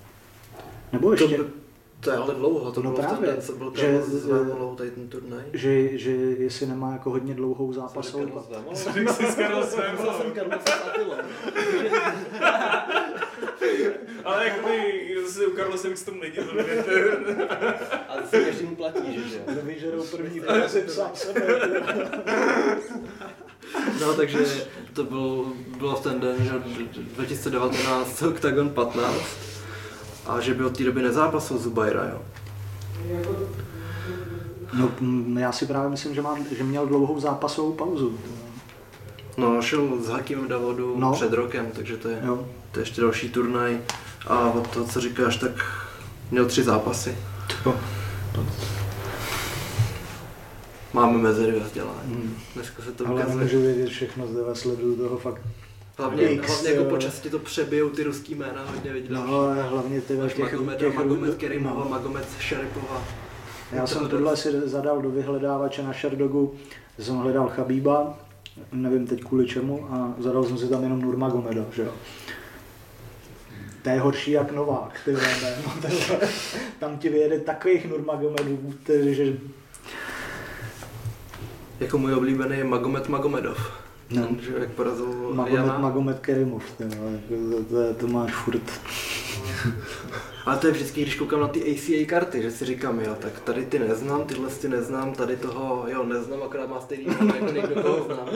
[0.92, 1.50] Nebo to, ještě, by-
[2.06, 4.26] to je ale dlouho, to No bylo právě, v ten co byl že- že, s
[4.26, 5.44] Vémolou tady ten turnaj.
[5.52, 8.24] že, že jestli nemá jako hodně dlouhou zápasovou...
[8.26, 8.74] Carlos Vémola?
[8.92, 10.32] Řekl jsi s Karlosem, Myslel jsem
[10.86, 11.14] Attilou.
[14.24, 16.64] ale jakoby zase u Karlose bych se tomu nedivil.
[18.08, 19.42] Ale to se každému platí, že jo?
[19.46, 21.40] Kdo vyžerou první práci sám sebe.
[24.00, 24.38] No, takže
[24.92, 26.50] to byl, bylo v ten den, že
[27.00, 29.55] 2019, Octagon 15.
[30.28, 32.22] A že by od té doby nezápasil Zubajra, jo.
[34.72, 34.90] No,
[35.40, 38.18] já si právě myslím, že, mám, že měl dlouhou zápasovou pauzu.
[39.36, 41.00] No, šel s Hakimem Davodu No.
[41.08, 41.12] no.
[41.12, 42.46] před rokem, takže to je, Jo.
[42.72, 43.78] to je ještě další turnaj.
[44.26, 45.50] A od toho, co říkáš, tak
[46.30, 47.16] měl tři zápasy.
[50.92, 52.14] Máme mezery ve vzdělání.
[52.14, 52.36] Hmm.
[52.54, 53.36] Dneska se to Ale ukazuje.
[53.36, 55.42] nemůžu vědět všechno, zde sleduju toho fakt.
[55.98, 56.90] Hlavně, X, hlavně jako jo.
[56.90, 59.10] počasí to přebijou ty ruský jména hodně vidět.
[59.10, 61.36] No, ale hlavně ty těch, Magomed, těch Magomed no.
[61.36, 63.04] Kerimova, Magomed Šeripova.
[63.72, 66.54] Já jsem tohle si zadal do vyhledávače na Sherdogu,
[66.98, 68.18] jsem hledal Chabíba,
[68.72, 71.92] nevím teď kvůli čemu, a zadal jsem si tam jenom Nurmagomeda, že jo.
[73.82, 75.72] To je horší jak Novák, ty vole, no,
[76.80, 78.74] tam ti vyjede takových Nurmagomedů,
[79.10, 79.36] že
[81.80, 83.85] Jako můj oblíbený je Magomed Magomedov.
[84.10, 84.26] No.
[84.26, 85.78] Ten, že jak porazil Magomed, Jana.
[85.78, 88.62] Magomed Kerimov, ty vole, to, to, to, máš furt.
[90.46, 93.40] Ale to je vždycky, když koukám na ty ACA karty, že si říkám, jo, tak
[93.40, 97.82] tady ty neznám, tyhle ty neznám, tady toho, jo, neznám, akorát má stejný jako někdo,
[97.82, 98.28] koho znám.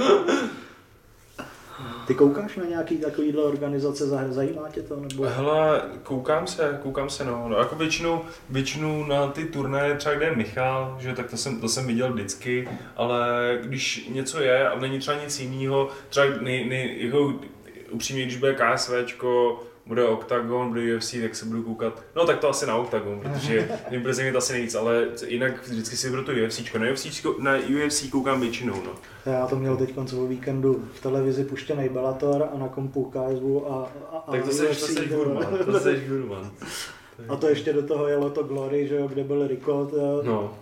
[2.07, 4.97] Ty koukáš na nějaký takovýhle organizace, zajímá tě to?
[4.97, 5.25] Nebo...
[5.25, 7.49] Hele, koukám se, koukám se, no.
[7.49, 11.61] no jako většinou, většinou na ty turnaje, třeba kde je Michal, že tak to jsem,
[11.61, 13.19] to jsem viděl vždycky, ale
[13.63, 17.35] když něco je a není třeba nic jiného, třeba nej, nej, jako
[17.91, 22.03] upřímně, když bude KSVčko, bude Octagon, bude UFC, tak se budu koukat.
[22.17, 25.97] No tak to asi na Octagon, protože mě bude zajímat asi nejvíc, ale jinak vždycky
[25.97, 26.75] si vyberu to UFC.
[26.75, 28.91] Na UFC, na UFC koukám většinou, no.
[29.33, 33.89] Já to měl teď koncovou víkendu v televizi puštěný Bellator a na kompu KSV a,
[34.13, 36.51] a, a Tak to seš, to seš gurman, to seš gurman.
[37.29, 40.55] A to ještě do toho jelo to Glory, že jo, kde byl Rico, to, No,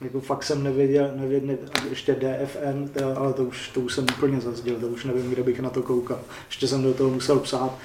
[0.00, 1.56] jako fakt jsem nevěděl, nevěděl,
[1.90, 5.42] ještě DFN, to, ale to už, to už jsem úplně zazděl, to už nevím, kde
[5.42, 6.20] bych na to koukal.
[6.48, 7.78] Ještě jsem do toho musel psát,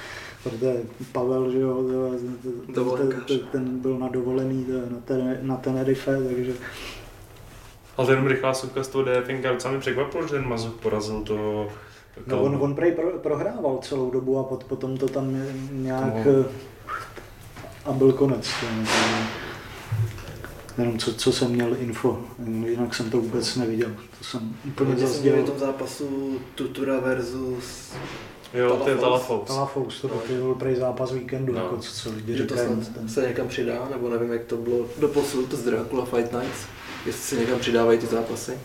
[0.50, 0.82] protože
[1.12, 1.84] Pavel, že jo,
[2.74, 2.98] ten,
[3.28, 6.54] ten, ten byl na dovolený na, ten, na Tenerife, takže
[7.98, 11.68] ale jenom rychlá suvka z toho DFNK docela mi překvapilo, že ten Mazuk porazil to
[12.28, 15.38] No on, on prej pro, prohrával celou dobu a pot, potom to tam
[15.72, 16.46] nějak no.
[17.86, 18.50] a byl konec.
[20.78, 22.22] Jenom co, co jsem měl info,
[22.66, 23.92] jinak jsem to vůbec neviděl.
[24.18, 25.44] To jsem úplně zazděl.
[25.44, 27.94] v tom zápasu Tutura versus
[28.56, 29.48] Jo, to je Talafous.
[29.48, 31.60] Talafous, to, to byl prej zápas víkendu, no.
[31.60, 32.70] jako co, co lidi říkají.
[32.70, 36.32] To snad se někam přidá, nebo nevím, jak to bylo do posud z Dracula Fight
[36.32, 36.66] Nights,
[37.06, 38.60] jestli se někam přidávají ty zápasy.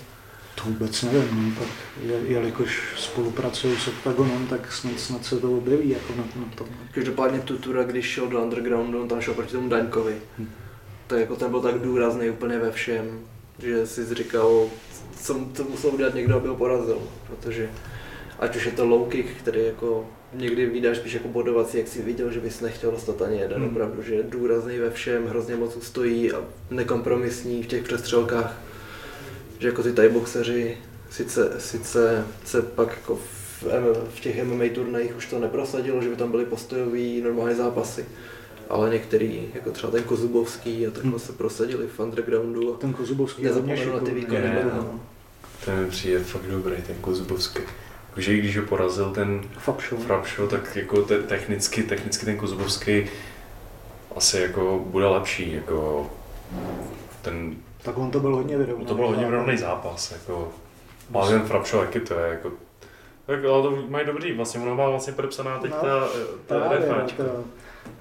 [0.54, 1.68] To vůbec nevím, no, tak
[2.02, 6.66] je, jelikož spolupracuju s Octagonem, tak snad, snad se to objeví jako na, na tom.
[6.94, 10.16] Každopádně Tutura, když šel do undergroundu, on tam šel proti tomu Daňkovi.
[10.38, 10.48] Hm.
[11.06, 13.20] Tak jako ten byl tak důrazný úplně ve všem,
[13.58, 14.66] že si říkal,
[15.20, 17.70] co, co musel udělat někdo, aby ho porazil, protože
[18.40, 22.02] ať už je to low kick, který jako někdy vydáš spíš jako bodovací, jak si
[22.02, 23.70] viděl, že bys nechtěl dostat ani jeden, hmm.
[23.70, 28.70] opravdu, že je důrazný ve všem, hrozně moc stojí a nekompromisní v těch přestřelkách
[29.60, 30.78] že jako ty boxeři
[31.10, 33.64] sice, sice se pak jako v,
[34.14, 38.04] v těch MMA turnajích už to neprosadilo, že by tam byly postojové normální zápasy,
[38.68, 41.20] ale některý, jako třeba ten Kozubovský a takhle hmm.
[41.20, 42.74] se prosadili v undergroundu.
[42.74, 43.52] A ten Kozubovský je
[43.92, 44.40] na ty výkony.
[44.40, 45.00] Je, no.
[45.64, 47.62] Ten mi přijde fakt dobrý, ten Kozubovský.
[48.16, 49.40] Že když ho porazil ten
[50.06, 53.06] Frapšo, tak jako te, technicky, technicky ten Kozubovský
[54.16, 56.10] asi jako bude lepší, jako
[57.22, 58.86] ten tak on to byl hodně vyrovnaný.
[58.86, 60.48] To byl hodně vyrovnaný zápas, jako
[61.10, 62.50] Malin Frapšo, jaký to je, jako
[63.26, 66.08] tak, ale to mají dobrý, vlastně ono má vlastně podepsaná teď no, ta,
[66.46, 67.22] ta RFáčka.
[67.22, 67.44] To,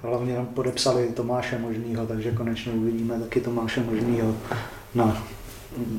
[0.08, 4.34] hlavně podepsali Tomáše Možnýho, takže konečně uvidíme taky Tomáše Možnýho
[4.94, 5.22] na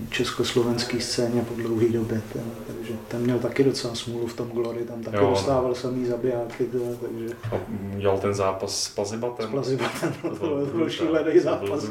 [0.10, 2.22] československé scéně po dlouhé době.
[2.34, 6.06] Ten, takže ten měl taky docela smůlu v tom Glory, tam taky jo, dostával samý
[6.06, 6.70] zabijáky.
[7.02, 7.36] takže...
[7.52, 7.56] A
[7.98, 9.48] dělal ten zápas s Plazibatem.
[9.48, 11.86] S Plazibatem, no, to, to, byl, šílený zápas.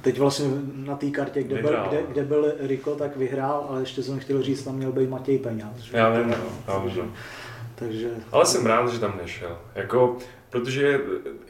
[0.00, 4.02] Teď vlastně na té kartě, kde byl, kde, kde byl Riko, tak vyhrál, ale ještě
[4.02, 5.92] jsem chtěl říct, tam měl být Matěj Peňáz.
[5.92, 6.36] Já vím, no,
[6.66, 7.02] takže,
[7.74, 8.10] takže...
[8.32, 9.58] Ale jsem rád, že tam nešel.
[9.74, 10.16] Jako,
[10.50, 11.00] protože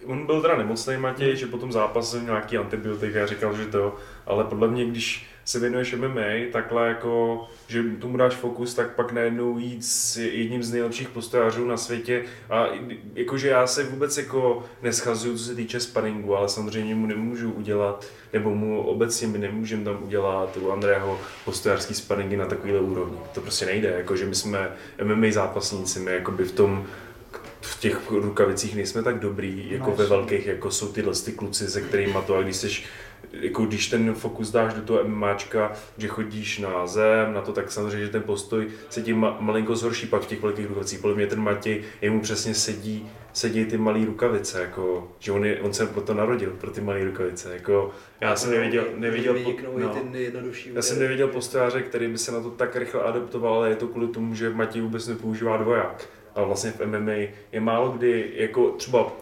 [0.06, 3.66] on byl teda nemocný Matěj, že po tom zápase měl nějaký antibiotika a říkal, že
[3.66, 8.94] to, ale podle mě, když se věnuješ MMA, takhle jako, že tomu dáš fokus, tak
[8.94, 12.66] pak najednou jít s jedním z nejlepších postojářů na světě a
[13.14, 18.06] jakože já se vůbec jako neschazuju, co se týče sparingu, ale samozřejmě mu nemůžu udělat,
[18.32, 23.18] nebo mu obecně my nemůžeme tam udělat u Andreho postojářský sparingy na takovýhle úrovni.
[23.34, 24.72] To prostě nejde, jakože my jsme
[25.04, 26.86] MMA zápasníci, my jakoby v tom
[27.60, 31.68] v těch rukavicích nejsme tak dobrý, jako no, ve velkých, jako jsou tyhle ty kluci,
[31.68, 32.68] se kterými to, a když jsi
[33.32, 37.72] jako když ten fokus dáš do toho MMAčka, že chodíš na zem, na to, tak
[37.72, 40.98] samozřejmě, že ten postoj se ti ma- malinko zhorší pak v těch velkých rukavicích.
[40.98, 45.60] Podle mě ten Matěj, jemu přesně sedí, sedí ty malé rukavice, jako, že on, je,
[45.60, 47.54] on se proto narodil, pro ty malé rukavice.
[47.54, 47.90] Jako,
[48.20, 49.94] já jsem neviděl, neviděl, po, no,
[50.74, 53.88] já jsem neviděl postojáře, který by se na to tak rychle adaptoval, ale je to
[53.88, 56.08] kvůli tomu, že Matěj vůbec nepoužívá dvoják.
[56.34, 57.12] A vlastně v MMA
[57.52, 59.12] je málo kdy, jako třeba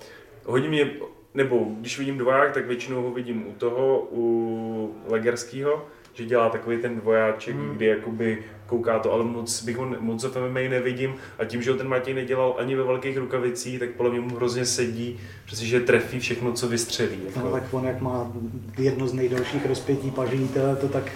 [0.44, 0.90] hodně mě
[1.38, 6.78] nebo když vidím dvoják, tak většinou ho vidím u toho, u Legerského, že dělá takový
[6.78, 7.74] ten dvojáček, hmm.
[7.76, 11.70] kdy jakoby kouká to, ale moc bych ho moc v MMA nevidím a tím, že
[11.70, 15.80] ho ten Matěj nedělal ani ve velkých rukavicích, tak podle mě mu hrozně sedí, protože
[15.80, 17.18] trefí všechno, co vystřelí.
[17.26, 17.40] Jako.
[17.40, 18.32] No, tak on jak má
[18.78, 21.12] jedno z nejdelších rozpětí paží, to, to tak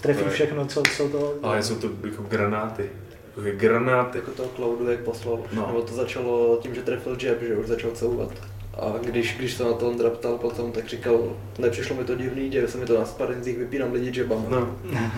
[0.00, 1.34] trefí to všechno, co, co to...
[1.42, 2.90] Ale jsou to jako granáty.
[3.36, 4.18] Jako granáty.
[4.18, 5.38] Jako toho Cloudu, jak poslal.
[5.52, 5.66] No.
[5.66, 8.32] Nebo to začalo tím, že trefil jab, že už začal couvat.
[8.74, 12.48] A když, když se na to Ondra ptal potom, tak říkal, nepřišlo mi to divný,
[12.48, 14.46] děje se mi to na sparinzích, vypínám lidi jabama.
[14.48, 14.78] No.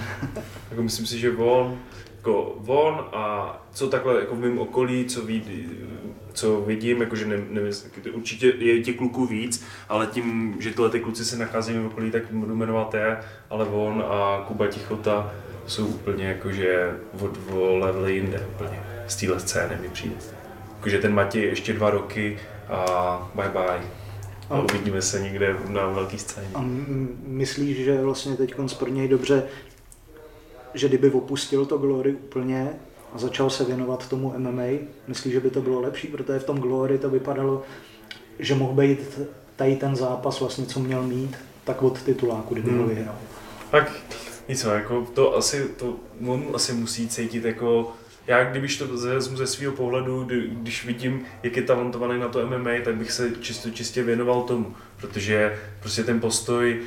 [0.71, 1.79] jako myslím si, že on,
[2.17, 5.69] jako on a co takhle jako v mém okolí, co, ví,
[6.33, 7.73] co vidím, jakože ne, nevím,
[8.13, 12.11] určitě je těch kluků víc, ale tím, že tyhle ty kluci se nachází v okolí,
[12.11, 13.19] tak budu jmenovat je,
[13.51, 15.35] ale on a Kuba Tichota
[15.67, 20.15] jsou úplně jakože od, od level jinde úplně z téhle scény mi přijde.
[20.77, 22.39] Jakože ten Matěj ještě dva roky
[22.73, 23.83] a bye bye.
[24.51, 26.49] A uvidíme se někde na velký scéně.
[26.55, 26.65] A
[27.27, 29.43] myslíš, že vlastně teď pro něj dobře,
[30.75, 32.71] že kdyby opustil to Glory úplně
[33.15, 34.63] a začal se věnovat tomu MMA,
[35.09, 36.09] myslíš, že by to bylo lepší?
[36.09, 37.63] Protože v tom Glory to vypadalo,
[38.39, 39.21] že mohl být
[39.57, 42.81] tady ten zápas vlastně, co měl mít, tak od tituláku, kdyby hmm.
[42.81, 43.19] ho vyhrál.
[43.71, 43.93] Tak
[44.49, 45.97] nic, jako to asi, to
[46.27, 47.93] on asi musí cítit jako
[48.27, 52.71] já kdybych to vezmu ze svého pohledu, když vidím, jak je talentovaný na to MMA,
[52.85, 56.81] tak bych se čisto čistě věnoval tomu, protože prostě ten postoj,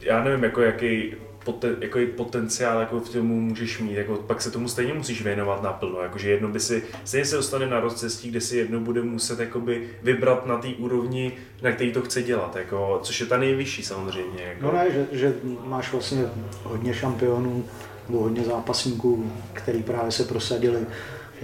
[0.00, 1.14] já nevím, jako jaký,
[1.44, 5.62] poten, jako potenciál jako v tomu můžeš mít, jako pak se tomu stejně musíš věnovat
[5.62, 9.40] naplno, jakože jedno by si, stejně se dostane na rozcestí, kde si jedno bude muset
[9.40, 11.32] jakoby vybrat na té úrovni,
[11.62, 14.42] na který to chce dělat, jako, což je ta nejvyšší samozřejmě.
[14.42, 14.66] Jako.
[14.66, 15.34] No ne, že, že
[15.64, 16.24] máš vlastně
[16.62, 17.64] hodně šampionů,
[18.08, 21.42] nebo hodně zápasníků, který právě se prosadili eh,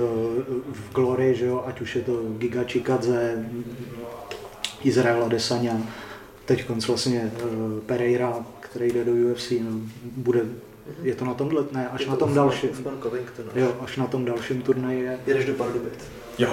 [0.73, 3.45] v Glory, že jo, ať už je to Giga Chikadze,
[4.85, 5.77] Izraela Desanya,
[6.45, 9.81] teď konc vlastně uh, Pereira, který jde do UFC, no,
[10.17, 10.41] bude,
[11.03, 12.71] je to na tomhle, ne, až na tom dalším.
[13.55, 15.19] Jo, až na tom dalším turnaji je.
[15.27, 15.93] Jedeš do Pardubic.
[16.39, 16.53] Jo.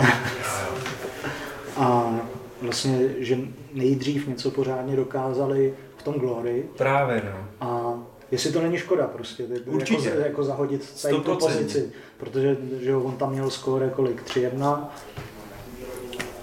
[1.77, 2.15] A
[2.61, 3.37] vlastně, že
[3.73, 6.65] nejdřív něco pořádně dokázali v tom Glory.
[6.77, 7.67] Právě, no.
[7.67, 7.99] A
[8.31, 10.09] jestli to není škoda prostě, Určitě.
[10.09, 14.87] Jako, jako zahodit celý tu pozici, protože že on tam měl skóre kolik, 3-1,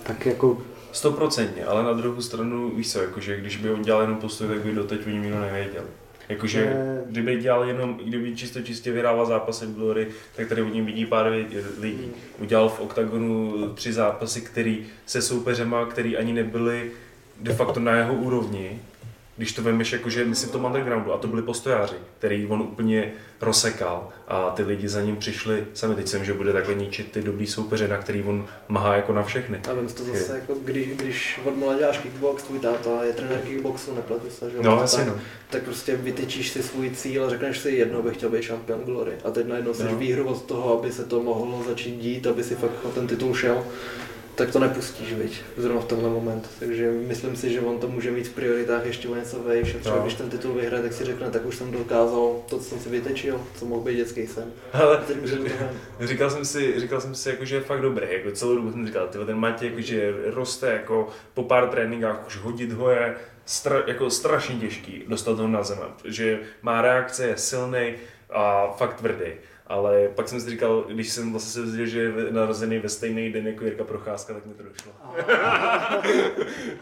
[0.02, 0.59] tak jako
[0.93, 4.59] Stoprocentně, ale na druhou stranu, víš co, jakože když by on dělal jenom postoj, tak
[4.59, 5.85] by doteď o něm nikdo nevěděl.
[6.28, 10.69] Jakože, Je- kdyby dělal jenom, kdyby čisto čistě vyhrával zápasy v Glory, tak tady o
[10.69, 11.32] něm vidí pár
[11.81, 12.11] lidí.
[12.39, 16.90] Udělal v OKTAGONu tři zápasy, který se soupeřema, který ani nebyli
[17.40, 18.81] de facto na jeho úrovni,
[19.36, 23.12] když to vemeš jakože myslím v tom undergroundu, a to byli postojáři, který on úplně
[23.40, 25.94] rozsekal a ty lidi za ním přišli sami.
[25.94, 29.23] Teď jsem, že bude takhle ničit ty dobrý soupeře, na který on mahá jako na
[29.23, 29.59] všechny.
[29.59, 33.39] A si to zase, jako když, když od mala děláš kickbox, tvůj táta je trenér
[33.39, 34.62] kickboxu, nepletu se, že jo?
[34.62, 35.15] No, tak, asi no.
[35.51, 39.12] tak prostě vytyčíš si svůj cíl a řekneš si jednou bych chtěl být šampion Glory.
[39.24, 39.97] A teď najednou jsi No.
[39.97, 43.65] výhru od toho, aby se to mohlo začít dít, aby si fakt ten titul šel
[44.35, 46.51] tak to nepustíš, viď, zrovna v tenhle moment.
[46.59, 49.78] Takže myslím si, že on to může mít v prioritách ještě o něco vejš a
[49.78, 50.02] třeba No.
[50.02, 52.89] když ten titul vyhraje, tak si řekne, tak už jsem dokázal to, co jsem si
[52.89, 54.52] vytečil, co mohl být dětský sen.
[54.73, 55.16] Ale teď
[56.01, 58.86] říkal jsem si, říkal jsem si jako, že je fakt dobrý, jako celou dobu jsem
[58.86, 63.15] říkal, tyhle, ten Matěj jako, že roste jako po pár tréninkách, už hodit ho je
[63.47, 67.94] stra, jako strašně těžký dostat ho na zem, že má reakce, je silný
[68.31, 69.27] a fakt tvrdý.
[69.66, 73.32] Ale pak jsem si říkal, když jsem vlastně se dozvěděl, že je narozený ve stejný
[73.32, 74.93] den jako Jirka Procházka, tak mi to došlo.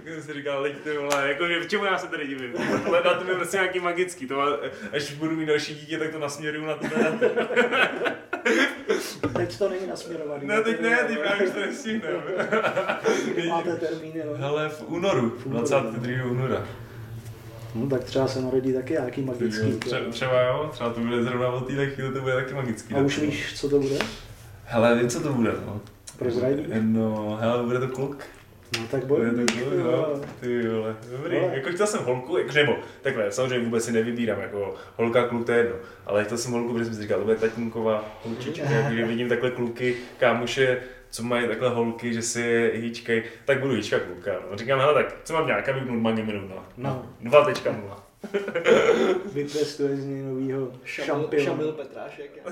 [0.05, 2.53] tak jsem si říkal, leď ty vole, jako, že v čemu já se tady divím?
[2.87, 4.47] Ale na tom je prostě nějaký magický, to má,
[4.93, 7.19] až budu mít další dítě, tak to nasměruju na tebe.
[9.37, 10.47] teď to není nasměrovaný.
[10.47, 12.23] Ne, teď ne, teď právě už to nestihneme.
[13.49, 14.35] Máte termíny, no.
[14.35, 16.25] Hele, v únoru, 22.
[16.25, 16.67] února.
[17.75, 17.87] No.
[17.89, 19.67] tak třeba se narodí taky nějaký magický.
[19.73, 22.95] Tře- třeba jo, třeba to bude zrovna od téhle chvíli, to bude taky magický.
[22.95, 23.99] A už víš, co to bude?
[24.65, 25.81] Hele, vím, co to bude, no.
[26.19, 26.63] Prozradí?
[26.81, 28.17] No, hele, bude to kluk.
[28.81, 29.47] No tak Bude boj.
[29.47, 30.21] to kluk, no.
[30.41, 31.37] Ty vole, dobrý.
[31.41, 31.55] Vole.
[31.55, 35.53] Jako chtěl jsem holku, jako, nebo takhle, samozřejmě vůbec si nevybírám, jako holka, kluk, to
[35.53, 35.77] je jedno.
[36.07, 39.51] Ale chtěl jsem holku, protože jsem si říkal, to bude tatínková holčička, že vidím takhle
[39.51, 40.79] kluky, kámoše,
[41.13, 44.33] co mají takhle holky, že si je hýčkej, tak budu hýčka kluka.
[44.51, 44.57] No.
[44.57, 46.65] Říkám, hele, tak co mám nějak, abych normálně minul, no.
[46.77, 47.07] No.
[47.23, 47.97] 2.0.
[49.33, 51.45] Vypěstuje z něj novýho Šamil, šampiona.
[51.45, 52.31] Šamil Petrášek.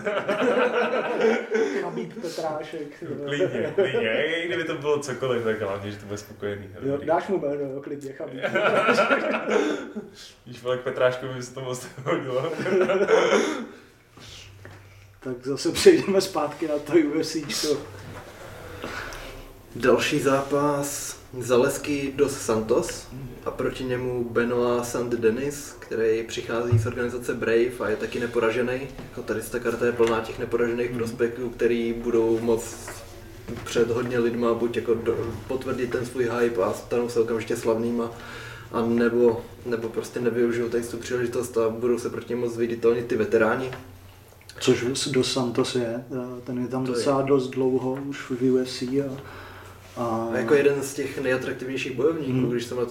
[1.81, 3.05] Chabib Petrášek.
[3.27, 6.69] Klidně, klidně, i kdyby to bylo cokoliv, tak hlavně, že to bude spokojený.
[6.75, 7.07] Jo, Dobrý.
[7.07, 8.41] dáš mu jméno, jo, klidně Chabib.
[10.47, 12.53] Víš, vole, k Petráškovi by se to moc hodilo.
[15.21, 17.77] Tak zase přejdeme zpátky na to UFCčko.
[19.77, 23.07] Další zápas Zalesky dos Santos
[23.45, 28.81] a proti němu Benoit Saint Denis, který přichází z organizace Brave a je taky neporažený.
[29.09, 32.77] Jako tady ta karta je plná těch neporažených prospektů, který budou moc
[33.65, 38.11] před hodně lidma buď jako do, potvrdit ten svůj hype a stanou se okamžitě slavnýma,
[38.73, 43.07] a nebo, nebo prostě nevyužijou tady tu příležitost a budou se proti němu moc viditelnit
[43.07, 43.71] ty veteráni.
[44.61, 46.97] Což Dos Santos je, eh, ten je tam To je.
[46.97, 49.17] docela dost dlouho už v UFC a,
[49.97, 52.51] a jako jeden z těch nejatraktivnějších bojovníků, Hmm.
[52.51, 52.85] když jsem na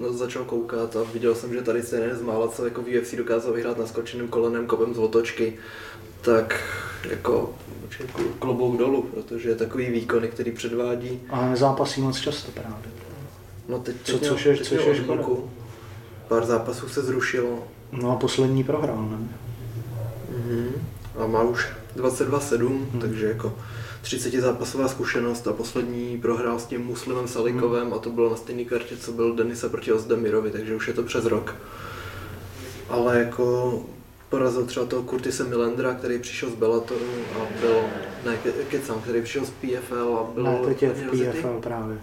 [0.00, 2.98] na, začal koukat a viděl jsem, že tady se jeden z mála, co jako v
[3.00, 5.56] UFC dokázal vyhrát naskočeným kolenem, kopem z otočky,
[6.20, 6.60] tak
[7.10, 7.54] jako
[8.38, 12.90] klobouk dolů, protože takový výkony, který předvádí, a nezápasí moc často právě.
[13.68, 15.24] no teď, Co- teď což je- teď což měl je škoda.
[16.28, 17.62] Pár zápasů se zrušilo
[17.92, 19.28] No a poslední prohrál, ne?
[20.38, 20.70] mhm.
[21.18, 23.00] a má už 22-7, Hmm.
[23.00, 23.54] takže jako
[24.04, 28.64] 30 zápasová zkušenost a poslední prohrál s tím Muslimem Salikovem a to bylo na stejné
[28.64, 31.54] kartě, co byl Denisa proti Ozdemirovi, takže už je to přes rok.
[32.88, 33.82] Ale jako
[34.30, 37.04] porazil třeba toho Curtise Milendra, který přišel z Bellatoru
[37.34, 37.80] a byl,
[38.26, 41.10] ne, ke, kecám, který přišel z PFL a byl Ne, teď je v.
[41.10, 41.98] PFL právě.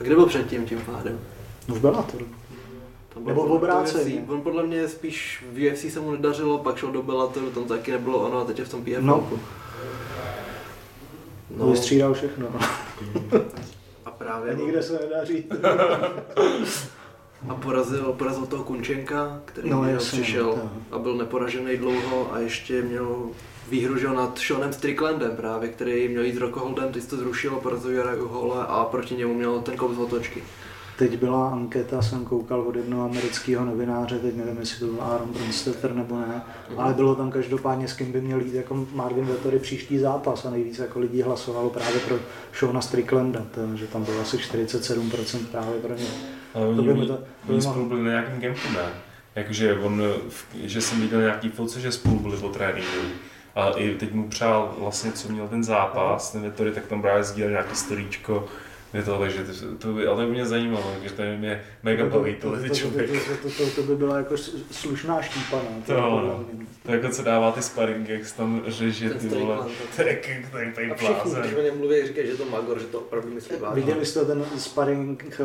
[0.00, 1.20] A kde byl předtím tím pádem?
[1.68, 2.26] No v Bellatoru.
[3.14, 4.14] To Nebo bylo v obráceně.
[4.14, 4.30] UFC.
[4.30, 7.90] On podle mě spíš v UFC se mu nedařilo, pak šel do Bellatoru, tam taky
[7.90, 9.00] nebylo ono a teď je v tom PFL.
[9.00, 9.30] No.
[11.56, 11.70] No.
[11.70, 12.48] Vystřídal všechno.
[14.04, 15.44] A právě A nikde se nedaří.
[17.48, 20.70] A porazil, porazil toho Kunčenka, který No, no, jasně, přišel to.
[20.96, 23.30] a byl neporažený dlouho a ještě měl
[23.70, 27.90] výhru že, nad Seanem Stricklandem právě, který měl jít s Rokoholdem, teď to zrušilo, porazil
[27.90, 28.16] Jara
[28.62, 30.42] a proti němu měl ten kop z otočky.
[30.98, 35.28] Teď byla anketa, jsem koukal od jednoho amerického novináře, teď nevím, jestli to byl Aaron
[35.32, 36.42] Bronstetter nebo ne,
[36.76, 40.50] ale bylo tam každopádně, s kým by měl jít jako Marvin Vettori příští zápas a
[40.50, 42.16] nejvíc jako lidí hlasovalo právě pro
[42.58, 43.42] Shona Stricklanda,
[43.74, 46.04] že tam bylo asi 47% právě pro ně.
[46.54, 48.84] Ale To by oni, to- to by spolu byli na nějakém kempu, ne?
[49.34, 50.02] Jakože on,
[50.64, 52.96] že jsem viděl nějaký fotce, že spolu byli po tréninku.
[53.54, 57.24] A i teď mu přál vlastně, co měl ten zápas, ten Vettori, tak tam právě
[57.24, 58.44] sdílel nějaký storíčko,
[58.94, 62.06] je to, takže to, to by, ale to by mě zajímalo, že to mě mega
[62.06, 63.10] baví to, tohle to, to, člověk.
[63.10, 64.36] to, to, to, to, by byla jako
[64.70, 65.62] slušná štípaná.
[65.86, 66.44] To je jo, podle no.
[66.86, 69.66] To jako co dává ty sparring, jak se tam řeže Ten ty vole,
[69.96, 71.42] to jak ten tady A všichni, blázen.
[71.42, 73.80] když o něm mluví, říkají, že to Magor, že to opravdu myslí vážně.
[73.82, 75.44] Viděli jste ten sparring eh,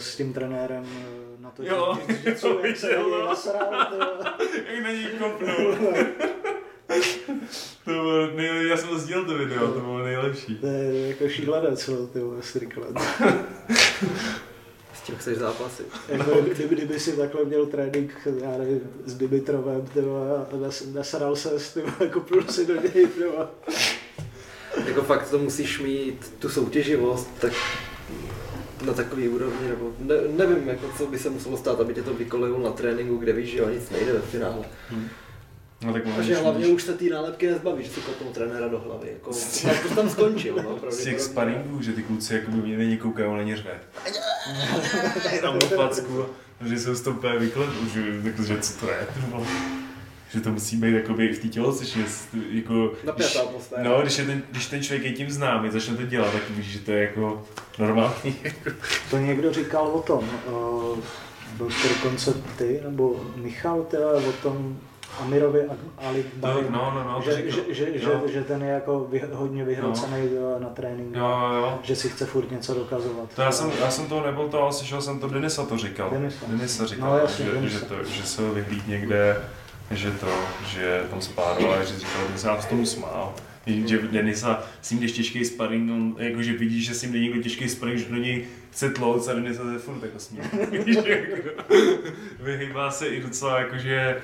[0.00, 3.26] s tím trenérem eh, na to, Jo, že, jo, jak se viděl, na něj no.
[3.26, 4.32] nasral, to jo.
[4.74, 5.76] Jak na ní kopnul.
[7.84, 10.56] To bylo nejlepší, já jsem to sdílel to video, to bylo nejlepší.
[10.56, 13.00] To je jako šílenec, no, ty vole, Strickland.
[14.94, 15.86] S tím chceš zápasit.
[16.08, 20.84] Jako, kdyby, kdyby si takhle měl trénink, já nevím, s Dimitrovem, ty vole, a nas,
[20.92, 23.48] nasral se s tím, jako si do něj, ty vole.
[24.86, 27.52] Jako fakt to musíš mít tu soutěživost, tak
[28.84, 32.14] na takový úrovni, nebo ne, nevím, jako co by se muselo stát, aby tě to
[32.14, 34.64] vykolejilo na tréninku, kde víš, že o nic nejde ve finále.
[35.82, 38.80] No tak A že hlavně už se té nálepky nezbavíš, že si kopnul trenéra do
[38.80, 39.08] hlavy.
[39.12, 39.30] Jako,
[39.62, 42.96] tak to tam skončil, no, z těch sparingů, že ty kluci jako by mě není
[42.96, 43.80] koukají, on není řve.
[45.40, 46.26] Tam do placku,
[46.64, 49.06] že jsou z toho úplně vyklet, že, jako, že co to je,
[50.34, 52.04] že to musí být jakoby i v té tělocvičně,
[52.50, 52.92] jako,
[53.38, 53.82] atmosféra.
[53.82, 56.66] No, když, je ten, když ten člověk je tím známý, začne to dělat, tak víš,
[56.66, 57.46] že to je jako
[57.78, 58.36] normální.
[59.10, 60.98] To někdo říkal o tom, uh,
[61.56, 64.78] byl to dokonce ty, nebo Michal, teda, o tom
[65.20, 65.60] Amirovi
[65.98, 68.22] Ali To, no, no, no, že, že, že, že, Jo.
[68.32, 70.58] že, ten je jako vy, hodně vyhrocený no.
[70.58, 71.78] na tréninku, Jo, jo, jo.
[71.82, 73.34] že si chce furt něco dokazovat.
[73.36, 76.10] To já jsem, já jsem to nebyl to, ale slyšel jsem to, Denisa to říkal.
[76.10, 76.46] Denisa.
[76.48, 77.78] Denisa říkal, No, jasně, že, Denisa.
[77.78, 79.36] že, to, že se ho vyhlíd někde,
[79.90, 80.28] že to,
[80.66, 83.34] že tam spároval, že říkal, že se nám z tomu smál.
[83.66, 87.42] Že Denisa s ním jdeš těžký sparring, on, jakože vidíš, že s ním jde někdo
[87.42, 90.38] těžký sparring, že do něj chce tlouc a Denisa se furt jako smí.
[90.84, 91.62] Víš, jako,
[92.40, 94.16] Vyhýbá se i docela jakože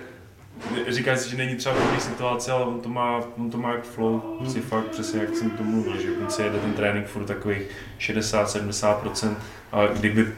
[0.89, 3.73] Říká si, že není třeba v dobré situaci, ale on to má, on to má
[3.73, 7.07] jak flow, prostě fakt přesně jak jsem to mluvil, že on si jede ten trénink
[7.07, 7.62] furt takových
[7.99, 9.35] 60-70%
[9.73, 10.32] a kdyby,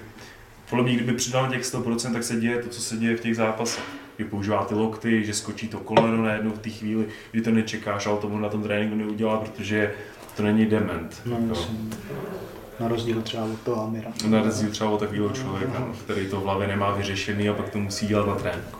[0.70, 3.36] podle mě, kdyby přidal těch 100%, tak se děje to, co se děje v těch
[3.36, 3.84] zápasech.
[4.18, 8.06] Že používá ty lokty, že skočí to koleno najednou v té chvíli, kdy to nečekáš,
[8.06, 9.94] ale to on na tom tréninku neudělá, protože
[10.36, 11.22] to není dement.
[11.26, 11.60] No, jako.
[12.80, 14.12] na rozdíl třeba od toho Amira.
[14.28, 17.78] Na rozdíl třeba od takového člověka, který to v hlavě nemá vyřešený a pak to
[17.78, 18.78] musí dělat na tréninku.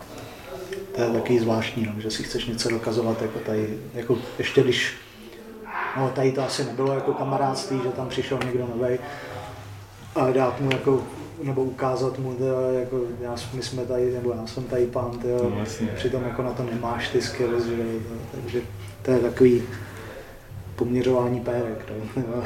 [0.94, 4.94] To je taky zvláštní, no, že si chceš něco dokazovat, jako tady, jako ještě když,
[5.96, 8.98] no tady to asi nebylo jako kamarádství, že tam přišel někdo nový
[10.14, 11.02] a dát mu jako,
[11.42, 15.50] nebo ukázat mu, tyjo, jako já, my jsme tady, nebo já jsem tady pán, tyjo,
[15.50, 15.86] No, jasně.
[15.86, 18.60] přitom jako na to nemáš ty skills, že, to, takže
[19.02, 19.62] to je takový
[20.76, 22.42] poměřování pérek, no.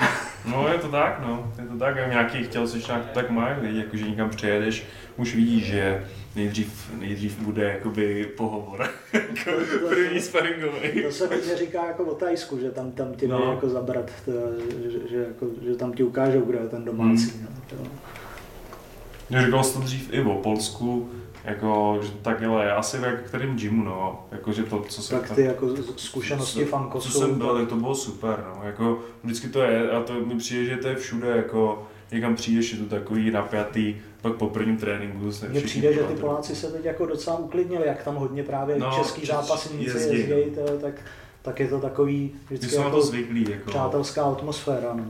[0.47, 1.53] No je to tak, no.
[1.63, 4.85] Je to tak, a v nějakých tělocvičnách to tak mají, lidi, jako, že někam přijedeš,
[5.17, 6.05] už vidíš, že
[6.37, 9.51] nejdřív, nejdřív bude jakoby pohovor, jako
[9.89, 11.03] první sparingový.
[11.03, 13.51] To se hodně říká jako o Tajsku, že tam, tam ti No.
[13.51, 14.33] jako zabrat, to,
[14.91, 17.31] že, že, jako, že tam ti ukážou, kdo je ten domácí.
[17.31, 17.47] Hmm.
[17.71, 17.85] No, to.
[19.47, 21.11] Říkal jsi to dřív i o Polsku,
[21.47, 22.09] jako, že
[22.63, 24.27] je asi v jak kterém gymu, no.
[24.33, 27.13] Jako, že to, co jsem Tak ty jako zkušenosti co, fankosu.
[27.13, 28.67] co jsem byl, tak to bylo super, no.
[28.67, 32.73] Jako, vždycky to je, a to mi přijde, že to je všude, jako, někam přijdeš,
[32.73, 36.15] je to takový napjatý, pak po prvním tréninku se Mně přijde, že ty.
[36.15, 40.51] Poláci se teď jako docela uklidnili, jak tam hodně právě No, český zápasníci jezdí, jezdí,
[40.57, 40.79] no.
[40.79, 40.95] tak,
[41.43, 43.71] tak je to takový vždycky na to jako zvyklí, jako.
[43.71, 44.95] přátelská atmosféra.
[44.95, 45.05] No.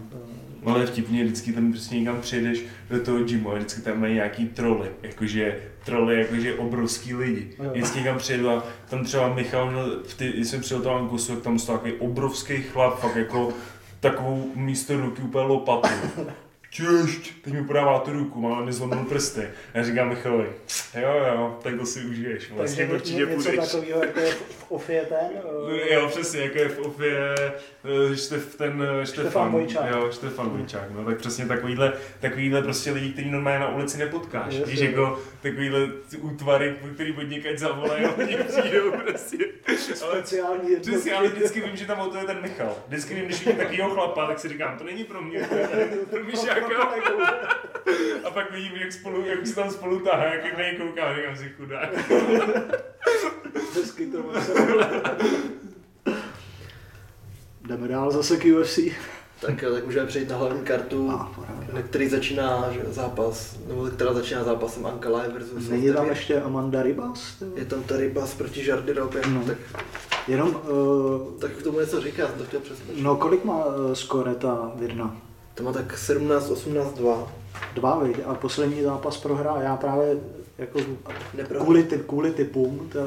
[0.67, 4.15] Ale je vtipně vždycky tam prostě někam přijdeš do toho gymu a vždycky tam mají
[4.15, 7.51] nějaký troly, jakože troly, jakože obrovský lidi.
[7.59, 7.71] Jo.
[7.71, 11.35] Vždycky někam přijedu a tam třeba Michal měl, v ty, když jsem přijel do Angusu,
[11.35, 13.53] tak tam stál takový obrovský chlap, fakt jako
[14.01, 15.89] takovou místo ruky úplně lopatu.
[16.71, 19.49] Češť, teď mi podává tu ruku, mám nezlomil prsty.
[19.75, 20.47] A já říkám Michalovi,
[21.01, 23.71] jo jo, tak to si užiješ, vlastně Takže určitě ně, něco půjdeš.
[23.73, 25.29] takového, jako je v ofě ten.
[25.91, 27.35] eh, Jo, přesně, jako je v Ofě
[28.13, 29.91] eh, Štef, ten eh, Štefan, Vojčák.
[29.91, 34.55] Jo, Štefan Vojčák, no tak přesně takovýhle, takovýhle prostě lidi, který normálně na ulici nepotkáš.
[34.55, 34.65] Jasně.
[34.73, 35.89] Víš, jako takovýhle
[36.21, 39.37] útvary, který podnikají zavolají a oni přijdou prostě.
[40.03, 40.91] Ale Speciální jednotky.
[40.91, 42.77] Přesně, ale vždycky vím, že tam o to je ten Michal.
[42.89, 45.89] Vždycky vím, když vidím takovýho chlapa, tak si říkám, to není pro mě, to je
[46.11, 46.66] pro Míšáka.
[46.73, 47.23] Jako.
[48.25, 51.37] A pak vidím, jak, spolu, jak se tam spolu tahá, jak na něj kouká, říkám
[51.37, 51.91] si chudák.
[53.75, 54.19] Hezky to
[57.69, 58.79] Jdeme dál zase k UFC.
[59.41, 61.73] Tak, jo, tak můžeme přejít na hlavní kartu, A, pořád.
[61.73, 66.83] na který začíná že, zápas, nebo která začíná zápasem Ankalaev versus Není tam ještě Amanda
[66.83, 67.43] Ribas?
[67.57, 69.43] Je tam tady bas proti Žardyrově, No.
[69.47, 69.57] tak,
[70.29, 73.03] Jenom, uh, tak k tomu něco říká, jsem to chtěl přeskočit.
[73.03, 75.17] no kolik má uh, skore ta Virna?
[75.57, 77.33] To má tak 17, 18, 2.
[77.75, 78.17] Dva, viď?
[78.27, 79.59] A poslední zápas prohrál.
[79.63, 80.17] Já právě
[80.59, 80.79] jako
[81.35, 81.65] Neprohrál.
[81.65, 83.01] kvůli, ty, kvůli typům, ta,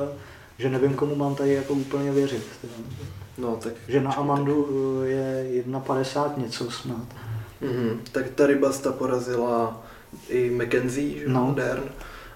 [0.57, 2.43] že nevím, komu mám tady jako úplně věřit.
[2.61, 2.73] teda.
[3.37, 7.07] No, tak, Že na Amandu uh, je 1,50 něco snad.
[7.61, 8.01] mhm.
[8.11, 9.83] tak ta Rybasta porazila
[10.29, 11.45] i McKenzie, že No.
[11.47, 11.53] no.
[11.53, 11.83] Dern,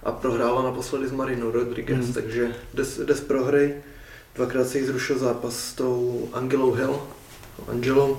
[0.03, 2.13] a prohrála naposledy s Marinou Rodriguez, Mhm.
[2.13, 3.75] takže jde z prohry.
[4.35, 6.99] Dvakrát se jí zrušil zápas s tou Angelou Hill,
[7.67, 8.17] Angelou.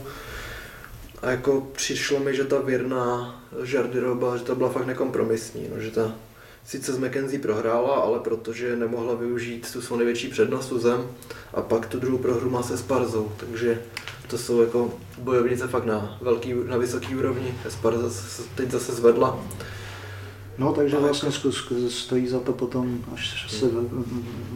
[1.25, 5.91] A jako přišlo mi, že ta věrná Žardyroba, že ta byla fakt nekompromisní, no, že
[5.91, 6.15] ta
[6.67, 11.07] sice s McKenzie prohrála, ale protože nemohla využít tu svou největší přednost zem
[11.55, 13.83] a pak tu druhou prohru má se Sparzou, takže
[14.27, 17.55] to jsou jako bojovnice fakt na, velký, na vysoký úrovni.
[17.67, 19.45] Esparza se teď zase zvedla.
[20.59, 23.67] No, takže vlastně zkus, stojí za to potom, až se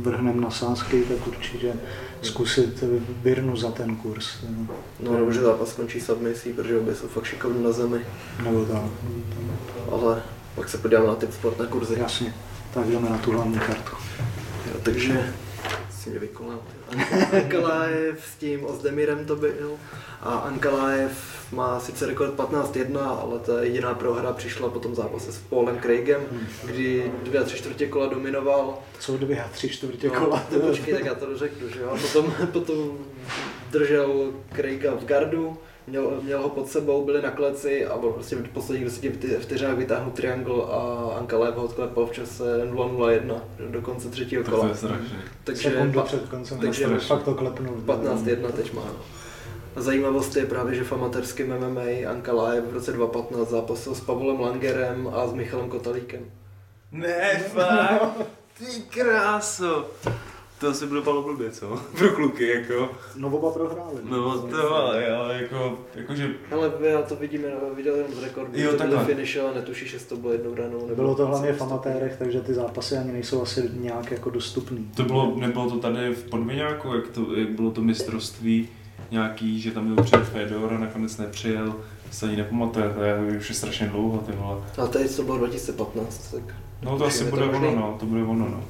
[0.00, 1.72] vrhneme na sázky, tak určitě
[2.22, 2.84] zkusit
[3.22, 4.28] Birnu za ten kurz.
[5.00, 5.12] no.
[5.12, 8.00] Nebo že zápas skončí submisí, protože obě jsou fakt šikovní na zemi,
[8.44, 8.82] Nebo tak.
[9.92, 10.22] ale
[10.54, 11.96] pak se podíváme na typ sport na kurzy.
[11.98, 12.34] Jasně.
[12.74, 13.96] Tak jdeme na tu hlavní kartu.
[14.66, 15.34] Jo, takže
[15.90, 16.58] si mě vykolal.
[17.32, 19.72] Ankalaev s tím Ozdemirem to byl
[20.20, 25.38] a Ankalaev má sice rekord 15-1, ale ta jediná prohra přišla po tom zápase s
[25.38, 26.20] Paulem Craigem,
[26.64, 28.78] kdy dvě a tři čtvrtě kola dominoval.
[29.00, 30.46] Jsou dvě a tři čtvrtě No, kola.
[30.50, 31.90] to počkej, tak já to dořeknu, že jo.
[31.90, 32.98] A Potom, potom
[33.70, 35.56] držel Craiga v gardu,
[35.88, 39.10] měl, měl ho pod sebou, byli na kleci a byl prostě v posledních deseti
[39.40, 43.40] vteřinách vytáhnul triangle a Ankalev ho odklepal v čase 0-0-1
[43.70, 44.68] do konce třetího Tak to kola.
[44.68, 45.22] je strašné.
[45.44, 46.58] Takže Sekundu pa- před koncem.
[46.58, 47.74] takže fakt to klepnul.
[47.86, 48.82] 15-1 teď má.
[49.76, 54.40] A zajímavost je právě, že v amatérském MMA Ankalaev v roce 2015 zápasil s Pavlem
[54.40, 56.20] Langerem a s Michalem Kotalíkem.
[56.92, 58.16] Ne, fakt.
[58.58, 59.86] Ty kráso.
[60.60, 61.80] To asi bylo palo blbě, co?
[61.98, 62.88] Pro kluky, jako.
[63.16, 63.96] No oba prohráli.
[64.04, 67.42] No to ale, ale jako, jakože Ale já to vidím,
[67.76, 69.04] viděl jenom z rekordu, Jo, že to takhle.
[69.04, 70.80] finiše, ale netušíš, jestli to bylo jednou ranou.
[70.80, 74.90] Nebo Bylo to hlavně v amatérech, takže ty zápasy ani nejsou asi nějak jako dostupný.
[74.96, 78.68] To bylo, nebylo to tady v Podviňáku, jak, to, jak bylo to mistrovství
[79.10, 81.74] nějaký, že tam měl přijet Fedor a nakonec nepřijel,
[82.10, 84.56] se ani nepamatuje, to je už je strašně dlouho, ty vole.
[84.82, 88.48] A teď to bylo 2015, tak No to asi bude ono, no, to bude ono,
[88.48, 88.64] no.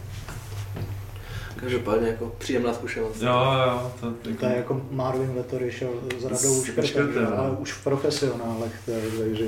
[1.60, 3.22] Každopádně jako příjemná zkušenost.
[3.22, 7.20] Jo, jo, to, To je jako Marvin Vettori šel s radou Škrtem, Škrtem, že?
[7.20, 7.38] no.
[7.38, 9.44] ale už v profesionálech, to- takže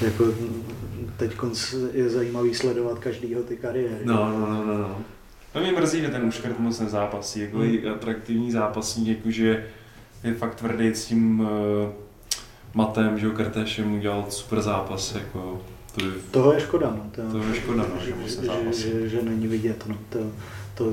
[0.00, 0.24] jako
[1.16, 1.32] teď
[1.92, 4.04] je zajímavý sledovat každýho ty kariéry.
[4.04, 4.98] No, no, no, no, no.
[5.52, 7.68] To mě mrzí, že ten Uškrt moc nezápasí, jako Hmm.
[7.76, 7.92] hmm.
[7.92, 9.66] atraktivní zápasník, jakože
[10.24, 11.46] je fakt tvrdý s tím uh,
[12.74, 15.60] matem, že jo, Krtešem udělal super zápas, jako
[15.94, 17.10] to je, Toho je škoda, no.
[17.14, 19.98] To, To je škoda, no, že že, že, že, že, není vidět, no.
[20.08, 20.18] To,
[20.78, 20.92] to,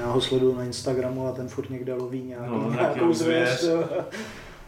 [0.00, 3.64] já ho sleduju na Instagramu a ten furt někde loví nějaký, No, nějakou zvěř.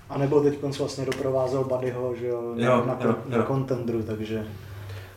[0.08, 3.42] A nebo teď vlastně doprovázel Buddyho, že jo, na, Jo, na, jo, na jo.
[3.42, 4.46] kontendru, takže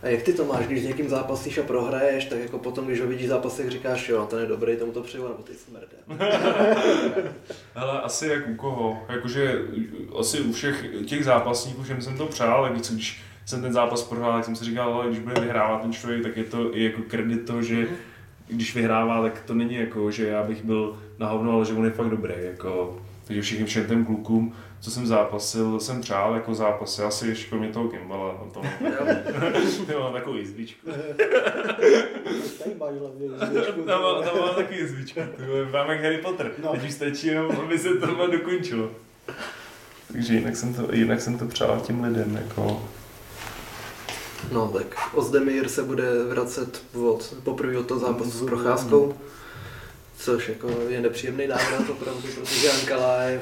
[0.03, 3.01] A jak ty to máš, když s někým zápasíš a prohraješ, tak jako potom, když
[3.01, 6.27] ho vidíš v zápasech, říkáš, jo, ten je dobrý, tomu to přeju, nebo ty smrde.
[7.75, 9.61] Ale asi jak u koho, jakože
[10.19, 14.33] asi u všech těch zápasníků, všem jsem to přál, víc, když jsem ten zápas prohrál,
[14.33, 17.01] tak jsem si říkal, ale když bude vyhrávat ten člověk, tak je to i jako
[17.07, 17.87] kredit toho, že
[18.47, 21.85] když vyhrává, tak to není jako, že já bych byl na hovno, ale že on
[21.85, 26.55] je fakt dobrý, jako, takže všichni všem těm klukům, co jsem zápasil, jsem přál jako
[26.55, 28.61] zápasy, asi ještě kromě toho Kimbala, on to
[29.91, 29.99] Jo.
[30.03, 30.89] mám takovou jizvičku.
[32.63, 35.19] tady máš hlavně zvěřku, Tam, má- tam mám taky jizvičku,
[35.73, 36.65] mám jak Harry Potter, No.
[36.65, 36.71] no.
[36.71, 38.89] teď už stačí jenom, aby se to dokončilo.
[40.13, 42.83] Takže jinak jsem to, jinak jsem to přál těm lidem, jako,
[44.51, 49.13] No tak Ozdemir se bude vracet od, poprvé od toho zápasu s Procházkou,
[50.17, 53.41] což jako je nepříjemný návrat opravdu, protože Ankalaev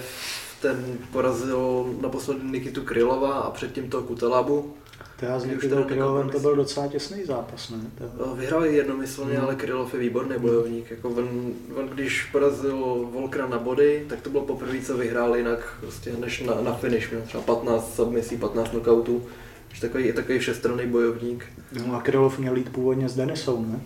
[0.62, 4.74] ten porazil naposledy Nikitu Krylova a předtím toho Kutelabu.
[5.20, 6.42] To já s Nikitou to Krylovem to kompromis.
[6.42, 7.78] byl docela těsný zápas, ne?
[8.18, 9.44] To, Vyhrali jednomyslně, Hmm.
[9.46, 10.92] ale Krylov je výborný bojovník.
[10.92, 15.74] Jako on, on, když porazil Volkra na body, tak to bylo poprvé, co vyhrál jinak
[15.80, 17.10] prostě než na, na finish.
[17.12, 19.24] Měl třeba 15 submisí, 15 knockoutů.
[19.70, 21.46] Takže takový, takový všestranný bojovník.
[21.88, 23.80] no a Krylov měl jít původně s Denisou, ne?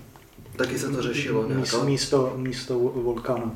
[0.56, 1.42] Taky se to řešilo.
[1.42, 3.52] Místo, Nějaká, místo, místo Volkana.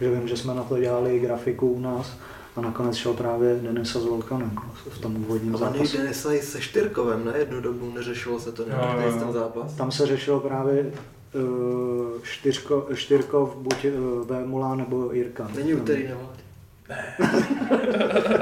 [0.00, 2.16] Že vím, že jsme na to dělali grafiku u nás
[2.56, 4.58] a nakonec šel právě Denisa s Volkanem
[4.90, 5.96] v tom úvodním A zápasu.
[5.96, 9.32] Denisa i se Štyrkovem na jednu dobu, neřešilo se to nějak, jo, ten jo.
[9.32, 9.74] zápas.
[9.74, 10.92] Tam se řešilo právě
[11.34, 15.50] uh, čtyřko, Štyrkov, buď uh, Vémula nebo Jirka.
[15.54, 16.42] Není úterý vládě.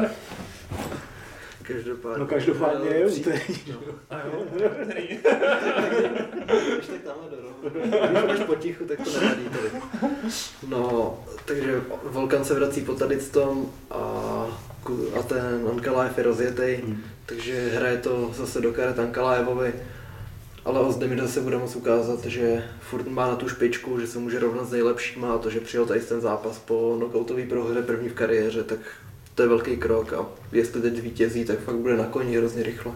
[1.66, 2.18] Každopádně.
[2.18, 3.40] No každopádně je úterý.
[3.72, 3.76] No.
[4.10, 4.44] A jo,
[4.82, 5.08] který?
[6.74, 7.54] Když tak tamhle do rohu.
[8.10, 9.82] Když máš potichu, tak to nevadí tady.
[10.68, 13.96] No, takže Volkan se vrací po tady tom a,
[15.18, 17.02] a ten Ankalaev je rozjetej, Hmm.
[17.26, 19.72] takže hraje to zase do karet Ankalaevovi.
[20.64, 24.38] Ale Ozdemir zase bude moct ukázat, že furt má na tu špičku, že se může
[24.38, 28.14] rovnat s nejlepšíma a to, že přijel tady ten zápas po knockoutový prohře první v
[28.14, 28.78] kariéře, tak
[29.34, 32.92] to je velký krok a jestli teď vítězí, tak fakt bude na koni hrozně rychle.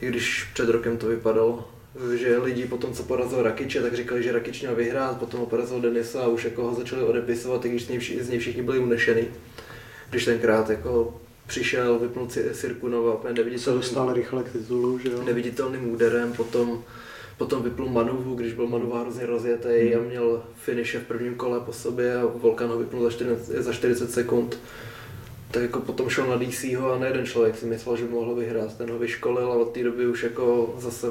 [0.00, 1.68] I když před rokem to vypadalo,
[2.14, 5.80] že lidi potom, co porazil Rakiče, tak říkali, že Rakič měl vyhrát, potom ho porazil
[5.80, 8.62] Denisa a už jako ho začali odepisovat, i když z něj, vši- z něj všichni
[8.62, 9.24] byli unešený.
[10.10, 15.08] Když tenkrát jako přišel, vypnul si- Sirkunova, úplně Se neviditelný, dostal rychle k titulu, že
[15.10, 15.22] jo?
[15.24, 16.84] neviditelným úderem, potom,
[17.38, 21.72] potom vypnul Manuvu, když byl Manuva hrozně rozjetý a měl finiše v prvním kole po
[21.72, 24.58] sobě a Volkan ho vypnul za 40, za 40 sekund.
[25.52, 28.76] Tak jako potom šel na DCho a nejeden člověk si myslel, že mohl vyhrát.
[28.76, 31.06] Ten ho vyškolil a od té doby už jako zase,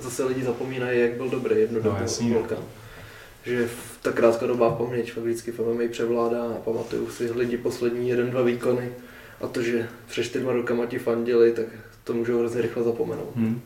[0.00, 2.34] zase lidi zapomínají, jak byl dobrý jednu No, dobu jasně.
[2.34, 2.58] Volkan.
[3.44, 8.08] Že v- ta krátkodobá paměť fakt vždycky v MMA převládá a pamatuju si lidi poslední
[8.08, 8.92] jeden, dva výkony
[9.40, 11.66] a to, že před čtyřma rokama ti fandili, tak
[12.04, 13.30] to můžou hrozně rychle zapomenout.
[13.36, 13.60] Hm.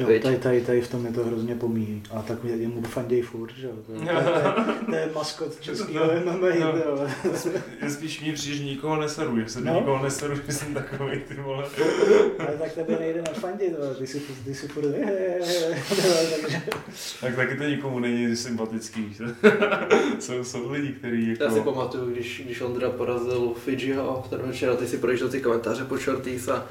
[0.00, 2.02] Jo, tady, tady, tady v tom je to hrozně pomíjí.
[2.10, 3.72] A tak mě jemu fanděj furt, že jo.
[3.86, 7.06] To, je- to, je- to, to maskot českého MMA, No.
[7.82, 9.74] Je spíš mi přijde, že nikoho neseru, že se do No.
[9.80, 11.64] nikoho neseru, že jsem takový ty vole.
[12.38, 13.94] Ale tak tebe nejde na fandit, vole.
[13.94, 16.62] ty si, ty si furt, takže
[17.20, 19.14] Tak taky to nikomu není sympatický.
[19.14, 19.24] že?
[20.20, 21.44] jsou, jsou lidi, kteří jako...
[21.44, 25.40] Já si pamatuju, když, když Ondra porazil Fidžiho ten večer a ty si projížděl ty
[25.40, 26.66] komentáře po Shorties a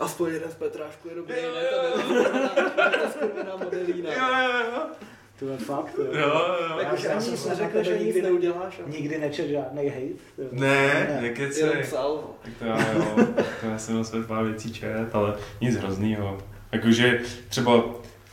[0.00, 2.90] aspoň jeden z Petrášku je dobrý, Jo, ne jo, ta,
[3.36, 4.10] ne ta modelína.
[4.12, 4.82] Jo, jo, jo.
[5.38, 5.94] to je fakt.
[5.98, 6.04] Jo.
[6.20, 6.76] Jo, jo.
[6.76, 8.80] Tak už Já ani jsem nic neřekl, že nic nikdy- neuděláš.
[8.86, 10.00] a Nikdy nečet žádný hate.
[10.38, 10.48] jo.
[10.52, 10.68] Ne,
[11.20, 11.20] Ne.
[11.22, 12.24] jak je Jenom psal.
[12.42, 13.26] Tak to já, jo,
[13.60, 16.38] to já jsem na své pár věcí čet, ale nic hroznýho.
[16.72, 17.84] Jakože třeba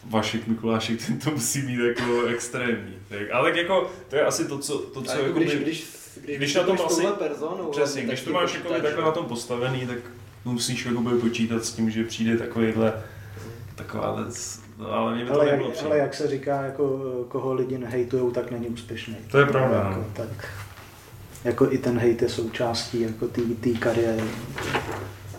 [0.09, 2.97] Vašek Mikulášek, ten to musí být jako extrémní.
[3.09, 5.63] Tak, ale tak jako, to je asi to, co, to, co jako jako když, by-
[5.63, 5.87] když,
[6.23, 9.87] když, když na tom asi- personou, Přesně, když to máš jako takhle na tom postavený,
[9.87, 9.97] tak
[10.45, 12.93] musíš jako by počítat s tím, že přijde takovýhle,
[13.75, 17.53] taková věc, no, ale mě by to Ale jak, ale jak se říká, jako, koho
[17.53, 19.15] lidi nehejtujou, tak není úspěšný.
[19.31, 20.05] To je pravda, Jako, no.
[20.13, 20.49] tak,
[21.43, 24.23] jako i ten hejt je součástí jako té kariéry.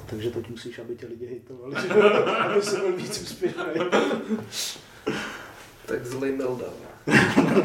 [0.07, 1.75] Takže teď musíš, aby tě lidi hejtovali,
[2.39, 3.63] aby se byl víc úspěšný.
[5.87, 6.65] Tak zlej Melda.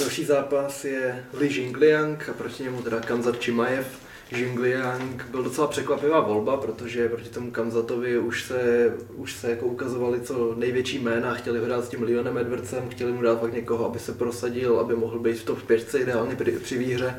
[0.00, 4.03] Další zápas je Li Jingliang a proti němu teda Kamzat Chimaev.
[4.30, 10.20] Jingliang byl docela překvapivá volba, protože proti tomu Kamzatovi už se, už se jako ukazovali
[10.20, 13.86] co největší jména, chtěli ho dát s tím Leonem Edwardsem, chtěli mu dát fakt někoho,
[13.86, 17.14] aby se prosadil, aby mohl být v top 5 ideálně při, při výhře.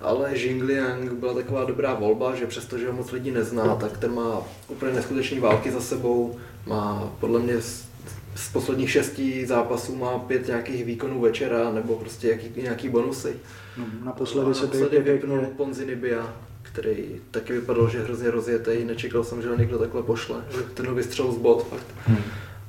[0.00, 4.42] Ale Jingliang byla taková dobrá volba, že přestože ho moc lidí nezná, tak ten má
[4.68, 7.84] úplně neskutečné války za sebou, má podle mě z,
[8.36, 13.36] z posledních šesti zápasů má pět nějakých výkonů večera, nebo prostě jaký, nějaký bonusy.
[13.76, 18.84] No, naposledy se naposledy pěkně, vypnul pěkně, Ponzi Nibia, který taky vypadal, že hrozně rozjetý,
[18.84, 21.86] nečekal jsem, že ho někdo takhle pošle, že ten ho vystřelil z bod fakt.
[22.08, 22.22] Hm.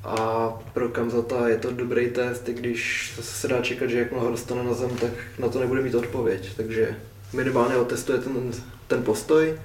[0.04, 4.32] A pro Kamzata je to dobrý test, i když se dá čekat, že jakmile ho
[4.32, 6.56] dostane na zem, tak na to nebude mít odpověď.
[6.58, 6.96] Takže
[7.34, 8.52] minimálně otestuje ten,
[8.88, 9.60] ten postoj.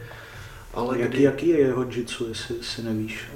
[0.75, 3.27] Ale jaký, kdy, jaký je jeho jitsu, jestli si nevíš.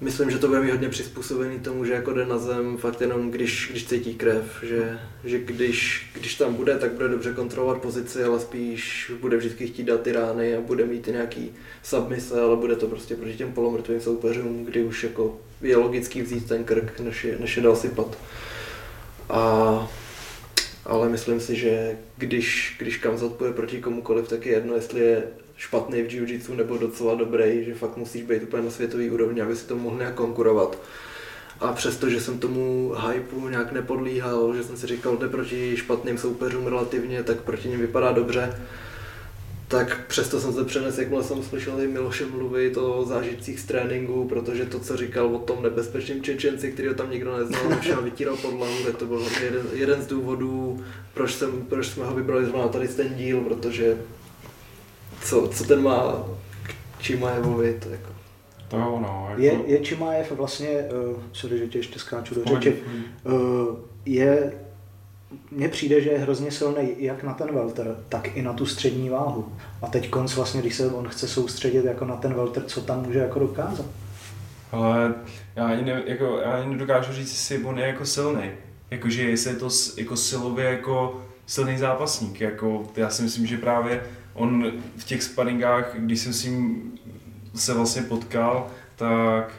[0.00, 3.30] Myslím, že to bude mít hodně přizpůsobený tomu, že jako jde na zem fakt jenom
[3.30, 8.24] když, když cítí krev, že, že když, když tam bude, tak bude dobře kontrolovat pozici,
[8.24, 11.50] ale spíš bude vždycky chtít dát ty rány a bude mít i nějaký
[11.82, 16.48] submise, ale bude to prostě proti těm polomrtvým soupeřům, kdy už jako je logický vzít
[16.48, 18.18] ten krk, než je, než je dál sypat.
[19.28, 19.90] A,
[20.84, 25.22] ale myslím si, že když, když Kamzat půjde proti komukoliv, tak je jedno, jestli je
[25.58, 29.56] špatný v jiu-jitsu nebo docela dobrý, že fakt musíš být úplně na světový úrovni, aby
[29.56, 30.78] si to mohl nějak konkurovat.
[31.60, 36.18] A přesto, že jsem tomu hypeu nějak nepodlíhal, že jsem si říkal, jde proti špatným
[36.18, 38.60] soupeřům relativně, tak proti ním vypadá dobře,
[39.68, 44.28] tak přesto jsem se přenesl, jakmile jsem slyšel ty Miloše mluvit o zážitcích z tréninku,
[44.28, 48.36] protože to, co říkal o tom nebezpečném Čečenci, který ho tam nikdo neznal, všem vytíral
[48.36, 52.88] podlahu, to byl jeden, jeden z důvodů, proč, jsem, proč jsme ho vybrali zrovna tady
[52.88, 53.96] ten díl, protože
[55.24, 56.24] co, co ten má
[56.62, 58.08] k Čimajevovi, to jako...
[58.68, 59.26] To jo, no.
[59.30, 59.42] Jako...
[59.42, 62.74] Je, je Čimajev vlastně, uh, sorry, že tě ještě skáču do řeči,
[63.24, 63.76] uh,
[64.06, 64.52] je
[65.50, 69.10] mně přijde, že je hrozně silný jak na ten welter, tak i na tu střední
[69.10, 69.52] váhu.
[69.82, 73.02] A teď konc vlastně, když se on chce soustředit jako na ten welter, co tam
[73.02, 73.86] může jako dokázat?
[74.72, 75.14] Ale
[75.56, 78.50] já ani, ne, jako, já ani nedokážu říct, jestli on je jako silný.
[78.90, 82.40] Jakože jestli je to jako silově jako silný zápasník.
[82.40, 84.02] Jako, já si myslím, že právě
[84.38, 86.92] on v těch sparingách, když jsem s ním
[87.54, 88.66] se vlastně potkal,
[88.96, 89.52] tak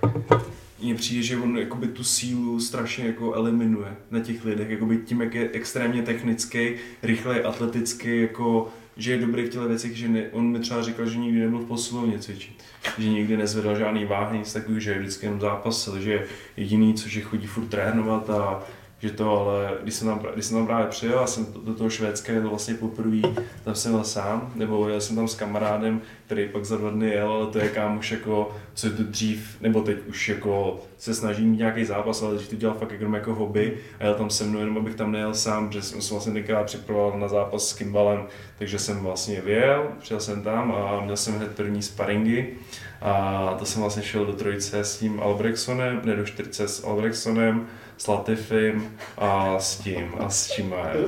[0.82, 5.22] mně přijde, že on jakoby tu sílu strašně jako eliminuje na těch lidech, jakoby tím,
[5.22, 10.24] jak je extrémně technický, rychle, atletický, jako že je dobrý v těle věcech, že ne,
[10.32, 12.64] on mi třeba říkal, že nikdy nebyl v posilovně cvičit,
[12.98, 16.26] že nikdy nezvedal žádný váhy, nic takového, že vždycky jenom zápasil, že
[16.58, 18.64] jediný, co že chodí furt trénovat a
[19.00, 21.90] že to, ale když jsem tam, když jsem tam právě přijel a jsem do toho
[21.90, 23.22] Švédska jel vlastně poprvé,
[23.64, 27.10] tam jsem byl sám, nebo jel jsem tam s kamarádem, který pak za dva dny
[27.10, 31.14] jel, ale to je kámoš jako, co je to dřív, nebo teď už jako se
[31.14, 34.30] snaží mít nějaký zápas, ale když to dělal fakt jenom jako hobby a jel tam
[34.30, 37.70] se mnou, jenom abych tam nejel sám, protože jsem se vlastně tenkrát připravoval na zápas
[37.70, 38.26] s Kimbalem,
[38.58, 42.54] takže jsem vlastně vyjel, přijel jsem tam a měl jsem hned první sparingy
[43.02, 47.68] a to jsem vlastně šel do trojice s tím Albrechtsonem, ne do čtyřce s Albrechtsonem,
[48.00, 51.06] s Latifim a s tím a s Čimajem.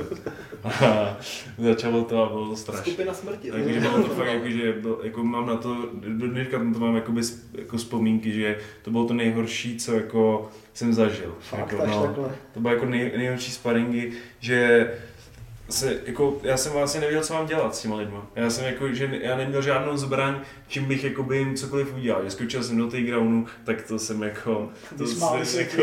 [0.64, 1.16] A
[1.58, 2.82] začalo to a bylo to strašné.
[2.82, 3.50] Skupina smrti.
[3.50, 6.94] Takže bylo to fakt jako, že byl, jako mám na to, do dneška to mám
[6.94, 7.20] jakoby,
[7.58, 11.34] jako vzpomínky, že to bylo to nejhorší, co jako jsem zažil.
[11.40, 12.30] Fakt, jako, no, takhle.
[12.54, 14.90] to bylo jako nej, nejhorší sparingy, že
[15.72, 18.26] se, jako, já jsem vlastně nevěděl, co mám dělat s těma lidma.
[18.36, 22.24] Já jsem jako, že já neměl žádnou zbraň, čím bych jako by jim cokoliv udělal.
[22.24, 25.82] Že skočil jsem do té groundu, tak to jsem jako, to jsem, se jako,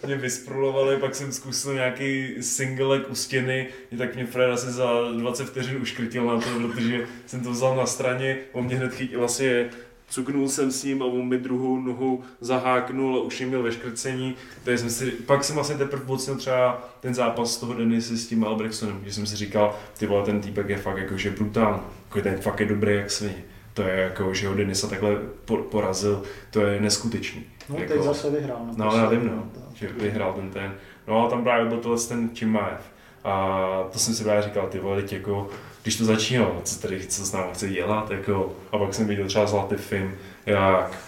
[0.00, 3.68] to mě vysprolovali, pak jsem zkusil nějaký singlek u stěny,
[3.98, 7.86] tak mě Fred asi za 20 vteřin uškrtil na to, protože jsem to vzal na
[7.86, 9.70] straně, on mě hned chytil vlastně
[10.12, 13.72] cuknul jsem s ním a on mi druhou nohu zaháknul a už mě měl ve
[13.72, 14.34] škrcení.
[14.64, 18.28] Takže jsem si, pak jsem vlastně teprve pocnil třeba ten zápas z toho Denisy s
[18.28, 22.20] tím Albrechtsonem, že jsem si říkal, ty vole, ten týpek je fakt jakože brutální, jako
[22.20, 23.44] ten fakt je dobrý jak svině.
[23.74, 27.44] To je jako, že ho Denisa takhle por- porazil, to je neskutečný.
[27.68, 28.66] No, jako, teď zase vyhrál.
[28.76, 30.74] No, já vím, no, že vyhrál ten ten.
[31.08, 32.80] No a tam právě byl tohle ten Čimaev.
[33.24, 33.58] A
[33.92, 35.50] to jsem si právě říkal, ty vole, jako,
[35.82, 39.26] když to začínalo, co tady, co s námi chce dělat, jako, a pak jsem viděl
[39.26, 40.14] třeba s Latifim,
[40.46, 40.98] jak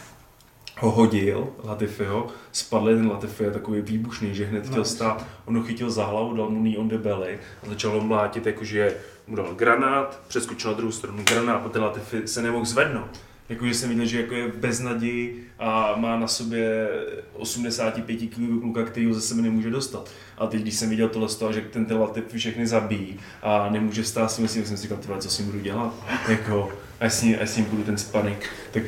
[0.78, 5.56] ho hodil, Latifiho, spadl ten Latifi je takový výbušný, že hned chtěl No, stát, on
[5.56, 8.96] ho chytil za hlavu, dal mu knee on the belly a začal ho mlátit, jakože
[9.26, 13.20] mu dal granát, přeskočil na druhou stranu granát a ten Latifi se nemohl zvednout.
[13.48, 16.88] Jakože jsem viděl, že jako je bez naději a má na sobě
[17.32, 20.10] 85 kg kluka, který ho ze sebe nemůže dostat.
[20.38, 24.02] A teď, když jsem viděl tohle z toho, že ten Latifi všechny zabíjí a nemůže
[24.02, 25.94] vstát si myslím, jsem si říkal, co s ním budu dělat?
[26.28, 28.50] Jako, a s ním, a s ním budu ten spanning.
[28.70, 28.82] Tak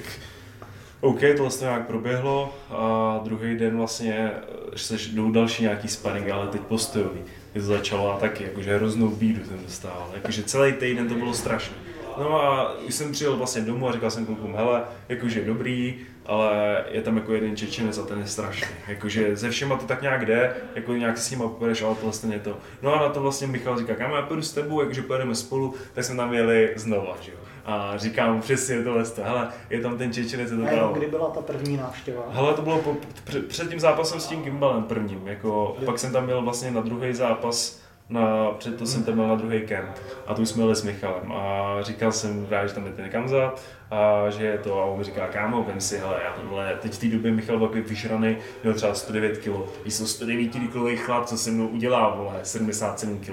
[1.00, 4.30] OK, tohle to nějak proběhlo a druhý den vlastně
[4.76, 7.20] se jdou další nějaký sparring, ale teď postojový.
[7.52, 10.10] Teď to začalo a taky, jakože hroznou bídu jsem dostával.
[10.14, 11.76] Jakože celý týden to bylo strašné.
[12.18, 15.94] No a už jsem přijel vlastně domů a říkal jsem klukům, hele, jakože dobrý,
[16.26, 18.68] ale je tam jako jeden Čečenec a ten je strašný.
[18.88, 22.12] Jakože ze všema to tak nějak jde, jako nějak si s ním pojedeš, ale tohle
[22.12, 22.56] stejně to.
[22.82, 25.74] No a na to vlastně Michal říká, kam já půjdu s tebou, jakože pojedeme spolu,
[25.94, 27.38] tak jsme tam jeli znova, že jo.
[27.64, 30.92] A říkám přesně tohle, hele, je tam ten Čečenec, je to tam.
[30.92, 32.22] kdy byla ta první návštěva?
[32.30, 36.12] Hele, to bylo po, před, před tím zápasem s tím Gimbalem prvním, jako, pak jsem
[36.12, 39.90] tam měl vlastně na druhý zápas, na, před to jsem tam měl na druhý kemp
[40.26, 43.54] a tu jsme jeli s Michalem a říkal jsem právě, že tam jdete někam za
[43.90, 46.92] a že je to a on mi říká, kámo, vem si, hele, já tohle, teď
[46.92, 49.48] v té době Michal byl takový vyžraný, měl třeba 109 kg,
[49.86, 53.30] jsem 109 kg chlap, co se mnou udělá, vole, 77 kg.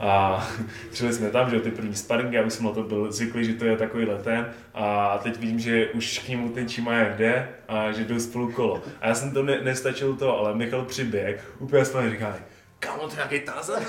[0.00, 0.46] A
[0.90, 3.64] přijeli jsme tam, že ty první sparingy, já jsem na to byl zvyklý, že to
[3.64, 4.50] je takový ten.
[4.74, 8.82] A teď vidím, že už k němu ten Čimajev jde a že jdou spolu kolo.
[9.00, 12.34] A já jsem to ne, nestačil to, ale Michal přiběh, úplně jsme říkali,
[12.80, 13.82] Kámo, to nějaký tázan,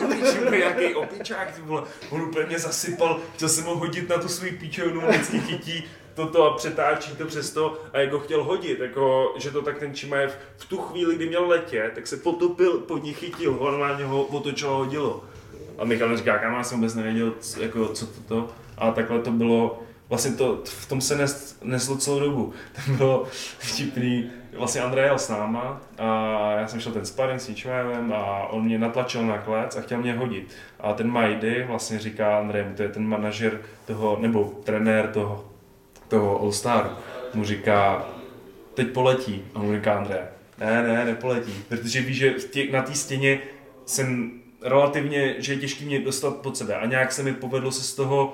[0.51, 1.83] nějaký opičák, ty vole.
[2.09, 6.43] On úplně mě zasypal, chtěl jsem ho hodit na tu svůj píčovnu, vždycky chytí toto
[6.43, 9.93] a přetáčí to přes to a jak ho chtěl hodit, jako, že to tak ten
[9.93, 14.23] Čimajev v tu chvíli, kdy měl letět, tak se potopil, pod ní chytil, normálně ho
[14.23, 15.23] otočilo a hodilo.
[15.77, 18.49] A Michal mi říká, kámo, já jsem vůbec nevěděl, co, jako, co to, to.
[18.77, 22.53] A takhle to bylo, vlastně to, v tom se nes, neslo celou dobu.
[22.85, 23.27] To bylo
[23.59, 28.47] vtipný, vlastně Andrej jel s náma a já jsem šel ten sparring s Ničmajevem a
[28.47, 30.47] on mě natlačil na klec a chtěl mě hodit.
[30.79, 35.45] A ten Majdy vlastně říká Andrej, to je ten manažer toho, nebo trenér toho,
[36.07, 36.89] toho All Staru,
[37.33, 38.05] mu říká,
[38.73, 39.45] teď poletí.
[39.55, 40.19] A mu říká Andrej,
[40.59, 43.39] ne, ne, nepoletí, protože ví, že tě, na té stěně
[43.85, 47.83] jsem relativně, že je těžký mě dostat pod sebe a nějak se mi povedlo se
[47.83, 48.33] z toho,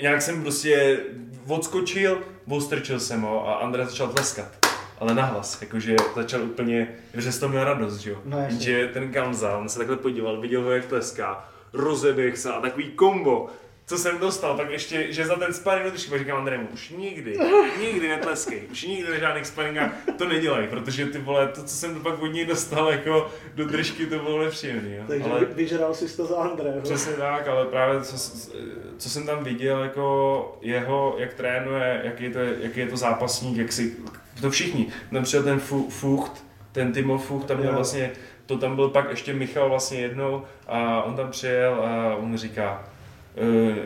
[0.00, 0.98] nějak jsem prostě
[1.46, 4.61] odskočil, ostrčil jsem ho a Andrej začal tleskat.
[5.02, 8.18] Ale nahlas, jakože začal úplně, že z toho měl radost, že jo.
[8.24, 8.38] No.
[8.38, 12.90] Jenže ten Gamza, on se takhle podíval, viděl ho, jak tleská, rozeběh se a takový
[12.90, 13.48] kombo,
[13.92, 17.38] co jsem dostal, tak ještě, že za ten sparring pak říkám Andrému, už nikdy,
[17.80, 22.02] nikdy netleskej, už nikdy na žádných sparingách to nedělej, protože ty vole, to, co jsem
[22.02, 25.02] pak od něj dostal jako do držky, to bylo nepříjemný, jo.
[25.08, 26.80] Takže Ale, vyžral si to za Andrého.
[26.80, 28.16] Přesně tak, ale právě co,
[28.98, 33.56] co jsem tam viděl, jako jeho, jak trénuje, jaký je to, jaký je to zápasník,
[33.56, 33.96] jak si,
[34.40, 38.10] to všichni, tam ten Fu- Fucht, ten Timo Fucht, tam měl vlastně,
[38.46, 42.91] to tam byl pak ještě Michal vlastně jednou a on tam přijel a on říká,
[43.36, 43.76] Uh,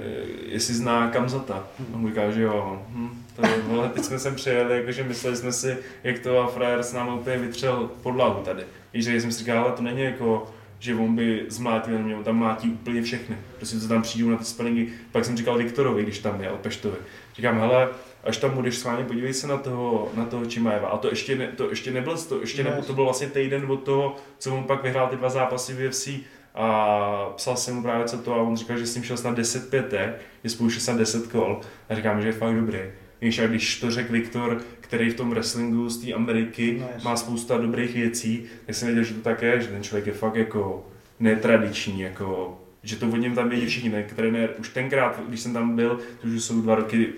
[0.46, 1.68] jestli zná Kamzata.
[1.94, 2.82] On mu říká, že jo.
[2.88, 6.46] Hm, to je, vole, teď jsme sem přijeli, jakože mysleli jsme si, jak to a
[6.46, 8.62] frajer s námi úplně vytřel podlahu tady.
[8.92, 12.16] Víš, že jsem si říkal, ale to není jako, že on by zmlátil jenom mě,
[12.16, 13.36] on tam mlátí úplně všechny.
[13.56, 14.86] Prostě co tam přijdou na ty sparingy.
[15.12, 16.96] Pak jsem říkal Viktorovi, když tam jel, Peštovi.
[17.34, 17.88] Říkám, hele,
[18.24, 20.88] až tam budeš s vámi, podívej se na toho, na toho Čimaeva.
[20.88, 23.70] A to ještě, ne, to ještě nebyl, to, ještě No, ne, to byl vlastně týden
[23.70, 26.08] od toho, co on pak vyhrál ty dva zápasy v UFC
[26.56, 29.36] a psal jsem mu právě co to a on říkal, že s ním šel snad
[29.36, 32.78] 10 pětek, že spolu šel snad 10 kol a říkám, že je fakt dobrý.
[33.20, 37.16] Víš, a když to řekl Viktor, který v tom wrestlingu z té Ameriky No, má
[37.16, 40.34] spousta dobrých věcí, tak jsem věděl, že to tak je, že ten člověk je fakt
[40.34, 40.86] jako
[41.20, 45.52] netradiční, jako že to o něm tam vědí všichni, ten trenér, už tenkrát, když jsem
[45.52, 47.12] tam byl, to už jsou dva roky,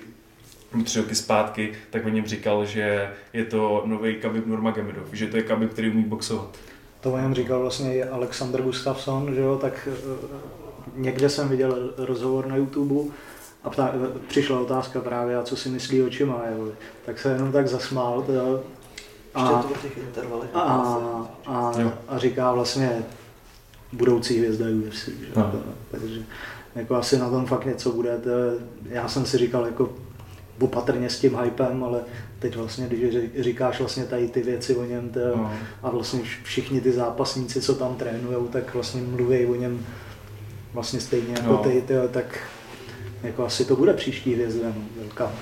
[0.84, 5.36] tři roky zpátky, tak o něm říkal, že je to nový Khabib Nurmagomedov, že to
[5.36, 6.58] je Khabib, který umí boxovat.
[7.00, 10.16] To o něm říkal vlastně i Alexander Gustafsson, že jo, tak eh,
[10.96, 13.10] někde jsem viděl rozhovor na YouTube
[13.64, 13.92] a ptá,
[14.28, 16.72] přišla otázka právě, a co si myslí o Chimaevovi.
[17.06, 18.42] Tak se jenom tak zasmál teda,
[19.34, 19.48] a,
[20.54, 21.92] a, a, Jo.
[22.08, 23.02] a říká vlastně
[23.92, 25.26] budoucí hvězda UFC, že?
[25.36, 25.52] No.
[25.90, 26.22] Takže
[26.74, 28.18] jako asi na tom fakt něco bude.
[28.18, 28.30] To,
[28.84, 29.90] já jsem si říkal jako
[30.60, 32.00] opatrně s tím hypem, ale
[32.38, 35.52] teď vlastně, když říkáš vlastně tady ty věci o něm, to, No.
[35.82, 39.86] a vlastně vš- všichni ty zápasníci, co tam trénujou, tak vlastně mluví o něm
[40.74, 41.58] vlastně stejně jako No.
[41.58, 42.38] ty, ty, tak
[43.22, 45.32] jako asi to bude příští hvězda, no, velká.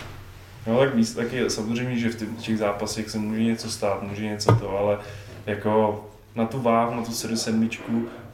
[0.66, 4.22] No tak víc, tak je samozřejmě, že v těch- zápasech se může něco stát, může
[4.24, 4.98] něco to, ale
[5.46, 6.04] jako
[6.34, 7.68] na tu váhu, na tu 7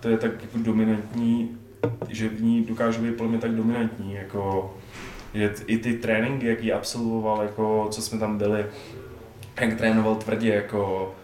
[0.01, 1.57] to je tak jako dominantní,
[2.09, 4.75] že v ní dokáže být podle mě tak dominantní, jako
[5.49, 8.67] t- i ty tréninky, jaký absolvoval, jako co jsme tam byli,
[9.61, 11.15] jak trénoval tvrdě, jako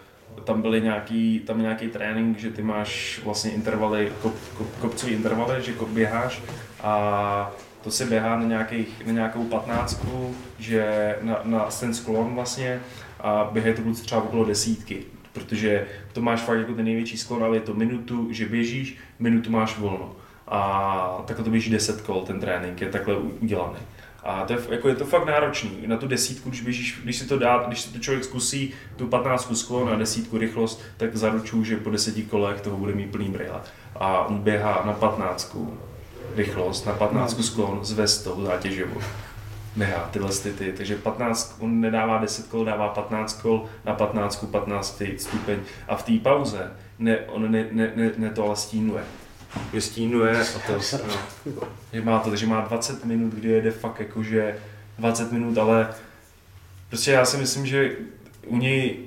[0.43, 5.13] tam byly nějaký, tam je nějaký trénink, že ty máš vlastně intervaly, kop, kop, kopcový
[5.13, 6.41] intervaly, že kop, běháš
[6.83, 7.51] a
[7.83, 12.79] to se běhá na, nějakých, na nějakou patnáctku, že na, na ten sklon vlastně
[13.19, 15.03] a běhají to třeba okolo desítky,
[15.33, 19.51] protože to máš fakt jako ten největší sklon, ale je to minutu, že běžíš, minutu
[19.51, 20.15] máš volno.
[20.47, 23.77] A takhle to běží 10 kol, ten trénink je takhle udělaný.
[24.29, 25.71] A to je, jako je to fakt náročný.
[25.85, 29.07] Na tu desítku, když běžíš, když si to dá, když si to člověk zkusí, tu
[29.07, 33.29] 15 sklon a desítku rychlost, tak zaručuju, že po deseti kolech toho bude mít plný
[33.29, 33.61] brýle.
[33.95, 35.57] A on běhá na 15
[36.35, 39.01] rychlost, na 15 sklon s vestou zátěžovou.
[39.75, 44.45] Běhá tyhle ty, ty, takže 15, on nedává 10 kol, dává 15 kol, na 15
[44.51, 49.03] 15 stupeň a v té pauze ne, on ne, ne, ne, ne to ale stínuje.
[49.73, 51.61] Že stínuje a to, no,
[51.93, 54.57] že má to, takže má 20 minut, kdy jede fakt jakože
[54.97, 55.89] 20 minut, ale
[56.89, 57.91] prostě já si myslím, že
[58.47, 58.97] u něj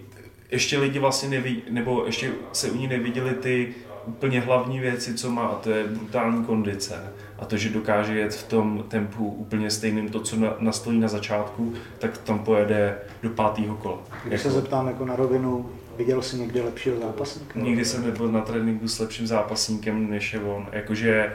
[0.51, 3.75] ještě lidi vlastně neví, nebo ještě se u ní neviděli ty
[4.07, 7.13] úplně hlavní věci, co má, a to je brutální kondice.
[7.39, 11.09] A to, že dokáže jet v tom tempu úplně stejným to, co na, nastojí na
[11.09, 13.99] začátku, tak tam pojede do pátého kola.
[14.25, 17.59] Když se zeptám jako na rovinu, viděl jsi někdy lepšího zápasníka?
[17.61, 20.67] Nikdy jsem nebyl na tréninku s lepším zápasníkem než je on.
[20.73, 21.33] Jakože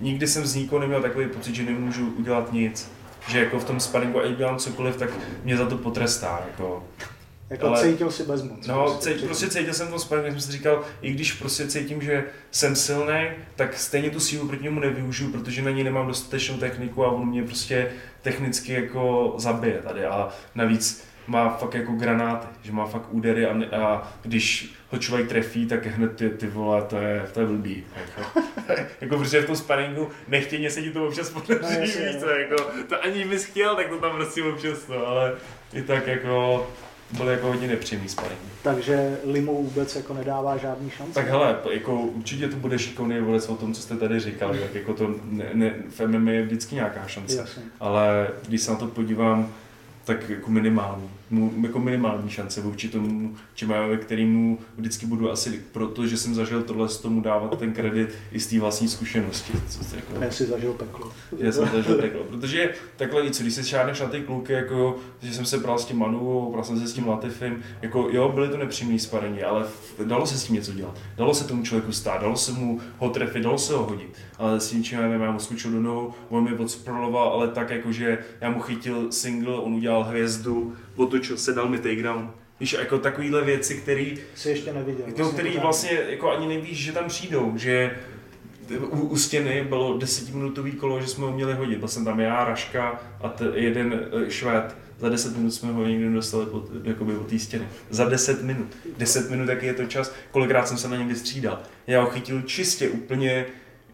[0.00, 2.90] nikdy jsem z nikoho neměl takový pocit, že nemůžu udělat nic.
[3.28, 5.10] Že jako v tom sparingu, ať dělám cokoliv, tak
[5.44, 6.40] mě za to potrestá.
[6.50, 6.84] Jako.
[7.50, 8.66] Jako ale- cítil si bezmoc.
[8.66, 12.24] No, cí, prostě cítil jsem to sparingu, jsem si říkal, i když prostě cítím, že
[12.50, 17.04] jsem silný, tak stejně tu sílu proti němu nevyužiju, protože na ní nemám dostatečnou techniku
[17.04, 17.90] a on mě prostě
[18.22, 20.04] technicky jako zabije tady.
[20.04, 24.98] A navíc má fakt jako granáty, že má fakt údery a, ne- a když ho
[24.98, 27.84] člověk trefí, tak hned ty, ty vole, to je, to je blbý.
[27.96, 28.40] Jako,
[29.00, 32.20] jako protože v tom sparingu nechtěně se ti to občas podaří, No, víš no.
[32.20, 32.56] co, jako,
[32.88, 35.34] to ani bys chtěl, tak to tam prostě občas, no, ale
[35.72, 36.66] i tak jako
[37.10, 38.40] byl jako hodně nepříjemný sparing.
[38.62, 41.14] Takže Limu vůbec jako nedává žádný šance?
[41.14, 44.74] Tak hele, jako určitě to bude šikovný volec o tom, co jste tady říkali, tak
[44.74, 47.36] jako to ne, ne, v MMA je vždycky nějaká šance.
[47.36, 47.62] Jasně.
[47.80, 49.52] Ale když se na to podívám,
[50.04, 53.34] tak jako minimální, mu, jako minimální šance vůči tomu
[53.88, 58.40] ve kterému vždycky budu asi, protože jsem zažil tohle, z tomu dávat ten kredit i
[58.40, 59.52] z té vlastní zkušenosti.
[59.68, 61.12] Co jako, Já si zažil peklo.
[61.38, 65.34] Já jsem zažil peklo, protože takhle víc, když se šáneš na ty kluky, jako, že
[65.34, 68.48] jsem se bral s tím Manu, bral jsem se s tím Latifem, jako jo, byly
[68.48, 69.64] to nepřímý sparení, ale
[70.04, 70.98] dalo se s tím něco dělat.
[71.16, 74.16] Dalo se tomu člověku stát, dalo se mu ho trefit, dalo se ho hodit.
[74.38, 77.92] Ale s tím nevím, já mu skočil do nohou, on mi odsproloval, ale tak jako,
[77.92, 82.30] že já mu chytil single, on udělal hvězdu, otočil se, dal mi takedown.
[82.60, 84.06] Víš, jako takovýhle věci, které...
[84.34, 85.06] Si ještě neviděl.
[85.18, 87.98] No, který vlastně jako ani nevíš, že tam přijdou, že
[88.78, 91.78] u, u stěny bylo desetiminutový kolo, že jsme ho měli hodit.
[91.78, 94.76] Byl jsem tam já, Raška a t- jeden uh, Švéd.
[94.98, 97.68] Za 10 minut jsme ho někdy dostali pod, jakoby od té stěny.
[97.90, 98.76] Za 10 minut.
[98.98, 101.62] 10 minut, jaký je to čas, kolikrát jsem se na něm vystřídal.
[101.86, 103.46] Já ho chytil čistě úplně,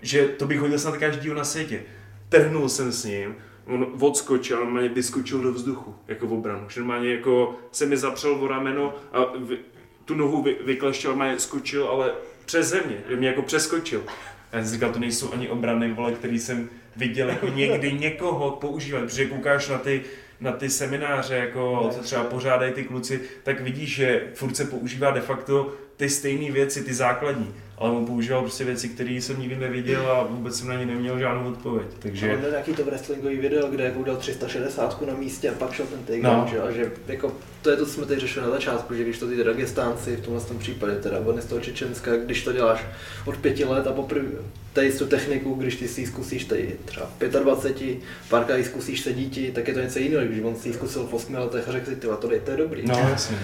[0.03, 1.81] že to bych hodil snad každýho na světě.
[2.29, 3.35] Trhnul jsem s ním,
[3.66, 6.69] on odskočil, normálně vyskočil do vzduchu, jako v obranu.
[6.69, 9.59] Že normálně jako se mi zapřel o rameno a vy,
[10.05, 12.12] tu nohu vy, vykleštil, normálně skočil, ale
[12.45, 14.05] přes země, mě jako přeskočil.
[14.53, 18.51] A já jsem říkal, to nejsou ani obrany, vole, který jsem viděl jako někdy někoho
[18.51, 20.03] používat, protože koukáš na ty,
[20.41, 25.11] na ty semináře, jako co třeba pořádají ty kluci, tak vidíš, že furt se používá
[25.11, 29.57] de facto ty stejné věci, ty základní ale on používal prostě věci, které jsem nikdy
[29.57, 31.87] neviděl a vůbec jsem na ně neměl žádnou odpověď.
[31.99, 32.31] Takže...
[32.31, 35.99] Ale nějaký to wrestlingový video, kde jako dal 360 na místě a pak šel ten
[35.99, 36.49] takedown, no.
[36.51, 36.61] že?
[36.61, 37.33] A že jako,
[37.63, 40.21] to je to, co jsme teď řešili na začátku, že když to ty Dagestánci, v
[40.21, 42.85] tomhle tom případě, teda on z toho Čečenska, když to děláš
[43.27, 44.29] od pěti let a poprvé
[44.73, 47.99] tady tu techniku, když ty si ji zkusíš tady třeba v 25,
[48.29, 51.07] párkrát ji zkusíš se díti, tak je to něco jiného, když on si ji zkusil
[51.07, 51.93] v 8 letech a řekl si,
[52.33, 52.83] je, to je dobrý.
[52.87, 53.39] No, jasně.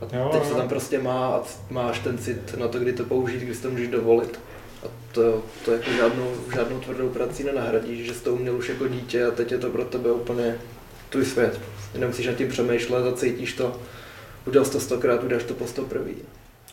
[0.00, 3.04] A jo, teď se tam prostě má a máš ten cit na to, kdy to
[3.04, 4.40] použít, kdy si to můžeš dovolit.
[4.84, 8.88] A to, to jako žádnou, žádnou tvrdou prací nenahradíš, že jsi to uměl už jako
[8.88, 10.58] dítě a teď je to pro tebe úplně
[11.08, 11.60] tvůj svět.
[11.98, 13.80] Nemusíš nad tím přemýšlet a cítíš to.
[14.46, 16.14] Udělal jsi to stokrát, uděláš to po sto prvý.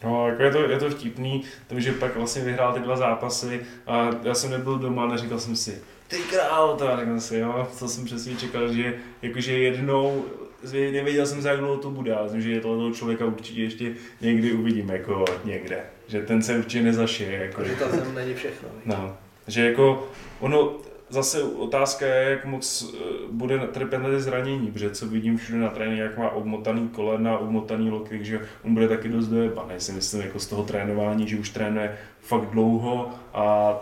[0.03, 1.43] No, jako je to, je to vtipný,
[1.77, 5.81] že pak vlastně vyhrál ty dva zápasy a já jsem nebyl doma, neříkal jsem si,
[6.07, 10.25] ty král, to řekl jsem si, jo, to jsem přesně čekal, že jakože jednou
[10.73, 14.89] nevěděl jsem, za jak dlouho to bude, ale že toho člověka určitě ještě někdy uvidím,
[14.89, 15.79] jako někde.
[16.07, 17.31] Že ten se určitě nezašije.
[17.31, 18.69] Jako, že ta zem není všechno.
[18.85, 19.17] No,
[19.47, 20.07] že jako
[20.39, 20.77] ono,
[21.09, 22.97] zase otázka je, jak moc eh,
[23.31, 28.25] bude trpět zranění, protože co vidím všude na tréninku, jak má obmotaný kolena, obmotaný loky,
[28.25, 31.97] že on bude taky dost dojebaný, si myslím, jako z toho trénování, že už trénuje
[32.21, 33.73] fakt dlouho a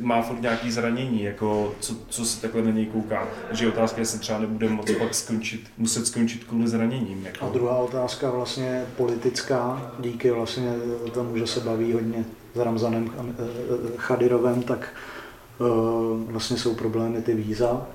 [0.00, 3.28] má furt nějaký zranění, jako co, co se takhle na něj kouká.
[3.46, 7.26] Takže otázka je, jestli třeba nebude moc pak skončit, muset skončit kvůli zraněním.
[7.26, 7.44] Jako.
[7.44, 10.72] A druhá otázka vlastně politická, díky vlastně
[11.12, 12.24] tomu, že se baví hodně
[12.54, 13.10] s Ramzanem
[13.96, 14.94] Chadirovem, tak
[16.26, 17.86] vlastně jsou problémy ty víza,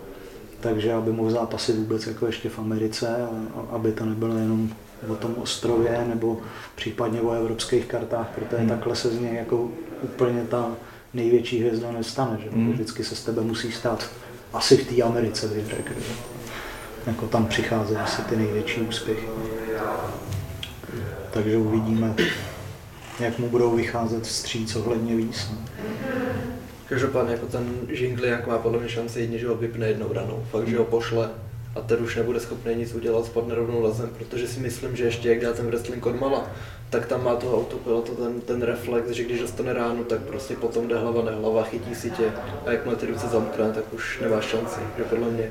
[0.60, 3.28] takže aby mohl zápasit vůbec jako ještě v Americe,
[3.70, 4.70] aby to nebylo jenom
[5.08, 6.38] o tom ostrově nebo
[6.76, 8.70] případně o evropských kartách, protože hmm.
[8.70, 9.70] takhle se z něj jako
[10.04, 10.72] úplně ta
[11.14, 12.72] největší hvězda nestane, že mm.
[12.72, 14.10] vždycky se z tebe musí stát
[14.54, 15.94] asi v té Americe, bych řekl.
[17.08, 19.28] Jako tam přicházejí asi ty největší úspěchy.
[21.32, 22.14] Takže uvidíme,
[23.20, 25.52] jak mu budou vycházet vstříc ohledně víc.
[26.90, 27.70] Každopádně jako ten
[28.24, 30.44] jak má podle mě šanci jedině, že ho vypne jednou ranou.
[30.52, 31.30] Fakt, že ho pošle
[31.76, 35.04] a ten už nebude schopný nic udělat, spadne rovnou na zem, protože si myslím, že
[35.04, 36.52] ještě jak dá ten wrestling od mala,
[36.90, 40.88] tak tam má toho autopilota ten, ten reflex, že když dostane ránu, tak prostě potom
[40.88, 42.32] jde hlava nehlava, chytí si tě
[42.66, 45.50] a jakmile ty ruce zamkne, tak už nemáš šanci, že podle mě.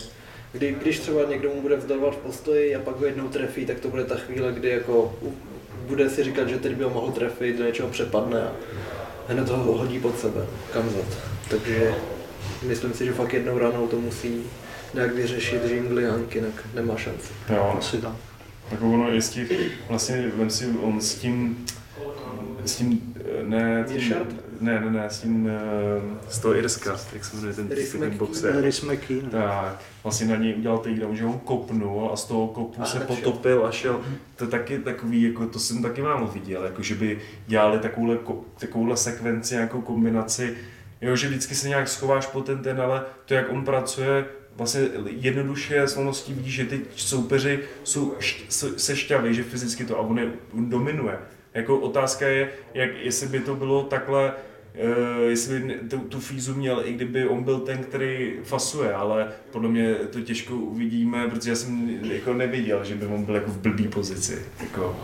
[0.53, 3.81] Kdy, když třeba někdo mu bude vzdorovat v postoji a pak ho jednou trefí, tak
[3.81, 5.15] to bude ta chvíle, kdy jako
[5.87, 8.53] bude si říkat, že teď by ho mohl trefit, do něčeho přepadne a
[9.29, 11.19] hned ho hodí pod sebe, kamzat.
[11.51, 11.95] Takže
[12.63, 14.43] myslím si, že fakt jednou ranou to musí
[14.95, 17.29] nějak vyřešit Jingliang, jinak nemá šanci.
[17.49, 18.13] Jo, asi tak.
[18.71, 19.51] Tak ono je z těch,
[19.89, 21.67] vlastně vem si, on s tím,
[22.65, 23.15] s tím,
[23.49, 24.15] ne, tím,
[24.61, 25.51] ne, ne, ne, s tím,
[26.29, 27.69] z toho Irska, jak se jmenuje ten,
[28.01, 28.61] ten boxer.
[28.61, 29.23] Rhys McKee.
[29.23, 33.01] Tak, vlastně na něj udělal takedown, že ho kopnul a z toho kopu a se
[33.01, 34.01] potopil a šel.
[34.37, 38.19] To je taky takový, jako to jsem taky málo viděl, jako že by dělali takovouhle,
[38.59, 40.57] takovouhle sekvenci, nějakou kombinaci,
[41.01, 44.25] jo, že vždycky se nějak schováš po ten ten, ale to, jak on pracuje,
[44.57, 48.15] vlastně jednoduše slavností vidíš, že ty soupeři jsou,
[48.77, 51.19] se šťaví, že fyzicky to a on, je, on dominuje.
[51.59, 54.33] Jako otázka je, jak, jestli by to bylo takhle,
[55.19, 59.29] Uh, jestli by tu, tu fízu měl, i kdyby on byl ten, který fasuje, ale
[59.51, 63.51] podle mě to těžko uvidíme, protože já jsem jako neviděl, že by on byl jako
[63.51, 64.43] v blbý pozici.
[64.61, 64.97] Jako.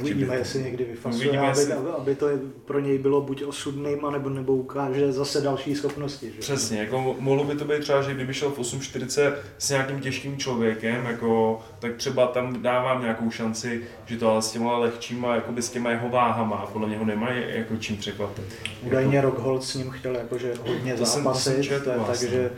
[0.00, 2.26] Uvidíme, jestli někdy vyfasuje, Uvidíme, aby, jestli- aby, to
[2.64, 6.26] pro něj bylo buď osudným, anebo nebo ukáže zase další schopnosti.
[6.26, 6.38] Že?
[6.40, 10.00] Přesně, jako mo- mohlo by to být třeba, že kdyby šel v 8.40 s nějakým
[10.00, 15.34] těžkým člověkem, jako, tak třeba tam dávám nějakou šanci, že to ale s těma lehčíma,
[15.34, 18.44] jakoby s těma jeho váhama, podle něho nemají jako čím překvapit.
[18.82, 21.96] Údajně Rockhold s ním chtěl jakože hodně To jsem- to jsem zápasit, četl to je
[21.98, 22.28] vlastně.
[22.28, 22.50] takže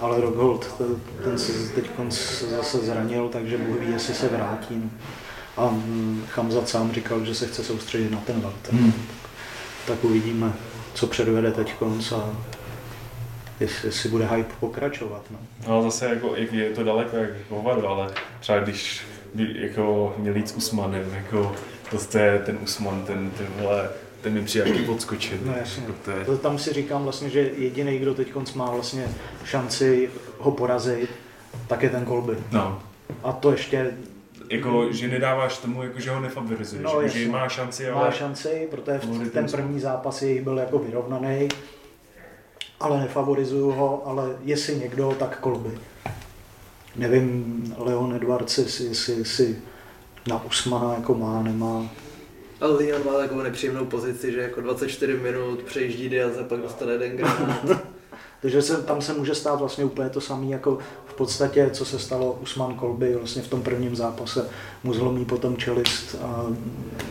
[0.00, 0.82] ale Rockhold,
[1.24, 1.84] ten se teď
[2.56, 4.90] zase zranil, takže Bůh ví, jestli se vrátí.
[5.56, 5.74] A
[6.28, 8.74] Chamzat sám říkal, že se chce soustředit na ten welter.
[8.74, 8.92] Hmm.
[9.86, 10.52] Tak uvidíme,
[10.94, 12.30] co předvede teď konc a
[13.60, 15.22] jestli, jestli bude hype pokračovat.
[15.30, 15.38] No.
[15.68, 18.10] No ale zase jako, jak je to daleko jak hovado, ale
[18.40, 19.00] třeba když
[19.34, 21.52] by jako měl jít s Usmanem, jako
[22.12, 23.88] to je ten Usman, ten, ten vole,
[24.20, 25.46] ten mi přijde jaký odskočit.
[25.46, 25.82] No jasně.
[25.82, 29.08] Jako to je, To, tam si říkám vlastně, že jediný, kdo teď má vlastně
[29.44, 31.10] šanci ho porazit,
[31.66, 32.36] tak je ten Kolby.
[32.52, 32.82] no,
[33.22, 33.90] A to ještě
[34.50, 38.04] jako, že nedáváš tomu, jako, že ho nefavorizuješ, No, jako, že má šanci, ale...
[38.04, 41.48] má šanci, protože v ten ten- první zápas jejich byl jako vyrovnaný,
[42.80, 45.70] ale nefavorizuju ho, ale jestli někdo, tak Kolby.
[46.96, 49.56] Nevím, Leon Edwards, jestli, jestli, jestli
[50.28, 51.86] na Usmana jako má, nemá.
[52.60, 56.92] Ale Leon má takovou nepříjemnou pozici, že jako 24 minut přejíždí Diaz a pak dostane
[56.92, 57.64] jeden granát.
[58.42, 61.98] Takže se, tam se může stát vlastně úplně to samé, jako v podstatě, co se
[61.98, 64.46] stalo Usman Kolby vlastně v tom prvním zápase.
[64.84, 66.46] Mu zlomí potom čelist a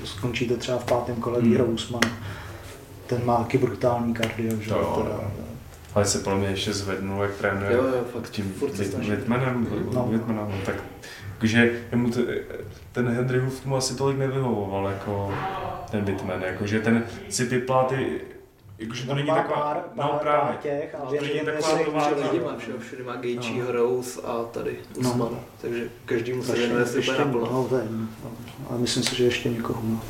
[0.03, 1.49] skončí to třeba v pátém kole Hmm.
[1.49, 2.09] výhrou Usmana.
[3.07, 5.31] Ten má taky brutální kardio, že To jo, teda.
[5.95, 8.53] Ale se podle mě ještě zvednul, jak trénuje Jo, jo, fakt, tím.
[9.09, 10.07] Whitmanem, No.
[10.11, 10.75] Whitmanem, no, tak
[11.39, 12.19] takže jemu to,
[12.91, 15.33] ten Henry Hoof mu asi tolik nevyhovoval, jako
[15.91, 18.21] ten Whitman, jakože ten si vyplá ty,
[18.79, 21.83] jakože to není taková, pár, no pár, právě, pár těch a No, to není taková
[21.85, 22.31] továrna.
[22.31, 23.71] Lidi má všude, všude má Gaethje, No.
[23.71, 25.09] Rose a tady No.
[25.09, 25.39] Usman.
[25.61, 27.49] Takže každému se věnuje úplně naplno.
[27.51, 28.07] no, to je, no,
[28.69, 30.01] ale myslím si, že ještě někoho má.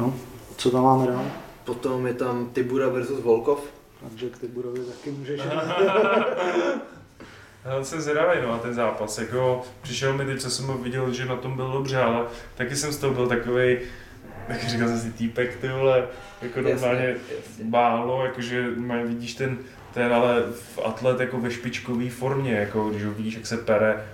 [0.00, 0.14] No,
[0.56, 1.24] co tam máme dál?
[1.64, 3.58] Potom je tam Tibura versus Volkov.
[4.08, 5.40] Takže k Tiburovi taky můžeš.
[7.64, 11.12] Já jsem zvědavý no, na ten zápas, jako přišel mi teď, co jsem ho viděl,
[11.12, 12.24] že na tom byl dobře, ale
[12.54, 13.78] taky jsem z toho byl takový,
[14.48, 16.06] jak říkal jsem si týpek, ty vole,
[16.42, 17.64] jako Jasně, normálně jasně.
[17.64, 19.58] bálo, jakože má- vidíš ten,
[19.94, 24.04] ten ale v atlet jako ve špičkové formě, jako když ho vidíš, jak se pere,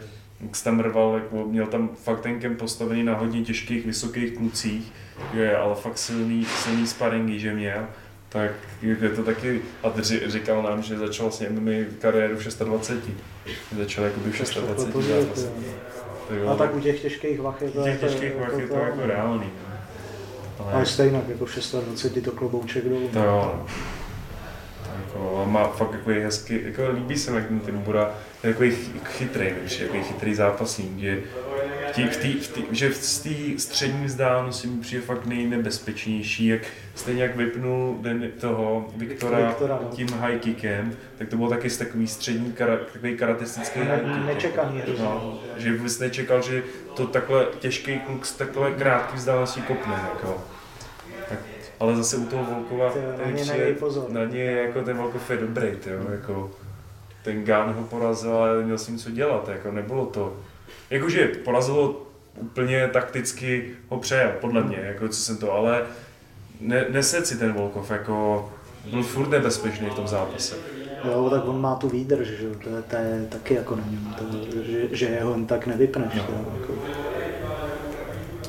[0.40, 4.36] jak se tam rval, jako měl tam fakt ten kemp postavený na hodně těžkých, vysokých
[4.36, 4.92] klucích,
[5.34, 7.86] je, ale fakt silný, silný sparingy, že měl.
[8.28, 8.50] Tak
[8.82, 9.92] je to taky, a
[10.26, 11.70] říkal nám, že začal vlastně MMA
[12.00, 13.10] kariéru v 26.
[13.78, 14.54] Začal jakoby v 26
[14.86, 15.46] To- to- zápase.
[15.46, 15.52] to-
[16.28, 17.82] Tak jo, A tak u těch těžkých vach je to...
[17.82, 19.44] těch jako- těžkých vach je to jako reálný.
[19.64, 19.69] no.
[20.64, 23.08] Ale Ale stejně, jako v 26 to klobouček dolů.
[23.12, 23.66] to jo.
[25.06, 28.10] Jako, má fakt jako hezky, jako líbí se mi, jak ten Timura
[28.44, 31.20] je takový chy- chytrý, víš, takový chytrý zápasník, že
[31.90, 36.46] v tý, v tý, v tý, že z té střední vzdálenosti mi přijde fakt nejnebezpečnější,
[36.46, 36.62] jak
[36.94, 39.88] stejně jak vypnul den toho Viktora, Viktora, no.
[39.96, 44.26] tím high kickem, tak to bylo taky z takový střední, kara, takový karatistický high kick.
[44.26, 45.04] Nečekaný hrozně.
[45.04, 46.62] No, že vůbec nečekal, že
[46.94, 49.94] to takhle těžký kluk z takhle krátký vzdálenosti kopne.
[50.14, 50.42] Jako.
[51.80, 54.10] Ale zase u toho Volkova, na ten ně přijde- nedej pozor.
[54.10, 56.50] na ně jako ten Volkov je dobrý, tyjo, jako
[57.24, 60.36] ten Gán ho porazil, ale měl s ním co dělat, jako nebylo to.
[60.90, 62.02] Jakože porazilo
[62.36, 65.82] úplně takticky ho přejel, podle mě, jako co jsem to, ale
[66.60, 68.48] ne, nesed si ten Volkov, jako
[68.90, 70.56] byl furt nebezpečný v tom zápase.
[71.04, 74.14] Jo, tak on má tu výdrž, že to, je- to je taky jako na něm,
[74.18, 74.24] to,
[74.62, 76.14] že, že jeho jen tak nevypneš.
[76.14, 76.22] No.
[76.22, 76.59] To.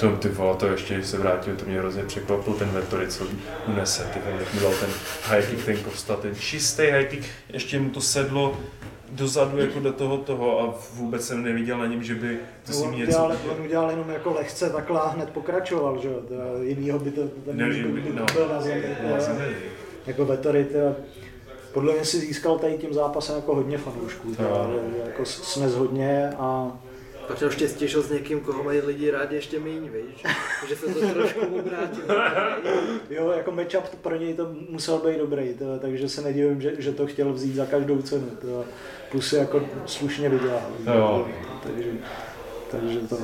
[0.02, 3.23] To, ty vole, to ještě, když se vrátím, to mě hrozně překvapil ten Vettori, co
[3.68, 4.90] unese, ty vole, jak dal ten
[5.23, 8.57] high kick, ten Kosta, ten čistý high kick, ještě mu to sedlo
[9.11, 12.82] dozadu jako do toho toho a vůbec jsem neviděl na něm, že by to s
[12.82, 13.11] on, ním něco...
[13.11, 16.22] udělal, on udělal jenom jako lehce takhle a hned pokračoval, že jo,
[16.61, 18.26] jinýho by to ten Ne, by, no.
[18.34, 18.82] byl na zemi.
[18.82, 19.52] Nevěděl.
[20.07, 20.68] jako Vettori,
[21.73, 24.44] podle mě si získal tady tím zápasem jako hodně fanoušků, že
[25.06, 26.72] jako snes hodně a
[27.32, 30.24] Pak měl štěstí, že s někým, koho mají lidi rádi ještě méně, víš?
[30.68, 32.08] Že se to trošku obrátilo.
[33.10, 36.91] jo, jako matchup pro něj to musel být dobrý, tyjo, takže se nedivím, že, že
[36.91, 38.66] to chtěl vzít za každou cenu, tyjo.
[39.12, 40.72] plus si jako slušně vydělal.
[40.86, 41.28] Jo.
[41.64, 41.91] Takže,
[42.72, 43.18] takže to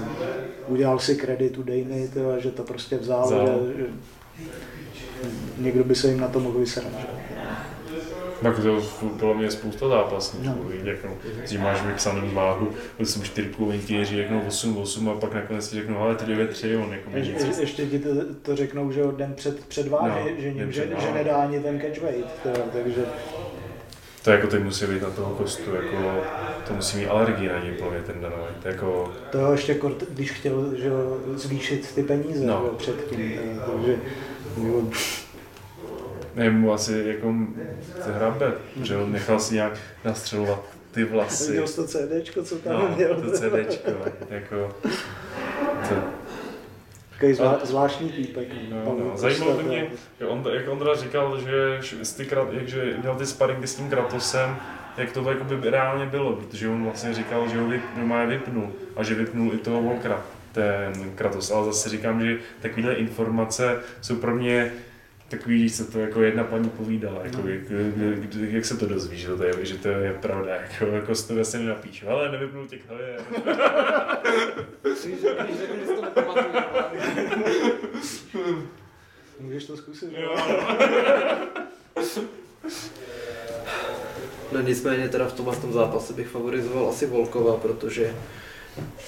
[0.67, 3.59] udělal si kredit u Dejny, tyjo, že to prostě vzal, Vzal.
[3.77, 3.87] že, že
[5.57, 6.85] někdo by se jim na to mohl vysrat.
[7.01, 7.07] Že?
[8.43, 8.81] Tak to
[9.17, 10.55] bylo mě spousta zápasníků, No.
[10.83, 10.89] no.
[10.91, 11.07] jako,
[11.45, 15.69] že máš vypsanou váhu, byl jsem čtyřku, oni ti řeknou 8, 8 a pak nakonec
[15.69, 18.09] ti řeknou, ale ty 9, 3, on jako Je, je, ještě ti to,
[18.41, 21.59] to řeknou, že den před, před váhy, No, že, den ním, že, že nedá ani
[21.59, 23.05] ten catch weight, tyjo, takže
[24.23, 26.21] To jako teď musí být na toho kostu, jako
[26.67, 28.43] to musí mít alergii na něj plně ten danový.
[28.61, 30.89] To jako, To jo, ještě kort, když chtěl že
[31.35, 32.69] zvýšit ty peníze No.
[32.77, 33.95] předtím, eh, takže
[34.57, 34.91] nevím,
[36.49, 37.33] mu asi jako
[38.03, 38.53] se hrabe,
[38.83, 39.73] že on nechal si nějak
[40.05, 41.67] nastřelovat ty vlasy.
[41.67, 43.15] jsi to CDčko, co tam No, měl.
[43.21, 43.91] to CDčko,
[44.29, 44.75] jako,
[45.89, 45.95] to,
[47.11, 48.47] Takový zvlá, zvláštní týpek.
[48.71, 49.17] No, no.
[49.17, 49.87] Zajímalo by mě,
[50.19, 51.79] jak, on, jak Ondra říkal, že,
[52.17, 54.55] ty, krat- jak, že měl ty sparingy s tím Kratosem,
[54.97, 58.69] jak to jako by reálně bylo, protože on vlastně říkal, že ho vyp, normálně vypnul
[58.95, 61.51] a že vypnul i toho Volkra, ten Kratos.
[61.51, 64.71] Ale zase říkám, že takovéhle informace jsou pro mě
[65.29, 67.49] takový, se to jako jedna paní povídala, jako, No.
[67.49, 71.15] jak, jak, jak, se to dozví, že to je, že to je pravda, jako, jako
[71.15, 72.77] si to vlastně nenapíšu, ale nevypnul tě
[76.01, 76.51] nepamatuju.
[79.39, 80.09] Můžeš to zkusit?
[80.17, 80.35] Jo,
[84.51, 88.15] No nicméně teda v tomhle tom zápase bych favorizoval asi Volkova, protože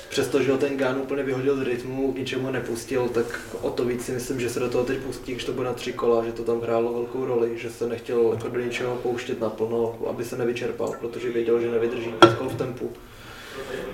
[0.09, 4.11] přestože ho ten Gán úplně vyhodil z rytmu, ničemu nepustil, tak o to víc si
[4.11, 6.43] myslím, že se do toho teď pustí, když to bude na tři kola, že to
[6.43, 10.93] tam hrálo velkou roli, že se nechtěl jako do ničeho pouštět naplno, aby se nevyčerpal,
[10.99, 12.91] protože věděl, že nevydrží pět kol v tempu.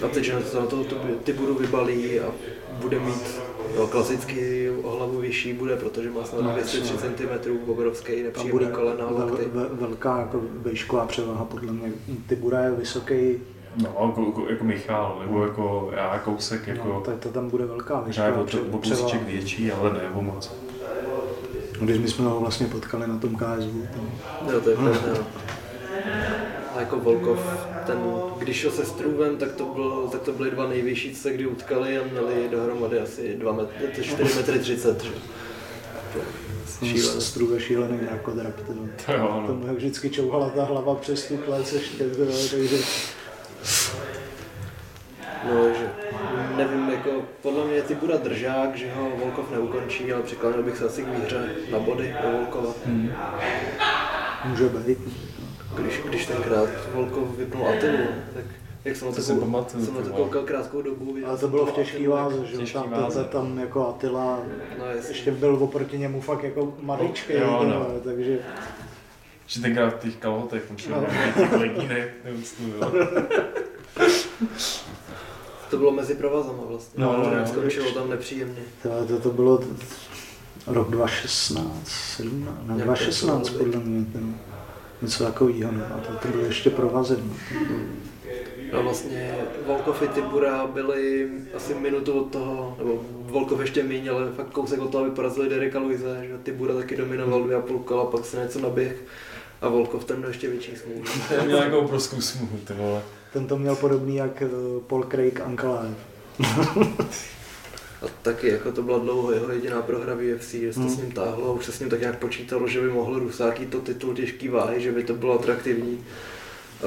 [0.05, 0.85] A teď, že se na to
[1.23, 2.31] ty budu vybalí a
[2.71, 3.39] bude mít
[3.75, 7.09] jo, klasicky o hlavu vyšší bude, protože má snad No, 203 jasně.
[7.09, 9.45] cm, obrovský, nepříjemný bude kolena, vel, lokty.
[9.53, 10.41] ve, velká jako
[10.71, 11.91] výšková převaha, podle mě.
[12.27, 13.41] Tybura je vysoký,
[13.83, 16.87] No, jako, jako, jako Michal, nebo jako já, kousek, jako...
[16.87, 20.21] no, tak to tam bude velká je výšková o to- kousíček větší, ale ne o
[20.21, 20.51] moc.
[21.81, 24.09] Když my jsme ho vlastně potkali na tom KSV, tam,
[24.53, 24.99] Jo, to je pravda.
[25.19, 25.25] no.
[26.75, 27.39] A jako Volkov,
[27.85, 27.97] ten,
[28.37, 31.45] když šel se Struvem, tak to, byl, tak to byly dva nejvyšší, co se kdy
[31.47, 35.03] utkali a měli dohromady asi 2 metry, 4 metry 30.
[35.03, 35.09] Že?
[36.13, 37.21] To.
[37.21, 38.55] Struve šílený jako drap.
[38.55, 38.77] tyjo.
[39.05, 39.47] To jo, no.
[39.47, 42.77] Tomu jak vždycky čouhala ta hlava přes tu klec ještě, tyjo, takže
[45.49, 45.89] No, že
[46.57, 47.09] nevím, jako
[47.41, 51.07] podle mě ty bude držák, že ho Volkov neukončí, ale přiklánil bych se asi k
[51.07, 52.73] výhře na body do Volkova.
[54.45, 54.97] může být.
[55.75, 57.97] Když, když tenkrát Volkov vypnul Atilu,
[58.33, 58.43] tak
[58.85, 61.13] jak jsem na To si pamatuju, jsem na to koukal krátkou dobu.
[61.13, 63.23] viděl Ale to bylo v těžký váze, že Těžký tam, váze.
[63.23, 64.39] tam, jako Attila
[64.79, 67.85] No ještě byl oproti němu fakt jako maličký, Jo, no.
[68.03, 68.39] takže
[69.47, 71.07] Že tenkrát v těch kalhotech, tam šel No.
[71.07, 71.51] těch
[72.79, 72.91] jo.
[75.69, 77.03] To bylo mezi provazama vlastně.
[77.03, 77.47] No, no, to no.
[77.47, 78.61] skončilo tam nepříjemně.
[78.83, 79.65] to, to, to bylo t-
[80.67, 84.23] rok 2016, 17, ne, Jak 2016 to bylo podle mě, tyjo.
[85.01, 85.85] něco takového, no.
[85.85, 87.17] a to, to bylo ještě provazy.
[87.23, 87.33] No.
[88.75, 89.35] No vlastně
[89.65, 94.81] Volkov i Tibura byli asi minutu od toho, nebo Volkov ještě méně, ale fakt kousek
[94.81, 98.25] od toho, aby porazili Dereka Luise, že Tibura taky dominoval dvě a půl kola, pak
[98.25, 98.95] se něco naběh
[99.61, 101.01] a Volkov ten měl ještě větší smůlu.
[101.37, 103.01] To měl nějakou obrovskou smůlu, ty vole.
[103.33, 104.47] Ten to měl podobný jak eh,
[104.87, 105.97] Paul Craig Ankalaev.
[108.01, 110.95] A taky jako to byla dlouho jeho jediná prohra v UFC, že se to Hmm.
[110.95, 113.65] s ním táhlo a už se s ním tak nějak počítalo, že by mohl Rusáký
[113.65, 116.03] to titul těžký váhy, že by to bylo atraktivní.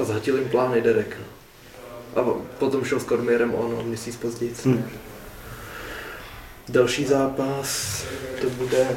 [0.01, 1.17] A zhatil jim plány Derek.
[2.15, 2.21] A
[2.59, 4.53] potom šel s Kormierem on, o měsíc později.
[4.65, 4.85] Hmm.
[6.69, 8.03] Další zápas,
[8.41, 8.87] to bude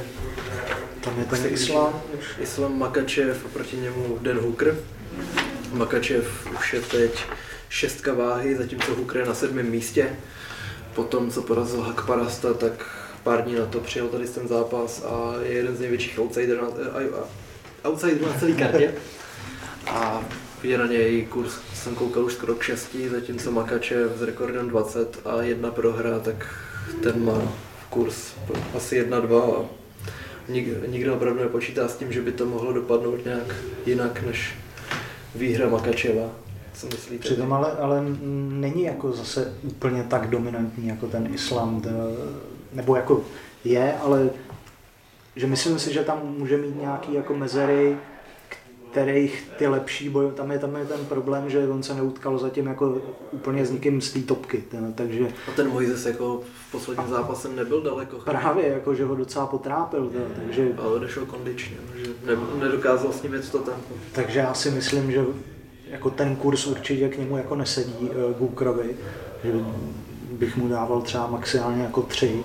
[1.01, 2.03] Tam je ten Islám.
[2.41, 4.77] Islam Makačev a proti němu Dan Hooker.
[5.73, 7.25] Makačev už je teď
[7.69, 10.17] šestka váhy, zatímco Hooker je na sedmém místě.
[10.95, 12.87] Potom, co porazil Hakparasta, tak
[13.23, 16.69] pár dní na to přijel tady ten zápas a je jeden z největších outsiderů na,
[16.69, 18.95] a- outsiderů na celé kartě.
[19.87, 20.25] A
[20.65, 25.21] je na něj kurz, jsem koukal už skoro k 6, zatímco Makačev s rekordem 20
[25.25, 26.47] a jedna prohra, tak
[27.03, 27.43] ten má
[27.91, 28.33] kurz
[28.75, 29.65] asi 1-2 a
[30.49, 33.55] nik, nikdo opravdu nepočítá s tím, že by to mohlo dopadnout nějak
[33.87, 34.55] jinak než
[35.35, 36.31] výhra Makačeva.
[36.75, 37.25] Co myslíte?
[37.25, 38.05] Přitom ale, ale
[38.49, 41.89] není jako zase úplně tak dominantní jako ten islám, to,
[42.73, 43.25] nebo jako
[43.65, 44.31] je, ale
[45.37, 47.97] že myslím si, že tam může mít nějaký jako mezery,
[48.93, 52.67] kterých ty lepší boj, tam je, tam je ten problém, že on se neutkal zatím
[52.67, 52.99] jako
[53.31, 57.49] úplně s nikým z té topky, ten, takže A ten Mojzes jako v posledním zápase
[57.49, 58.17] nebyl daleko.
[58.17, 63.13] právě jako, že ho docela potrápil, ten, takže, Ale odešel kondičně, no, že ne, nedokázal
[63.13, 63.95] s ním jet to tempo.
[64.13, 65.25] takže já si myslím, že
[65.91, 68.97] jako ten kurz určitě k němu jako nesedí uh, Gukrovi,
[69.45, 69.53] že
[70.33, 72.45] bych mu dával třeba maximálně jako tři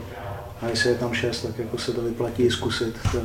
[0.61, 3.21] a jestli je tam šest, tak jako se to vyplatí zkusit to,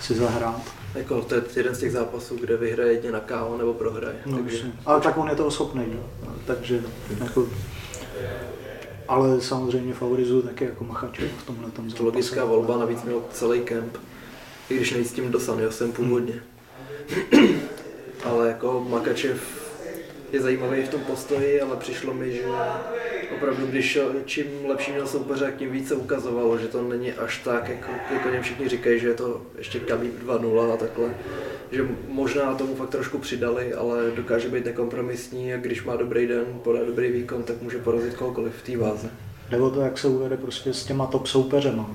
[0.00, 0.75] si zahrát.
[0.96, 4.16] Jako to je jeden z těch zápasů, kde vyhraje jedně na KO nebo prohraje.
[4.26, 4.64] No, takže.
[4.86, 5.98] Ale tak on je toho schopný, že?
[6.46, 6.82] takže
[7.20, 7.48] jako,
[9.08, 13.60] ale samozřejmě favorizuju taky jako Machačev v tomhle tom to logická volba, navíc měl celý
[13.60, 13.96] kemp.
[14.70, 16.42] I když nejít s tím do Sanyosem původně.
[18.24, 19.66] ale jako Makačev
[20.32, 22.44] je zajímavý v tom postoji, ale přišlo mi, že
[23.34, 27.90] opravdu, když čím lepší měl soupeře, tím více ukazovalo, že to není až tak, jako,
[28.12, 31.14] jako něm všichni říkají, že je to ještě Khabib 2.0 a takhle.
[31.72, 36.44] Že možná tomu fakt trošku přidali, ale dokáže být nekompromisní a když má dobrý den,
[36.64, 39.10] podá dobrý výkon, tak může porazit kohokoliv v té váze.
[39.50, 41.90] Jde o to, jak se uvede prostě s těma top soupeřema.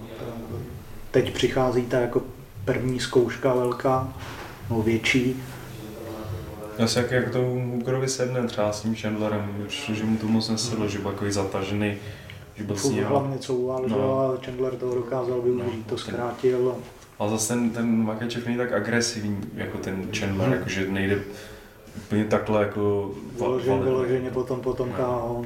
[1.12, 2.24] Teď přichází ta jako
[2.66, 4.14] první zkouška velká,
[4.70, 5.44] no větší,
[6.84, 10.88] Asi jak, jak to Hookerovi sedne třeba s tím Chandlerem, že mu to moc nesedlo,
[10.88, 11.94] že byl takový zatažený,
[12.56, 13.04] že byl s ním.
[13.04, 13.98] hlavně couval, No.
[13.98, 14.20] no.
[14.22, 16.76] a Chandler toho dokázal využít, to zkrátil.
[17.20, 20.58] Ale zase ten, ten Makačev není tak agresivní jako ten Chandler, Hmm.
[20.58, 21.20] jakože nejde
[21.98, 25.46] úplně takhle jako Vyloženě, vyloženě potom, potom KO.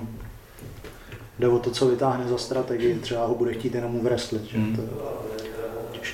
[1.39, 4.75] Jde o to, co vytáhne za strategii, třeba ho bude chtít jenom uvreslit, že Hmm.
[4.75, 4.81] to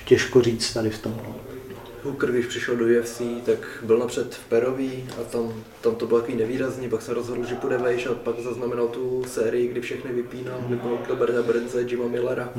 [0.05, 1.13] těžko říct tady v tom.
[1.27, 1.35] no.
[2.03, 6.19] Hooker, když přišel do UFC, tak byl napřed v Perový a tam, tam to bylo
[6.19, 10.13] takový nevýrazný, pak se rozhodl, že půjde vejš a pak zaznamenal tu sérii, kdy všechny
[10.13, 12.49] vypínal, kdy byl Gilberta Brenze, Jima Millera.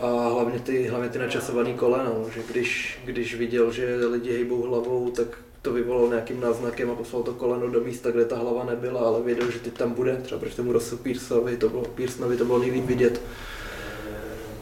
[0.00, 5.10] A hlavně ty, hlavně ty načasované kolena, že když, když viděl, že lidi hejbou hlavou,
[5.10, 5.26] tak
[5.62, 9.22] to vyvolalo nějakým náznakem a poslal to koleno do místa, kde ta hlava nebyla, ale
[9.22, 12.58] věděl, že teď tam bude, třeba proti tomu Rossu Pearsovi, to bylo, Pearsonovi to bylo
[12.58, 13.20] nejlíp vidět.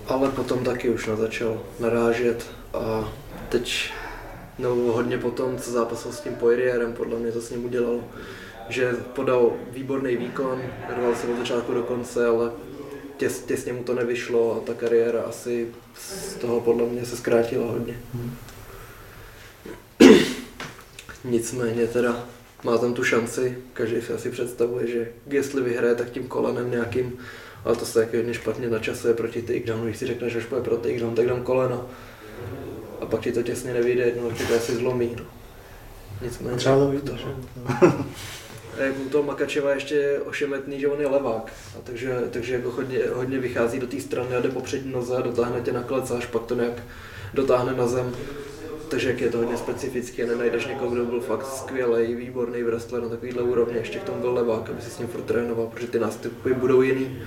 [0.07, 3.13] Ale potom taky už na začal narážet a
[3.53, 3.93] teď
[4.59, 8.01] no hodně potom, co zápasil s tím Poirierem, podle mě to s ním udělal,
[8.69, 10.63] že podal výborný výkon,
[10.97, 12.51] rval se od začátku do konce, ale
[13.17, 15.69] těs, těsně mu to nevyšlo a ta kariéra asi
[15.99, 18.01] z toho podle mě se zkrátila hodně.
[21.25, 22.25] Nicméně teda
[22.65, 27.19] má tam tu šanci, každý si asi představuje, že jestli vyhraje, tak tím kolenem nějakým,
[27.65, 30.77] ale to se taky hodně špatně načasuje proti takedownu, když si řekneš, že půjde pro
[30.77, 31.89] takedown, tak dám koleno.
[33.03, 35.17] A pak ti to těsně nevyjde, jednou ti to asi zlomí.
[35.19, 35.25] No.
[36.23, 37.27] Nicméně, Třeba to vyjde, že?
[38.79, 42.55] a jak u toho Makačeva ještě je ošemetný, že on je levák, a takže, takže
[42.55, 45.73] jako hodně, hodně vychází do té strany a jde po přední noze a dotáhne tě
[45.73, 46.83] na klec a až pak to nějak
[47.35, 48.13] dotáhne na zem.
[48.89, 53.09] Takže jak je to hodně specifické, nenajdeš někoho, kdo byl fakt skvělý, výborný wrestler na
[53.09, 55.99] takovýhle úrovni, ještě k tomu byl levák, aby si s ním furt trénoval, protože ty
[55.99, 57.23] nástupy budou jiný.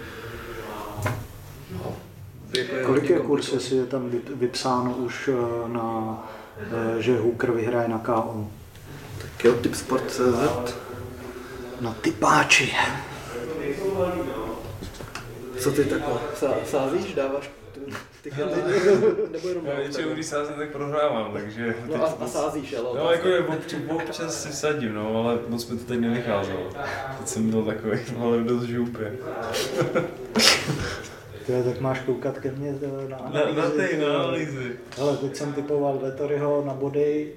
[2.54, 6.18] No, jako Kolik je kurz, jestli je tam vyp- vypsáno už eh, na,
[6.60, 8.48] eh, že Hooker vyhraje na KO?
[9.22, 10.74] Tak jo, tipsport.cz.
[11.82, 12.74] Na typáči.
[15.60, 17.92] Co ty takhle sá, sázíš, dáváš ty-
[18.22, 18.60] tikety?
[19.32, 21.76] Nebo jenom Já většinou, když sázím, tak prohrávám, takže...
[21.96, 25.68] No a, a sázíš, ale No jako je, občas, občas si sadím, no, ale moc
[25.70, 26.70] mi to teď nevycházelo.
[27.18, 29.18] Teď jsem byl takový, ale dost žoupě.
[31.46, 34.72] Tyhle, tak máš koukat ke mně eh, na Na, na analýzy, ty, na analýzy.
[34.98, 37.32] Hele, teď jsem typoval Vettoriho na body,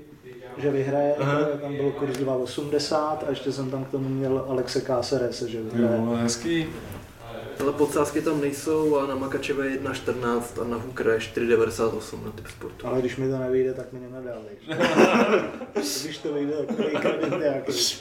[0.59, 1.45] že vyhraje, Aha.
[1.63, 5.97] tam byl kurz 2,80 a ještě jsem tam k tomu měl Alexe Cácerese, že vyhraje.
[5.97, 6.67] Jo, hezký.
[7.61, 10.79] Ale podsázky tam nejsou a na Makačeve je 1,14 a na
[11.13, 12.87] je 4,98 na typ sportu.
[12.87, 14.57] Ale když mi to nevyjde, tak mi nenadávej.
[16.05, 17.73] když to vyjde, tak kredit nějaký.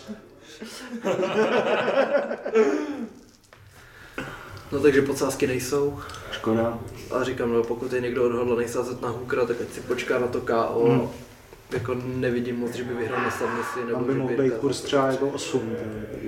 [4.72, 5.99] No takže podsázky nejsou.
[6.31, 6.80] Škoda.
[7.11, 10.27] A říkám, no, pokud je někdo odhodlaný sázet na Hookera, tak ať si počká na
[10.27, 10.85] to KO.
[10.89, 11.10] Hmm.
[11.72, 14.81] Jako nevidím moc, že by vyhrál na submisi, nebo Tam by že mohl být kurz
[14.81, 15.76] třeba jako 8.
[16.11, 16.27] Takže...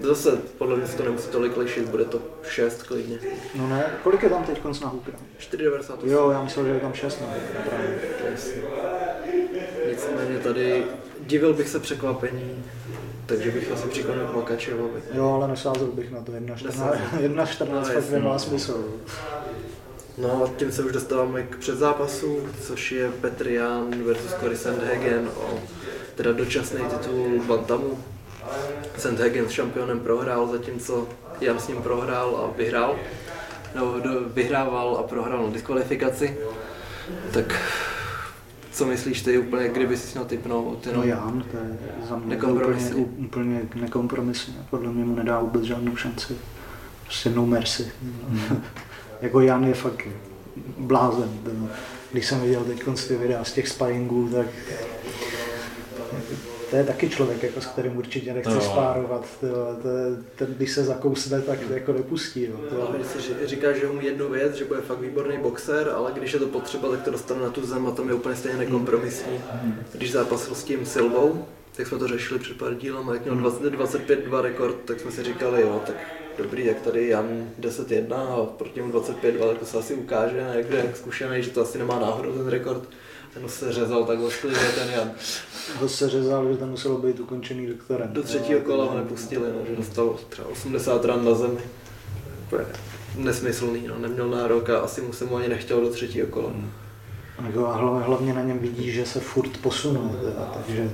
[0.00, 3.18] Zase, podle mě se to nemusí tolik lišit, bude to 6 klidně.
[3.54, 5.18] No ne, kolik je tam teď konc na Hookera?
[5.40, 5.96] 4,98.
[6.02, 7.20] Jo, já myslel, že je tam 6.
[7.20, 7.26] No,
[7.68, 7.98] právě.
[8.30, 8.62] Jasně.
[9.90, 10.84] Nicméně tady
[11.20, 12.64] divil bych se překvapení,
[13.30, 15.02] takže bych asi přikonal k Makačevovi.
[15.12, 16.64] Jo, ale nesázel bych na to 1.14.
[16.64, 17.00] Nesázel.
[17.18, 18.84] 1.14 No, fakt nemá smysl.
[20.18, 25.30] No a tím se už dostáváme k předzápasu, což je Petr Jan versus Cory Sandhagen
[25.36, 25.58] o
[26.14, 27.98] teda dočasný titul Bantamu.
[28.98, 31.08] Sandhagen s šampionem prohrál, zatímco
[31.40, 32.96] Jan s ním prohrál a vyhrál.
[33.74, 36.38] No, do, vyhrával a prohrál na diskvalifikaci.
[37.32, 37.60] Tak
[38.72, 40.88] co myslíš ty úplně, kdyby si měl typnout?
[40.94, 41.78] No Jan, to je
[42.08, 43.04] za mě to Nekompromisní.
[43.04, 44.54] úplně, úplně nekompromisně.
[44.70, 46.36] Podle mě mu nedá vůbec žádnou šanci.
[47.04, 47.92] Prostě no mercy.
[49.22, 50.08] jako Jan je fakt
[50.78, 51.30] blázen.
[51.44, 51.68] Ten,
[52.12, 54.46] když jsem viděl teď ty videa z těch sparingů, tak
[56.70, 58.60] to je taky člověk, jako, s kterým určitě nechci No.
[58.60, 59.26] spárovat.
[59.40, 59.52] To je,
[60.36, 62.42] ten, když se zakousne, tak to jako nepustí.
[62.44, 62.56] Jo.
[62.70, 65.92] To, No, když si ří- říká, že umí jednu věc, že bude fakt výborný boxer,
[65.96, 68.36] ale když je to potřeba, tak to dostane na tu zem a tam je úplně
[68.36, 69.40] stejně nekompromisní.
[69.92, 71.44] Když zápasil s tím Silvou,
[71.76, 75.10] tak jsme to řešili před pár dílem a jak měl 20, 25-2 rekord, tak jsme
[75.10, 75.96] si říkali, jo, tak
[76.38, 80.70] dobrý, jak tady Jan 10-1 a proti němu 25-2, tak to se asi ukáže, jak,
[80.70, 82.82] jak zkušený, že to asi nemá náhodou ten rekord.
[83.34, 85.10] Ten se řezal tak ošklivě ten Jan.
[85.80, 88.08] To se řezal, že to muselo být ukončený doktorem.
[88.12, 91.60] Do třetího kola ho nepustili, no, že dostal třeba 80 ran na zemi.
[93.16, 96.50] Nesmyslný, no, neměl nárok a asi mu se mu ani nechtěl do třetího kola.
[97.46, 100.90] Jako a hlavně, hlavně na něm vidí, že se furt posunul, teda, takže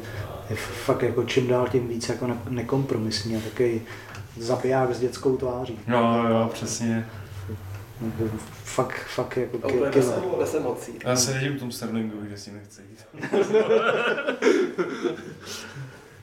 [0.50, 3.82] je fakt jako čím dál tím víc jako ne- nekompromisní a takový
[4.40, 5.78] zabiják s dětskou tváří.
[5.88, 5.98] Jo,
[6.30, 7.08] jo, přesně.
[8.00, 10.92] Jako Fakt, fakt jako A úplně ki- bez, bez emocí.
[11.04, 13.04] Já se vidím v tom Sterlingu, že s ním nechci jít.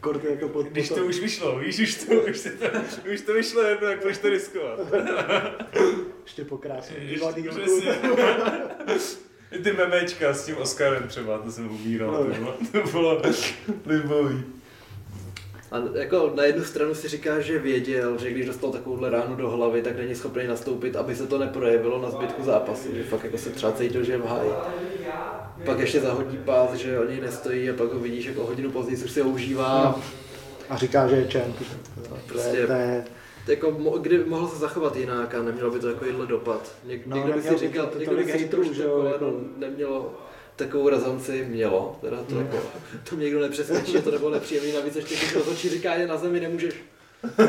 [0.02, 2.50] Kort jako pod, Když to už vyšlo, víš, už to, už to,
[3.14, 4.80] už to vyšlo jedno, jak proč to riskovat.
[6.24, 7.52] ještě po krásném Ještě-.
[9.52, 13.22] I ty memečka s tím Oscarem třeba, to jsem ubíral, to bylo, to bylo
[13.86, 14.44] libový.
[15.74, 19.50] A jako na jednu stranu si říká, že věděl, že když dostal takovouhle ránu do
[19.50, 23.38] hlavy, tak není schopný nastoupit, aby se to neprojevilo na zbytku zápasu, že fakt jako
[23.38, 24.50] se třeba cítil, že je v háji.
[25.66, 29.04] Pak ještě zahodí pás, že o něj nestojí a pak ho vidíš jako hodinu později,
[29.04, 29.84] už si ho užívá.
[29.84, 30.02] No.
[30.70, 31.56] A říká, že je champ.
[32.10, 33.06] To Prostě- to je,
[33.48, 36.72] Jako, mo- kdy mohl se zachovat jinak a nemělo by to takovýhle dopad.
[36.86, 40.14] Něk, No, někdo by si říkal, to někdo by si říkal, že to jako- nemělo
[40.56, 42.58] takovou razanci mělo, teda to, jako,
[43.10, 46.18] to mě někdo nepřesvědčí, že to nebylo nepříjemný, navíc ještě když rozhodčí říká, že na
[46.18, 46.74] zemi nemůžeš.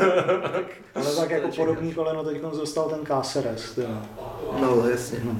[0.95, 3.77] ale tak jako podobný koleno teď dostal ten Cáceres.
[3.77, 4.01] jo.
[4.61, 5.19] No, jasně.
[5.23, 5.39] No.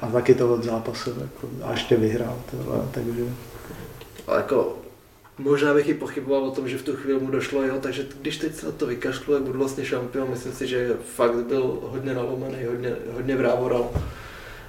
[0.00, 2.42] A taky to od zápasu jako, a ještě vyhrál.
[2.52, 3.24] vole, takže
[4.26, 4.78] A jako,
[5.38, 8.36] možná bych i pochyboval o tom, že v tu chvíli mu došlo, jo, takže když
[8.36, 12.14] teď se na to vykašlu, jak budu vlastně šampion, myslím si, že fakt byl hodně
[12.14, 13.90] nalomený, hodně, hodně vrávoral.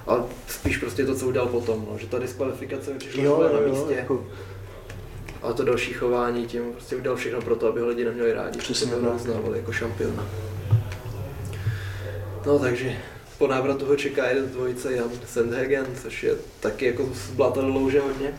[0.06, 3.52] Ale spíš prostě to, co udělal potom, no, že ta diskvalifikace mi přišla jo, úplně
[3.54, 3.94] na jo, místě.
[3.94, 4.26] jako,
[5.42, 8.58] Ale to další chování tím prostě udělal všechno pro to, aby ho lidi neměli rádi,
[8.58, 10.26] Přesně že by ho uznávali jako šampiona.
[12.46, 12.96] No takže
[13.38, 18.34] po návratu ho čeká jeden dvojice Jan Sandhagen, což je taky jako zblátal louže hodně.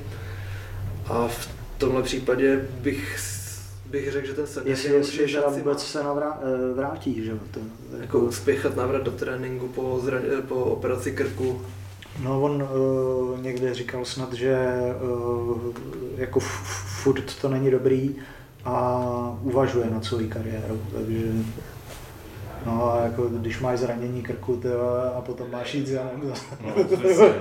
[1.10, 3.19] A v tomhle případě bych,
[3.94, 5.64] bych řekl, že ten jestli, Sandhagen jestli teda šanci má.
[5.64, 7.32] vůbec se navrá, eh, vrátí, že.
[7.52, 7.60] To,
[8.02, 11.61] Jako uspěchat návrat do tréninku po, zran, po operaci krku.
[12.24, 14.57] No on uh, někde říkal snad, že
[15.02, 15.57] uh,
[16.18, 16.40] jako
[17.03, 18.15] furt to není dobrý
[18.65, 21.26] a uvažuje nad svou kariérou, takže
[22.65, 26.11] no a jako když máš zranění krku tyhle, a potom máš jít za
[26.65, 27.34] No, přesně.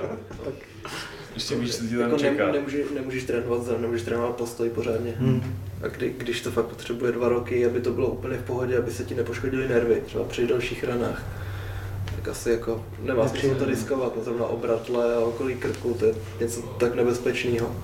[1.33, 2.45] Ještě víš, co ti tam Jako čeká.
[2.45, 5.13] ne, nemůže, nemůžeš trénovat nemůžeš trénovat postoj pořádně.
[5.19, 5.55] hmm.
[5.83, 8.91] A kdy, když to fakt potřebuje dva roky, aby to bylo úplně v pohodě, aby
[8.91, 11.23] se ti nepoškodily nervy, třeba při dalších ranách,
[12.15, 16.13] tak asi jako nemá smysl to riskovat, no zrovna obratle a okolí krku, to je
[16.39, 17.75] něco tak nebezpečného.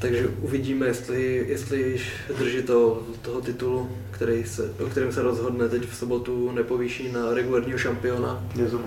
[0.00, 2.00] Takže uvidíme, jestli, jestli
[2.38, 7.34] drží to, toho titulu, který se, o kterém se rozhodne teď v sobotu, nepovýší na
[7.34, 8.44] regulárního šampiona.
[8.56, 8.80] Je to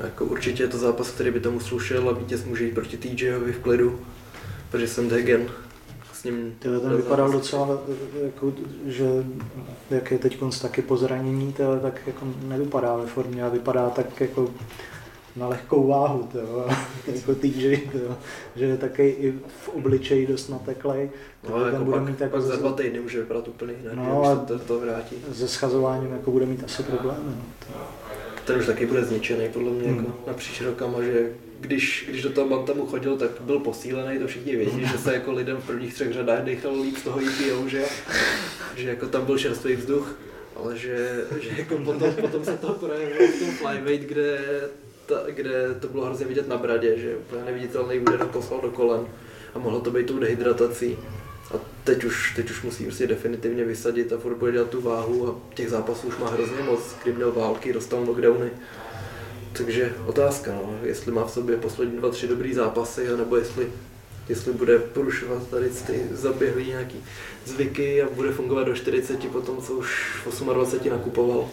[0.00, 3.52] Jako určitě je to zápas, který by tomu slušel a vítěz může jít proti TJovi
[3.52, 4.00] v klidu,
[4.70, 5.46] protože Sandhagen
[6.20, 6.54] s ním...
[6.58, 7.78] Tyhle ten vypadal docela,
[8.24, 8.52] jako,
[8.86, 9.04] že
[9.90, 14.20] jak je teď taky po zranění, tyhle, tak jako nevypadá ve formě a vypadá tak
[14.20, 14.48] jako
[15.36, 16.66] na lehkou váhu, tyjo,
[17.14, 18.16] jako TJ, tyjo,
[18.56, 19.32] že je taky i
[19.64, 21.10] v obličeji dost nateklej.
[21.44, 23.72] No, Tyhle, jako ten bude pak, mít jako pak za dva týdny může vypadat úplně
[23.72, 25.16] jinak, No, a- to, to vrátí.
[25.32, 27.18] se schazováním jako bude mít asi problémy.
[27.26, 27.76] No.
[28.44, 29.96] Ten už taky bude zničený podle mě Hmm.
[29.98, 34.56] jako napříč rokama, že když, když do toho Bantamu chodil, tak byl posílený, to všichni
[34.56, 37.84] vědí, že se jako lidem v prvních třech řadách dechalo líp z toho EPO, že,
[38.76, 40.18] že jako tam byl čerstvý vzduch,
[40.56, 44.40] ale že, že jako potom, potom se to projevilo v tom flyweight, kde,
[45.06, 49.06] ta, kde to bylo hrozně vidět na bradě, že úplně neviditelný úder poslal do kolen
[49.54, 50.98] a mohlo to být tou dehydratací.
[51.54, 55.28] A teď už, teď už musí prostě definitivně vysadit a furt bude dělat tu váhu
[55.28, 58.50] a těch zápasů už má hrozně moc, kdy měl války, dostal knockdowny.
[59.52, 63.72] Takže otázka, no, jestli má v sobě poslední dva, tři dobrý zápasy, nebo jestli,
[64.28, 66.96] jestli bude porušovat tady ty zaběhlý nějaký
[67.44, 71.48] zvyky a bude fungovat do 40 po tom, co už v 28 nakupoval.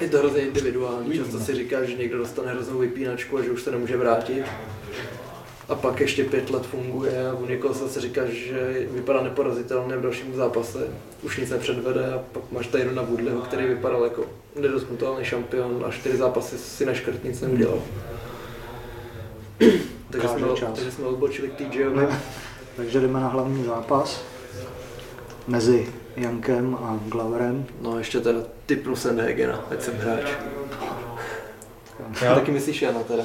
[0.00, 3.62] Je to hrozně individuální, často si říká, že někdo dostane hroznou vypínačku a že už
[3.62, 4.44] se nemůže vrátit.
[5.70, 10.02] A pak ještě pět let funguje a u někoho se říká, že vypadá neporazitelně v
[10.02, 10.88] dalším zápase,
[11.22, 14.24] už nic nepředvede a pak máš Tyrona Woodleyho, který vypadal jako
[14.60, 17.82] nedotknutelný šampion a čtyři zápasy si naškrt nic neudělal.
[20.10, 22.06] takže, jsme, takže jsme odbočili k TJovi.
[22.76, 24.24] Takže jdeme na hlavní zápas
[25.46, 27.66] mezi Jankem a Gloverem.
[27.80, 30.30] No ještě teda typnu Sandhagena, ať jsem hráč.
[32.22, 33.22] Já, Taky myslíš Jana teda?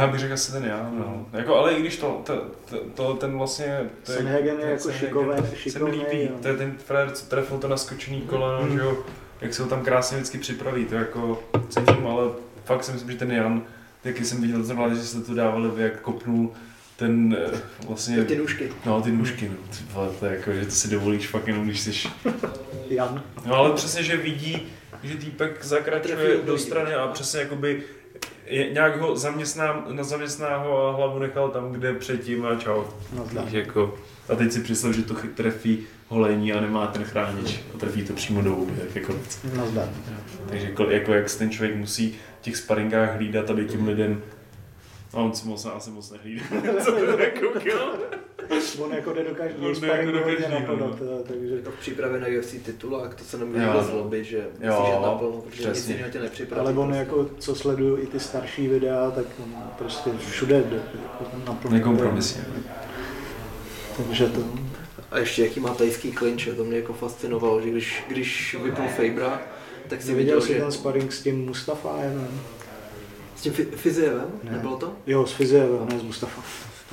[0.00, 1.26] Já bych řekl asi ten já, no.
[1.32, 3.90] Jako, ale i když to, to, to, to ten vlastně...
[4.02, 6.30] To Sandhagen je jako šikovný- se mi šikovný, líbí, jo.
[6.42, 8.72] to je ten frér, co trefil to naskočený koleno, Hmm.
[8.78, 8.98] že jo,
[9.40, 12.24] jak se ho tam krásně vždycky připraví, to jako cením, ale
[12.64, 13.62] fakt si myslím, že ten Jan
[14.02, 16.52] taky jsem viděl ten že jste to dávali, jak kopnul
[16.96, 17.58] ten eh,
[17.88, 18.24] vlastně...
[18.24, 18.72] Ty nůžky.
[18.86, 19.54] No, ty nůžky, no.
[19.70, 22.08] Ty vole, to je jako, že to si dovolíš fakt jenom, když jsi...
[22.88, 23.22] Jan.
[23.46, 24.62] No ale přesně, že vidí,
[25.02, 27.82] že týpek zakračuje do strany a přesně jakoby
[28.52, 32.84] je, nějak ho zaměstná, na zaměstná a hlavu nechal tam, kde předtím a čau.
[33.12, 33.94] No, jako,
[34.28, 38.12] a teď si představ, že to trefí holení a nemá ten chránič a trefí to
[38.12, 39.14] přímo do huby, tak jako
[39.56, 39.88] Nazdar.
[40.48, 44.22] Takže jako, jako jak ten člověk musí v těch sparingách hlídat, aby tím lidem
[45.14, 46.44] No, on si moc, asi moc nehlídá,
[46.84, 47.94] co to nekoukal.
[48.78, 50.98] On jako jde do každého sparingu jako do hodně no.
[51.20, 53.72] eh, takže Je to v přípravě na UFC titulák, to se nemůže Jo.
[53.72, 56.60] vůbec zlobit, že Jo, musíš jít naplno, protože nic jiného tě nepřipraví.
[56.60, 56.98] ale on prostě.
[56.98, 61.76] jako, co sleduju i ty starší videa, tak on prostě všude jde jako naplno.
[61.76, 62.44] Nekompromisně.
[64.08, 64.40] Takže to,
[65.10, 69.42] A ještě jaký má tajský klinče, to mě jako fascinovalo, že když, když vypnul Fabra,
[69.88, 72.28] tak si viděl, viděl si že ten sparring s tím Mustafájem?
[73.42, 74.50] S tím Fi- Fizijevem, Ne.
[74.52, 74.92] nebylo to?
[75.06, 76.42] Jo, s Fizijevem, ne s Mustafa.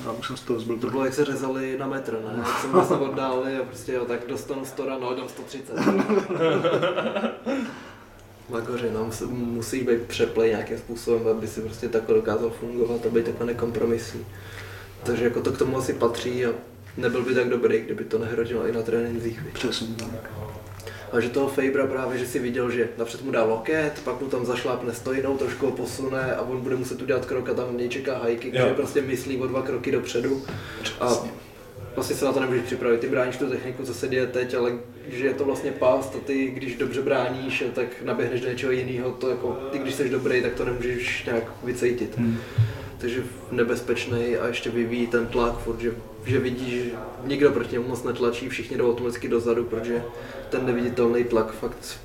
[0.04, 2.34] Já už jsem z toho zbyl To bylo, jak se řezali na metr, ne?
[2.38, 5.74] Jak jsem vlastně oddálili a prostě jo, tak dostanu 100 ran, no, dám 130.
[8.48, 13.08] Magoři, no, musí, musí být přeplej nějakým způsobem, aby si prostě takhle dokázal fungovat a
[13.08, 14.26] být takhle nekompromisní.
[15.02, 16.50] Takže jako to k tomu asi patří a
[16.96, 19.42] nebyl by tak dobrý, kdyby to nehrodilo i na trénincích.
[19.42, 19.54] viď?
[19.54, 20.30] Přesně tak.
[21.12, 24.28] A že toho Fabra právě, že si viděl, že napřed mu dá loket, pak mu
[24.28, 27.88] tam zašlápne stojinou, trošku ho posune a on bude muset udělat krok a tam něj
[27.88, 28.68] čeká high kick, Jo.
[28.68, 30.42] že prostě myslí o dva kroky dopředu.
[31.00, 31.08] A
[31.94, 33.00] vlastně se na to nemůžeš připravit.
[33.00, 34.72] Ty bráníš tu techniku, co se děje teď, ale
[35.08, 39.10] že je to vlastně past a ty, když dobře bráníš, tak naběhneš do něčeho jiného,
[39.10, 42.18] to jako, ty když jsi dobrý, tak to nemůžeš nějak vycejtit.
[42.18, 42.38] Hmm.
[43.00, 45.92] Takže nebezpečný a ještě vyvíjí ten tlak furt, že,
[46.24, 46.90] že vidí, že
[47.24, 50.04] nikdo proti němu moc netlačí, všichni jdou automaticky dozadu, protože
[50.50, 52.00] ten neviditelný tlak fakt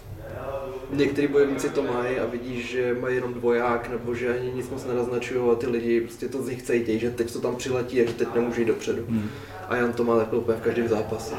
[0.91, 4.85] Někteří bojovníci to mají a vidíš, že mají jenom dvoják nebo že ani nic moc
[4.85, 8.05] nenaznačují a ty lidi prostě to z nich cítí, že teď to tam přiletí a
[8.05, 9.05] že teď nemůže jít dopředu.
[9.09, 9.29] Hmm.
[9.69, 11.35] A Jan to má takhle úplně v každém zápase.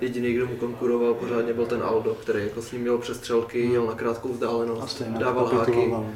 [0.00, 3.86] Jediný, kdo mu konkuroval pořádně, byl ten Aldo, který jako s ním měl přestřelky, jel
[3.86, 6.06] na krátkou vzdálenost, dával háky kapituloval.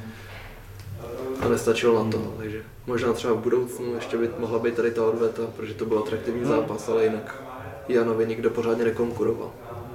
[1.41, 2.35] A nestačilo na to.
[2.39, 5.99] Takže možná třeba v budoucnu ještě by mohla být tady ta odveta, protože to byl
[5.99, 7.43] atraktivní zápas, ale jinak
[7.89, 9.51] Janovi nikdo pořádně nekonkuroval.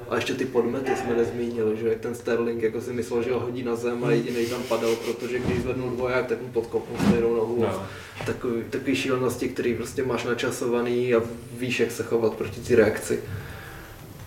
[0.10, 3.40] A ještě ty podmety jsme nezmínili, že jak ten Sterling jako si myslel, že ho
[3.40, 7.36] hodí na zem a jediný tam padal, protože když zvednul dvoják, tak mu podkopnul stejnou
[7.36, 7.62] nohu.
[7.62, 7.84] No.
[8.26, 11.22] Takový, takový šílenosti, který prostě máš načasovaný a
[11.58, 13.20] víš, jak se chovat proti té reakci.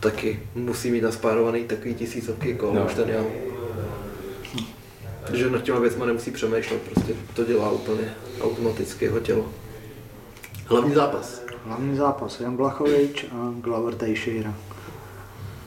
[0.00, 2.86] Taky musí mít naspárovaný takový tisícovky kol, No.
[2.86, 3.26] už ten Jan.
[5.32, 9.52] Že nad těma věcma nemusí přemýšlet, prostě to dělá úplně automaticky jeho tělo.
[10.66, 11.42] Hlavní zápas.
[11.66, 14.54] Hlavní zápas Jan Blachovič a Glover Teixeira.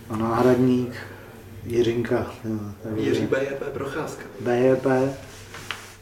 [0.10, 0.94] A náhradník
[1.66, 2.34] Jiřinka.
[2.46, 2.60] jo,
[2.96, 4.24] Jiří BJP Procházka.
[4.40, 4.86] BJP,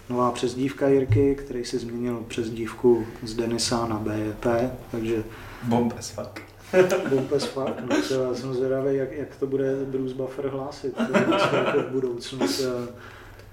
[0.10, 4.46] nová přezdívka Jirky, který si změnil přezdívku z Denisa na BJP,
[4.92, 5.24] takže
[5.64, 6.42] Bomb as fuck.
[7.10, 11.18] Bumpes fakt, no, to já jsem zvědavý, jak, jak to bude Bruce Buffer hlásit to
[11.18, 12.48] je jako v budoucnu,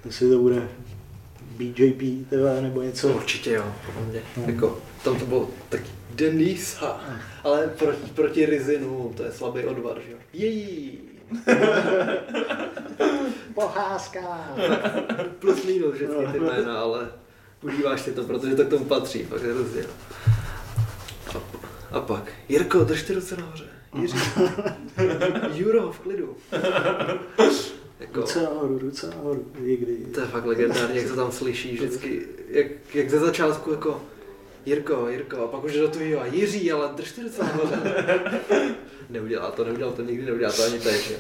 [0.05, 0.69] jestli to bude
[1.43, 3.09] BJP TV nebo něco.
[3.09, 4.23] Určitě jo, podle mě.
[4.37, 4.43] No.
[4.47, 7.01] Jako, tam to bylo taky Denisa,
[7.45, 10.19] ale proti, proti Rizinu, to je slabý odvar, že jo.
[10.33, 10.99] Její,
[13.55, 14.21] Poházka!
[15.39, 17.09] plus minus všechny ty jména, ale
[17.63, 19.83] užíváš si to, protože to k tomu patří, fakt hrozně.
[21.35, 21.41] A,
[21.97, 23.65] a pak, Jirko, drž ty ruce nahoře.
[24.01, 24.19] Jiří,
[25.55, 26.37] Juro, v klidu.
[28.01, 29.97] Jako, Ruce nahoru, ruce nahoru, někdy.
[29.97, 34.03] to je fakt legendární, jak to tam slyší vždycky, jak, jak ze začátku jako
[34.67, 37.77] Jirko, Jirko, a pak už do toho a Jiří, ale drž ty ruce nahoře.
[39.11, 41.13] Neudělá to, neudělal to nikdy, neudělá to ani teď.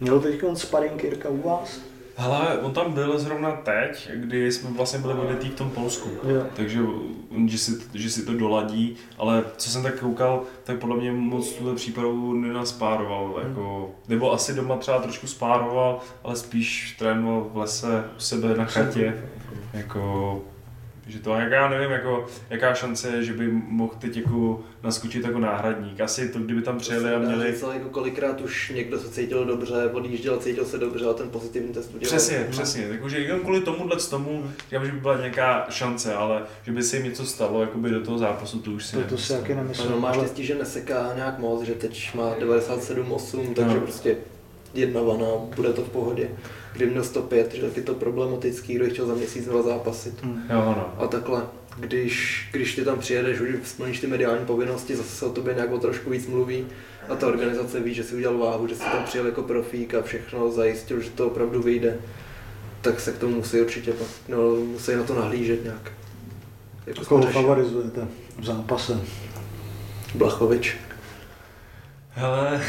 [0.00, 1.80] Měl teď sparring Jirka u vás?
[2.16, 6.08] Hele, on tam byl zrovna teď, kdy jsme vlastně byli odjetý v tom Polsku.
[6.28, 6.46] Jo.
[6.56, 6.80] Takže
[7.36, 11.12] on, že si, že si to doladí, ale co jsem tak koukal, tak podle mě
[11.12, 17.56] moc tuhle přípravu nenaspároval, jako, nebo asi doma třeba trošku spároval, ale spíš trénoval v
[17.56, 19.14] lese u sebe na chatě,
[19.72, 20.42] jako,
[21.06, 25.24] že to, jak já nevím, jako, jaká šance je, že by mohl teď jako naskočit
[25.24, 26.00] jako náhradník.
[26.00, 27.52] Asi to, kdyby tam přijeli a měli...
[27.52, 31.68] říct, jako kolikrát už někdo se cítil dobře, odjížděl, cítil se dobře a ten pozitivní
[31.74, 32.16] test udělal.
[32.16, 32.88] Přesně, přesně.
[33.00, 36.82] Takže jenom kvůli tomuhle z tomu, říkám, že by byla nějaká šance, ale že by
[36.82, 39.38] se jim něco stalo jakoby do toho zápasu, to už si To, to si nemyslím.
[39.40, 43.80] taky nemyslím, má ale štěstí, že neseká nějak moc, že teď má 97,8, takže No.
[43.80, 44.16] prostě
[44.74, 45.26] jedna vana,
[45.56, 46.28] bude to v pohodě.
[46.74, 50.14] Kdy měl 105, že tak je to problematický, kdo chtěl za měsíc dva zápasit.
[50.22, 50.40] hm.
[50.50, 50.94] Jo, no.
[50.98, 51.42] A takhle,
[51.76, 55.72] když, když ty tam přijedeš, už splníš ty mediální povinnosti, zase se o tobě nějak
[55.72, 56.66] o trošku víc mluví
[57.08, 60.02] a ta organizace ví, že si udělal váhu, že si tam přijel jako profík a
[60.02, 61.98] všechno zajistil, že to opravdu vyjde.
[62.80, 63.92] tak se k tomu musí určitě,
[64.28, 65.92] no, musí na to nahlížet nějak.
[66.86, 68.06] Jako Koho favorizujete
[68.38, 69.00] v zápase?
[70.14, 70.76] Blachovič.
[72.14, 72.60] Hele,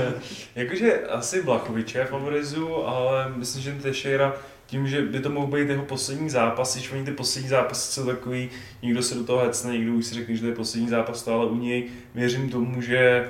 [0.54, 4.34] jakože asi Blachoviče favorizuju, ale myslím, že Teixeira
[4.66, 8.06] tím, že by to mohl být jeho poslední zápas, když oni ty poslední zápasy jsou
[8.06, 8.50] takový,
[8.82, 11.46] někdo se do toho hecne, někdo už si řekne, že to je poslední zápas, ale
[11.46, 13.28] u něj věřím tomu, že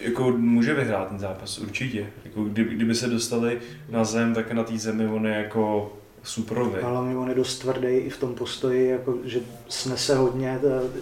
[0.00, 2.06] jako může vyhrát ten zápas, určitě.
[2.24, 5.92] Jako kdyby, kdyby se dostali na zem, tak na té zemi on je jako
[6.22, 6.78] superový.
[6.82, 10.58] Ale on je dost tvrdý i v tom postoji, jako, že snese hodně,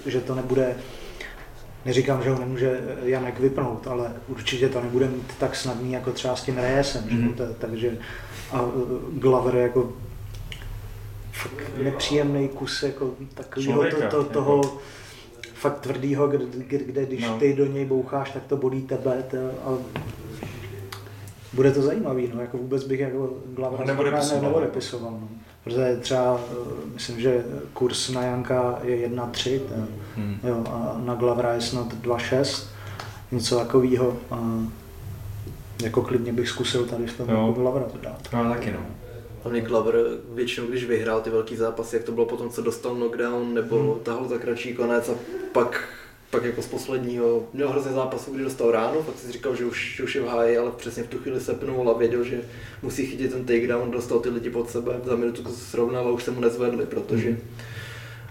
[0.06, 0.76] že to nebude
[1.84, 6.36] Neříkám, že ho nemůže Janek vypnout, ale určitě to nebude mít tak snadný jako třeba
[6.36, 7.36] s tím Reyesem, mm-hmm.
[7.36, 7.54] že?
[7.58, 7.98] takže
[8.52, 8.64] a
[9.12, 9.92] Glover jako
[11.82, 14.78] nepříjemný kus jako takového to, to, jako- toho jako...
[15.54, 17.38] fakt tvrdýho, kde, kde, kde když no.
[17.38, 19.78] ty do něj boucháš, tak to bolí tebe to, a
[21.52, 23.86] bude to zajímavý, no, jako vůbec bych jako Glover
[24.42, 25.10] neodepisoval.
[25.10, 25.28] No.
[25.64, 26.54] Protože třeba, e,
[26.94, 29.60] myslím, že kurz na Janka je 1,3
[30.16, 30.38] hmm.
[30.44, 32.66] jo, a na Glavra je snad 2,6,
[33.32, 34.16] něco takového
[35.82, 37.36] jako klidně bych zkusil tady v tom jo.
[37.36, 38.28] jako Glavra to dát.
[38.32, 38.80] No taky no.
[39.42, 39.94] Hlavně Glover
[40.34, 44.00] většinou, když vyhrál ty velký zápasy, jak to bylo potom, co dostal knockdown, nebo hmm.
[44.02, 45.14] tahal za kratší konec a
[45.52, 45.88] pak,
[46.32, 50.00] pak jako z posledního, měl hrozně zápasů, kdy dostal ráno, pak si říkal, že už,
[50.00, 52.40] už je v háji, ale přesně v tu chvíli se pnul a věděl, že
[52.82, 56.10] musí chytit ten takedown, dostal ty lidi pod sebe, za minutu to se srovnal a
[56.10, 57.38] už se mu nezvedli, protože hmm.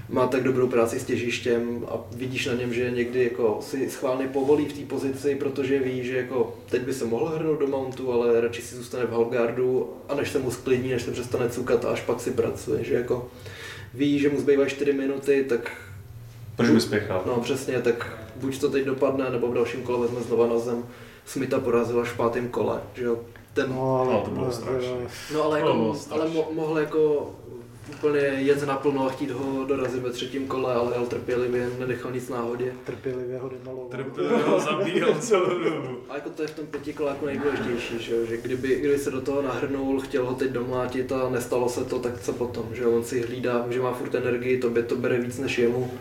[0.10, 4.28] má tak dobrou práci s těžištěm a vidíš na něm, že někdy jako si schválně
[4.28, 8.12] povolí v té pozici, protože ví, že jako teď by se mohl hrnout do mountu,
[8.14, 11.86] ale radši si zůstane v halfguardu a než se mu sklidní, než se přestane cukat
[11.86, 13.30] a až pak si pracuje, že jako
[13.94, 15.91] ví, že mu zbývají 4 minuty, tak
[16.62, 17.24] proč by spěchal?
[17.26, 20.84] No přesně, tak buď to teď dopadne, nebo v dalším kole vezme znova na zem.
[21.26, 23.20] Smita porazil až v pátém kole, že jo.
[23.54, 23.70] Ten...
[23.70, 25.08] No, ale, no, to bylo strašné.
[25.34, 27.32] No ale, jako, ale mo- mohl jako
[27.96, 32.30] úplně jet naplno a chtít ho dorazit ve třetím kole, ale jel trpělivě, nenechal nic
[32.30, 32.74] náhodě.
[32.86, 33.90] Trpělivě ho demaloval.
[33.90, 35.98] Trpělivě ho zabíjel celou dobu.
[36.10, 39.22] A jako to je v tom pětikole jako nejdůležitější, že, že kdyby, kdyby se do
[39.22, 43.04] toho nahrnul, chtěl ho teď domlátit a nestalo se to, tak co potom, že on
[43.04, 45.92] si hlídá, že má furt energii, tobě to bere víc než jemu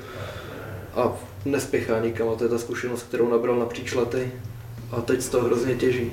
[0.94, 4.32] a nespěchá nikam a to je ta zkušenost, kterou nabral napříč lety
[4.92, 6.12] a teď z toho hrozně těží.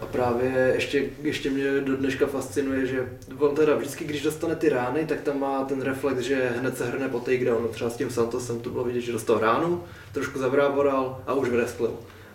[0.00, 4.68] A právě ještě, ještě mě do dneška fascinuje, že on teda vždycky, když dostane ty
[4.68, 7.68] rány, tak tam má ten reflex, že hned se hrne po takedownu.
[7.68, 9.82] Třeba s tím Santosem to bylo vidět, že dostal ránu,
[10.12, 11.92] trošku zavráboral a už wrestlil.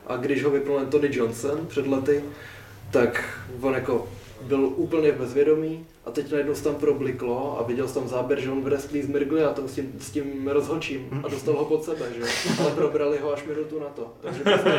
[0.07, 2.23] A když ho vypnul Tony Johnson před lety,
[2.91, 4.07] tak on jako
[4.41, 8.51] byl úplně bezvědomý a teď najednou se tam probliklo a viděl jsem tam záběr, že
[8.51, 11.83] on wrestlí z Mirgli a to s tím, s tím rozhočím a dostal ho pod
[11.83, 12.23] sebe, že
[12.59, 14.13] ale probrali ho až minutu na to.
[14.21, 14.71] Takže prostě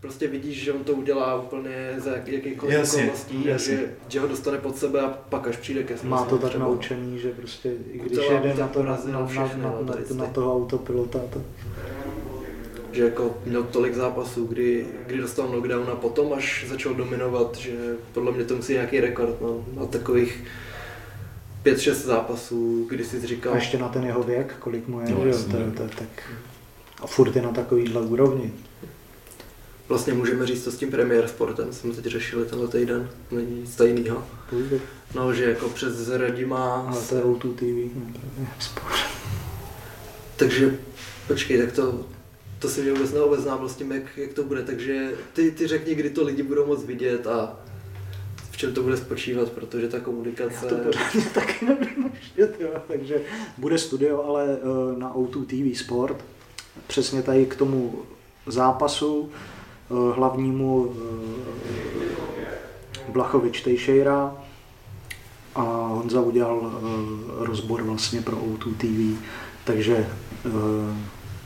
[0.00, 4.76] prostě vidíš, že on to udělá úplně za jakýkoliv okolností, že, že ho dostane pod
[4.76, 6.08] sebe a pak až přijde ke smyslu.
[6.08, 6.64] Má to tak třeba.
[6.64, 10.26] naučený, že prostě i když to jede na, to, na, na, na, na, na, na
[10.26, 11.42] toho autopilota, to...
[12.98, 17.72] Že jako měl tolik zápasů, kdy, kdy dostal knockdown a potom až začal dominovat, že
[18.12, 20.44] podle mě to musí nějaký rekord no, na takových
[21.64, 23.52] 5-6 zápasů, kdy jsi říkal...
[23.52, 25.32] A ještě na ten jeho věk, kolik mu je, no, že?
[25.32, 26.32] To, to, tak...
[27.02, 28.52] A furt je na takovýhle úrovni.
[29.88, 33.76] Vlastně můžeme říct to s tím Premier Sportem, jsme teď řešili tenhle týden, není nic
[33.76, 34.24] tajného.
[35.14, 36.86] No, že jako přes Radima...
[36.88, 37.92] Ale to je O2 TV,
[38.58, 38.98] sport.
[40.36, 40.78] Takže
[41.28, 42.04] počkej, tak to,
[42.58, 45.94] to si mě vůbec neobeznám s tím, jak, jak to bude, takže ty, ty řekni,
[45.94, 47.56] kdy to lidi budou moc vidět a
[48.50, 50.54] v čem to bude spočívat, protože ta komunikace...
[50.62, 52.12] Já to pořádně taky nevím
[52.88, 53.20] takže
[53.58, 56.24] bude studio, ale eh, na O2 TV Sport,
[56.86, 58.02] přesně tady k tomu
[58.46, 59.30] zápasu,
[59.90, 61.02] Eh, hlavnímu eh,
[63.08, 64.36] Blachovič Teixeira
[65.54, 66.72] a Honza udělal
[67.38, 69.22] rozbor vlastně pro O2 TV,
[69.64, 70.08] takže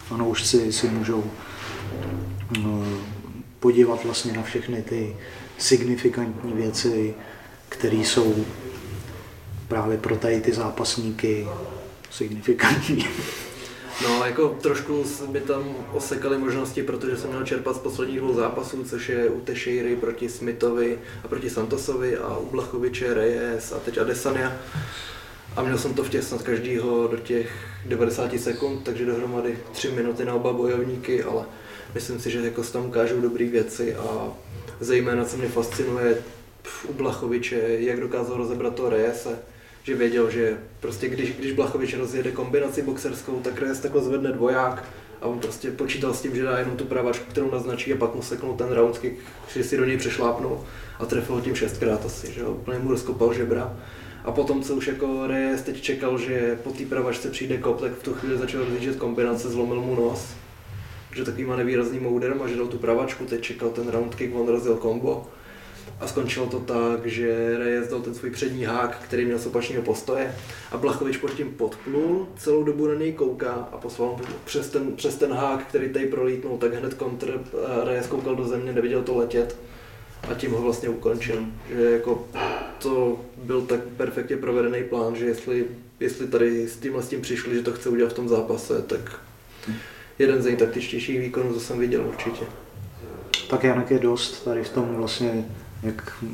[0.08, 1.24] fanoušci si můžou
[3.60, 5.16] podívat vlastně na všechny ty
[5.58, 7.14] signifikantní věci,
[7.68, 8.44] které jsou
[9.68, 11.48] právě pro tady ty zápasníky
[12.10, 13.06] signifikantní.
[14.02, 18.84] No, jako trošku by tam osekaly možnosti, protože jsem měl čerpat z posledních dvou zápasů,
[18.84, 23.98] což je u Teixeiry proti Smithovi a proti Santosovi a u Blachoviče, Reyes a teď
[23.98, 24.56] Adesania.
[25.56, 30.34] A měl jsem to vtěsnat každýho do těch 90 sekund, takže dohromady 3 minuty na
[30.34, 31.44] oba bojovníky, ale
[31.94, 34.32] myslím si, že jako tam ukážou dobré věci a
[34.80, 36.18] zejména co mě fascinuje
[36.88, 39.38] u Blachoviče, jak dokázal rozebrat to Reyese
[39.84, 44.84] že věděl, že prostě když, když Blachovič rozjede kombinaci boxerskou, tak Reyes takhle zvedne dvoják
[45.20, 48.14] a on prostě počítal s tím, že dá jenom tu pravačku, kterou naznačí a pak
[48.14, 49.18] mu seknul ten round kick,
[49.54, 50.60] že si do něj přešlápnul
[50.98, 53.76] a trefil ho tím šestkrát asi, že úplně mu rozkopal žebra.
[54.24, 57.92] A potom, co už jako Reyes teď čekal, že po té pravačce přijde kop, tak
[57.92, 60.34] v tu chvíli začal rozjíždět kombinace, zlomil mu nos.
[61.16, 64.48] Že takovýma nevýrazným ouderem a že dal tu pravačku, teď čekal ten round kick, on
[64.48, 65.26] rozjel kombo.
[66.00, 69.82] A skončilo to tak, že Reyes dal ten svůj přední hák, který měl z opačného
[69.82, 70.34] postoje
[70.72, 75.16] a Blachovič pod tím podplul, celou dobu na něj kouká a poslal přes ten, přes
[75.16, 77.40] ten hák, který tady prolítnul, tak hned kontr,
[77.84, 79.56] Reyes koukal do země, neviděl to letět
[80.30, 81.44] a tím ho vlastně ukončil.
[81.74, 82.28] Že jako
[82.82, 85.66] to byl tak perfektně provedený plán, že jestli,
[86.00, 89.20] jestli tady s tímhle s tím přišli, že to chce udělat v tom zápase, tak
[90.18, 92.44] jeden z nejtaktičtějších výkonů, co jsem viděl určitě.
[93.50, 95.44] Tak Janek je dost tady v tom vlastně
[95.82, 96.24] jak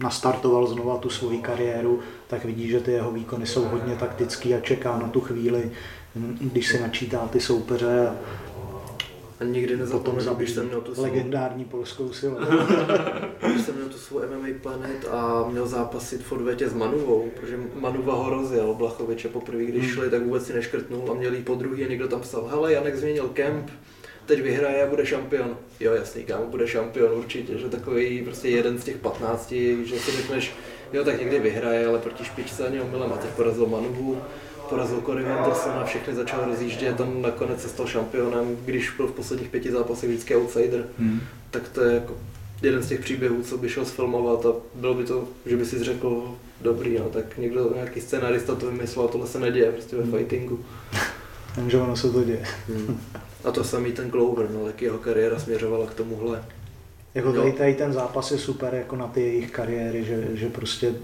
[0.00, 4.60] nastartoval znova tu svoji kariéru, tak vidí, že ty jeho výkony jsou hodně taktický a
[4.60, 5.70] čeká na tu chvíli,
[6.40, 8.14] když si načítá ty soupeře a
[9.44, 11.02] a nikdy nezapomenu, když jsem měl tu svou...
[11.02, 12.36] Legendární polskou silu.
[13.46, 17.58] když jsem měl tu svou MMA Planet a měl zápasit v odvetě s Manuvou, protože
[17.74, 19.92] Manuva ho rozjel Blachoviče poprvé, když hmm.
[19.92, 22.72] šli, tak vůbec si neškrtnul a měl jí po druhý a někdo tam psal, hele,
[22.72, 23.70] Janek změnil kemp,
[24.26, 25.56] teď vyhraje a bude šampion.
[25.80, 29.52] Jo, jasný, kámo, bude šampion určitě, že takový prostě jeden z těch 15,
[29.84, 30.52] že si řekneš,
[30.92, 34.18] jo, tak někdy vyhraje, ale proti špičce ani omylem a teď porazil Manuvu,
[34.68, 39.48] porazil Corey Andersona, všechny začal rozjíždět, tam nakonec se stal šampionem, když byl v posledních
[39.48, 41.20] pěti zápasech vždycky outsider, hmm.
[41.50, 42.16] tak to je jako
[42.62, 45.84] jeden z těch příběhů, co by šel sfilmovat a bylo by to, že by si
[45.84, 50.02] řekl, dobrý, no, tak někdo, nějaký scénarista to vymyslel a tohle se neděje prostě ve
[50.02, 50.12] hmm.
[50.12, 50.64] fightingu.
[51.54, 52.44] Takže ono se to děje.
[52.68, 53.00] Hmm.
[53.44, 56.44] A to samý ten Glover, no, tak jeho kariéra směřovala k tomuhle.
[57.14, 60.94] Jako tady, tady ten zápas je super jako na ty jejich kariéry, že, že prostě...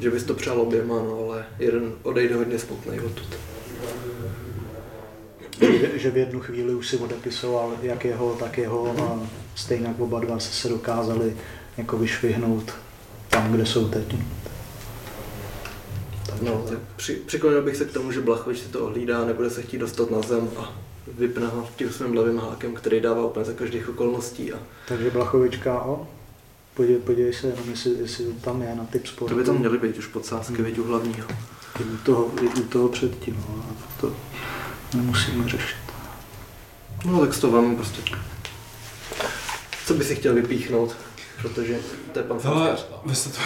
[0.00, 3.28] Že bys to přál oběma, no, ale jeden odejde hodně smutný odtud.
[5.60, 10.20] Že, že v jednu chvíli už si odepisoval jak jeho, tak jeho a stejně oba
[10.20, 11.36] dva se, se dokázali
[11.76, 12.72] jako vyšvihnout
[13.28, 14.16] tam, kde jsou teď.
[16.42, 19.62] No, tak při, přiklonil bych se k tomu, že Blachovič si to ohlídá, nebude se
[19.62, 20.74] chtít dostat na zem a
[21.18, 24.52] vypne ho tím svým levým hákem, který dává úplně za každých okolností.
[24.52, 24.58] A...
[24.88, 26.08] Takže Blachovič KO?
[26.74, 29.34] Podívej, podívej se jenom, jestli, jestli to tam je na typ sportu.
[29.34, 30.80] To by tam měly být už podsázky, hmm.
[30.80, 31.28] u hlavního.
[31.80, 34.16] I u toho, i u toho předtím, no, to
[34.96, 35.76] nemusíme řešit.
[37.04, 38.02] No tak s to vám prostě...
[39.86, 40.96] Co by si chtěl vypíchnout?
[41.42, 41.78] protože
[42.12, 42.76] to je pan Ale
[43.06, 43.38] vy jste, to,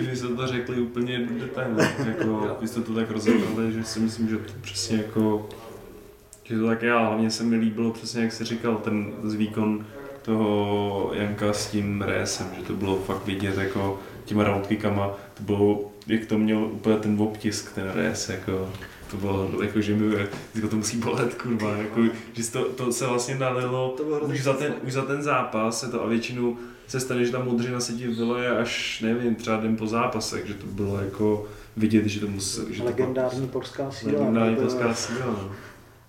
[0.10, 4.28] vy jste to řekli úplně detailně, jako, vy jste to tak rozebrali, že si myslím,
[4.28, 5.48] že to přesně jako,
[6.44, 9.86] že to tak já, hlavně se mi líbilo přesně, jak jsi říkal, ten výkon
[10.24, 15.90] toho Janka s tím résem, že to bylo fakt vidět jako těma roundkickama, to bylo,
[16.06, 18.68] jak to měl úplně ten obtisk, ten rés, jako
[19.10, 20.14] to bylo jako, že mi
[20.54, 22.00] jako to musí bolet, kurva, jako,
[22.32, 23.96] že to, to se vlastně nalilo
[24.26, 27.44] už za, ten, už za ten zápas se to a většinou se stane, že ta
[27.44, 31.46] modřina se ti vyleje až, nevím, třeba den po zápasech, že to bylo jako
[31.76, 32.60] vidět, že to musí...
[32.70, 34.12] Že legendární polská síla.
[34.12, 35.50] Legendární polská síla, no.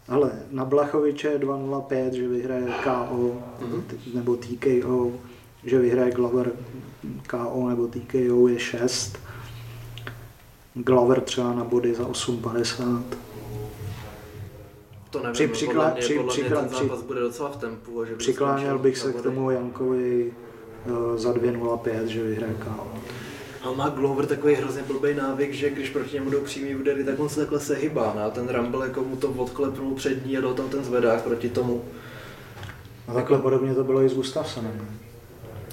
[0.08, 3.84] Ale na Blachoviče 2.05, že vyhraje KO mm-hmm.
[4.14, 5.12] nebo TKO,
[5.64, 6.52] že vyhraje Glover
[7.28, 9.18] KO nebo TKO je 6.
[10.74, 13.04] Glover třeba na body za 8.50.
[15.10, 17.50] To nevím, při, přikla, podle mě, při, podle přikla, mě ten zápas při, bude docela
[17.50, 18.06] v tempu.
[18.06, 20.34] Že přikláněl bych se k tomu Jankovi
[20.86, 22.88] uh, za 2.05, že vyhraje KO.
[23.66, 27.20] A má Glover takový hrozně blbý návyk, že když proti němu jdou přímý údery, tak
[27.20, 28.14] on se takhle sehybá.
[28.16, 28.24] No?
[28.24, 31.84] A ten Rumble jako mu to odklepnul přední a dal tam ten zvedák proti tomu.
[33.08, 34.88] A takhle podobně to bylo i s Gustafsonem.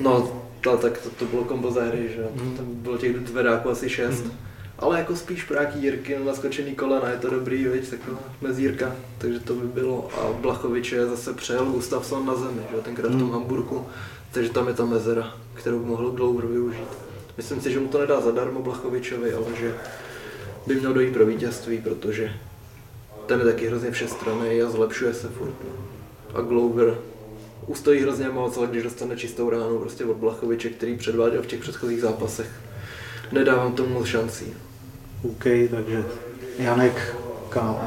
[0.01, 2.57] No, to, tak to, to bylo kombo za hry, že mm.
[2.57, 4.25] tam bylo těch zvedáků asi šest.
[4.25, 4.33] Mm.
[4.79, 9.41] Ale jako spíš nějaký Jirky na naskočený kolena, je to dobrý, viď, taková mezírka, takže
[9.41, 10.09] to by bylo.
[10.21, 13.33] A Blachoviče zase přejel Gustafson na zemi, že tenkrát v tom mm.
[13.33, 13.87] Hamburku,
[14.31, 17.11] takže tam je ta mezera, kterou mohl Glover využít.
[17.36, 19.75] Myslím si, že mu to nedá zadarmo Blachovičovi, ale že
[20.67, 22.33] by měl dojít pro vítězství, protože
[23.27, 25.55] ten je taky hrozně všestranný a zlepšuje se furt.
[26.35, 26.99] A Glover
[27.67, 31.61] ustojí hrozně moc, ale když dostane čistou ránu prostě od Blachoviče, který předváděl v těch
[31.61, 32.51] předchozích zápasech,
[33.33, 34.55] nedávám tomu moc šancí.
[35.25, 36.05] OK, takže
[36.59, 37.17] Janek
[37.49, 37.81] KO.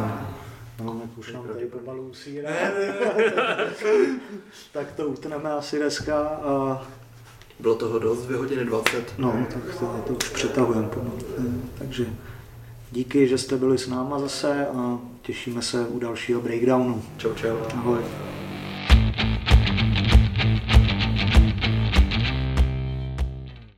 [0.83, 2.51] No, jak už nám tady pomalu usírá.
[4.71, 6.19] tak to utneme asi dneska.
[6.19, 6.87] A...
[7.59, 9.13] Bylo toho dost, dvě hodiny 20.
[9.17, 11.19] No, tak to, to už přetahujeme pomalu.
[11.39, 11.43] Eh,
[11.77, 12.05] takže
[12.91, 17.03] díky, že jste byli s náma zase a těšíme se u dalšího breakdownu.
[17.17, 17.57] Čau, čau.
[17.73, 17.99] Ahoj.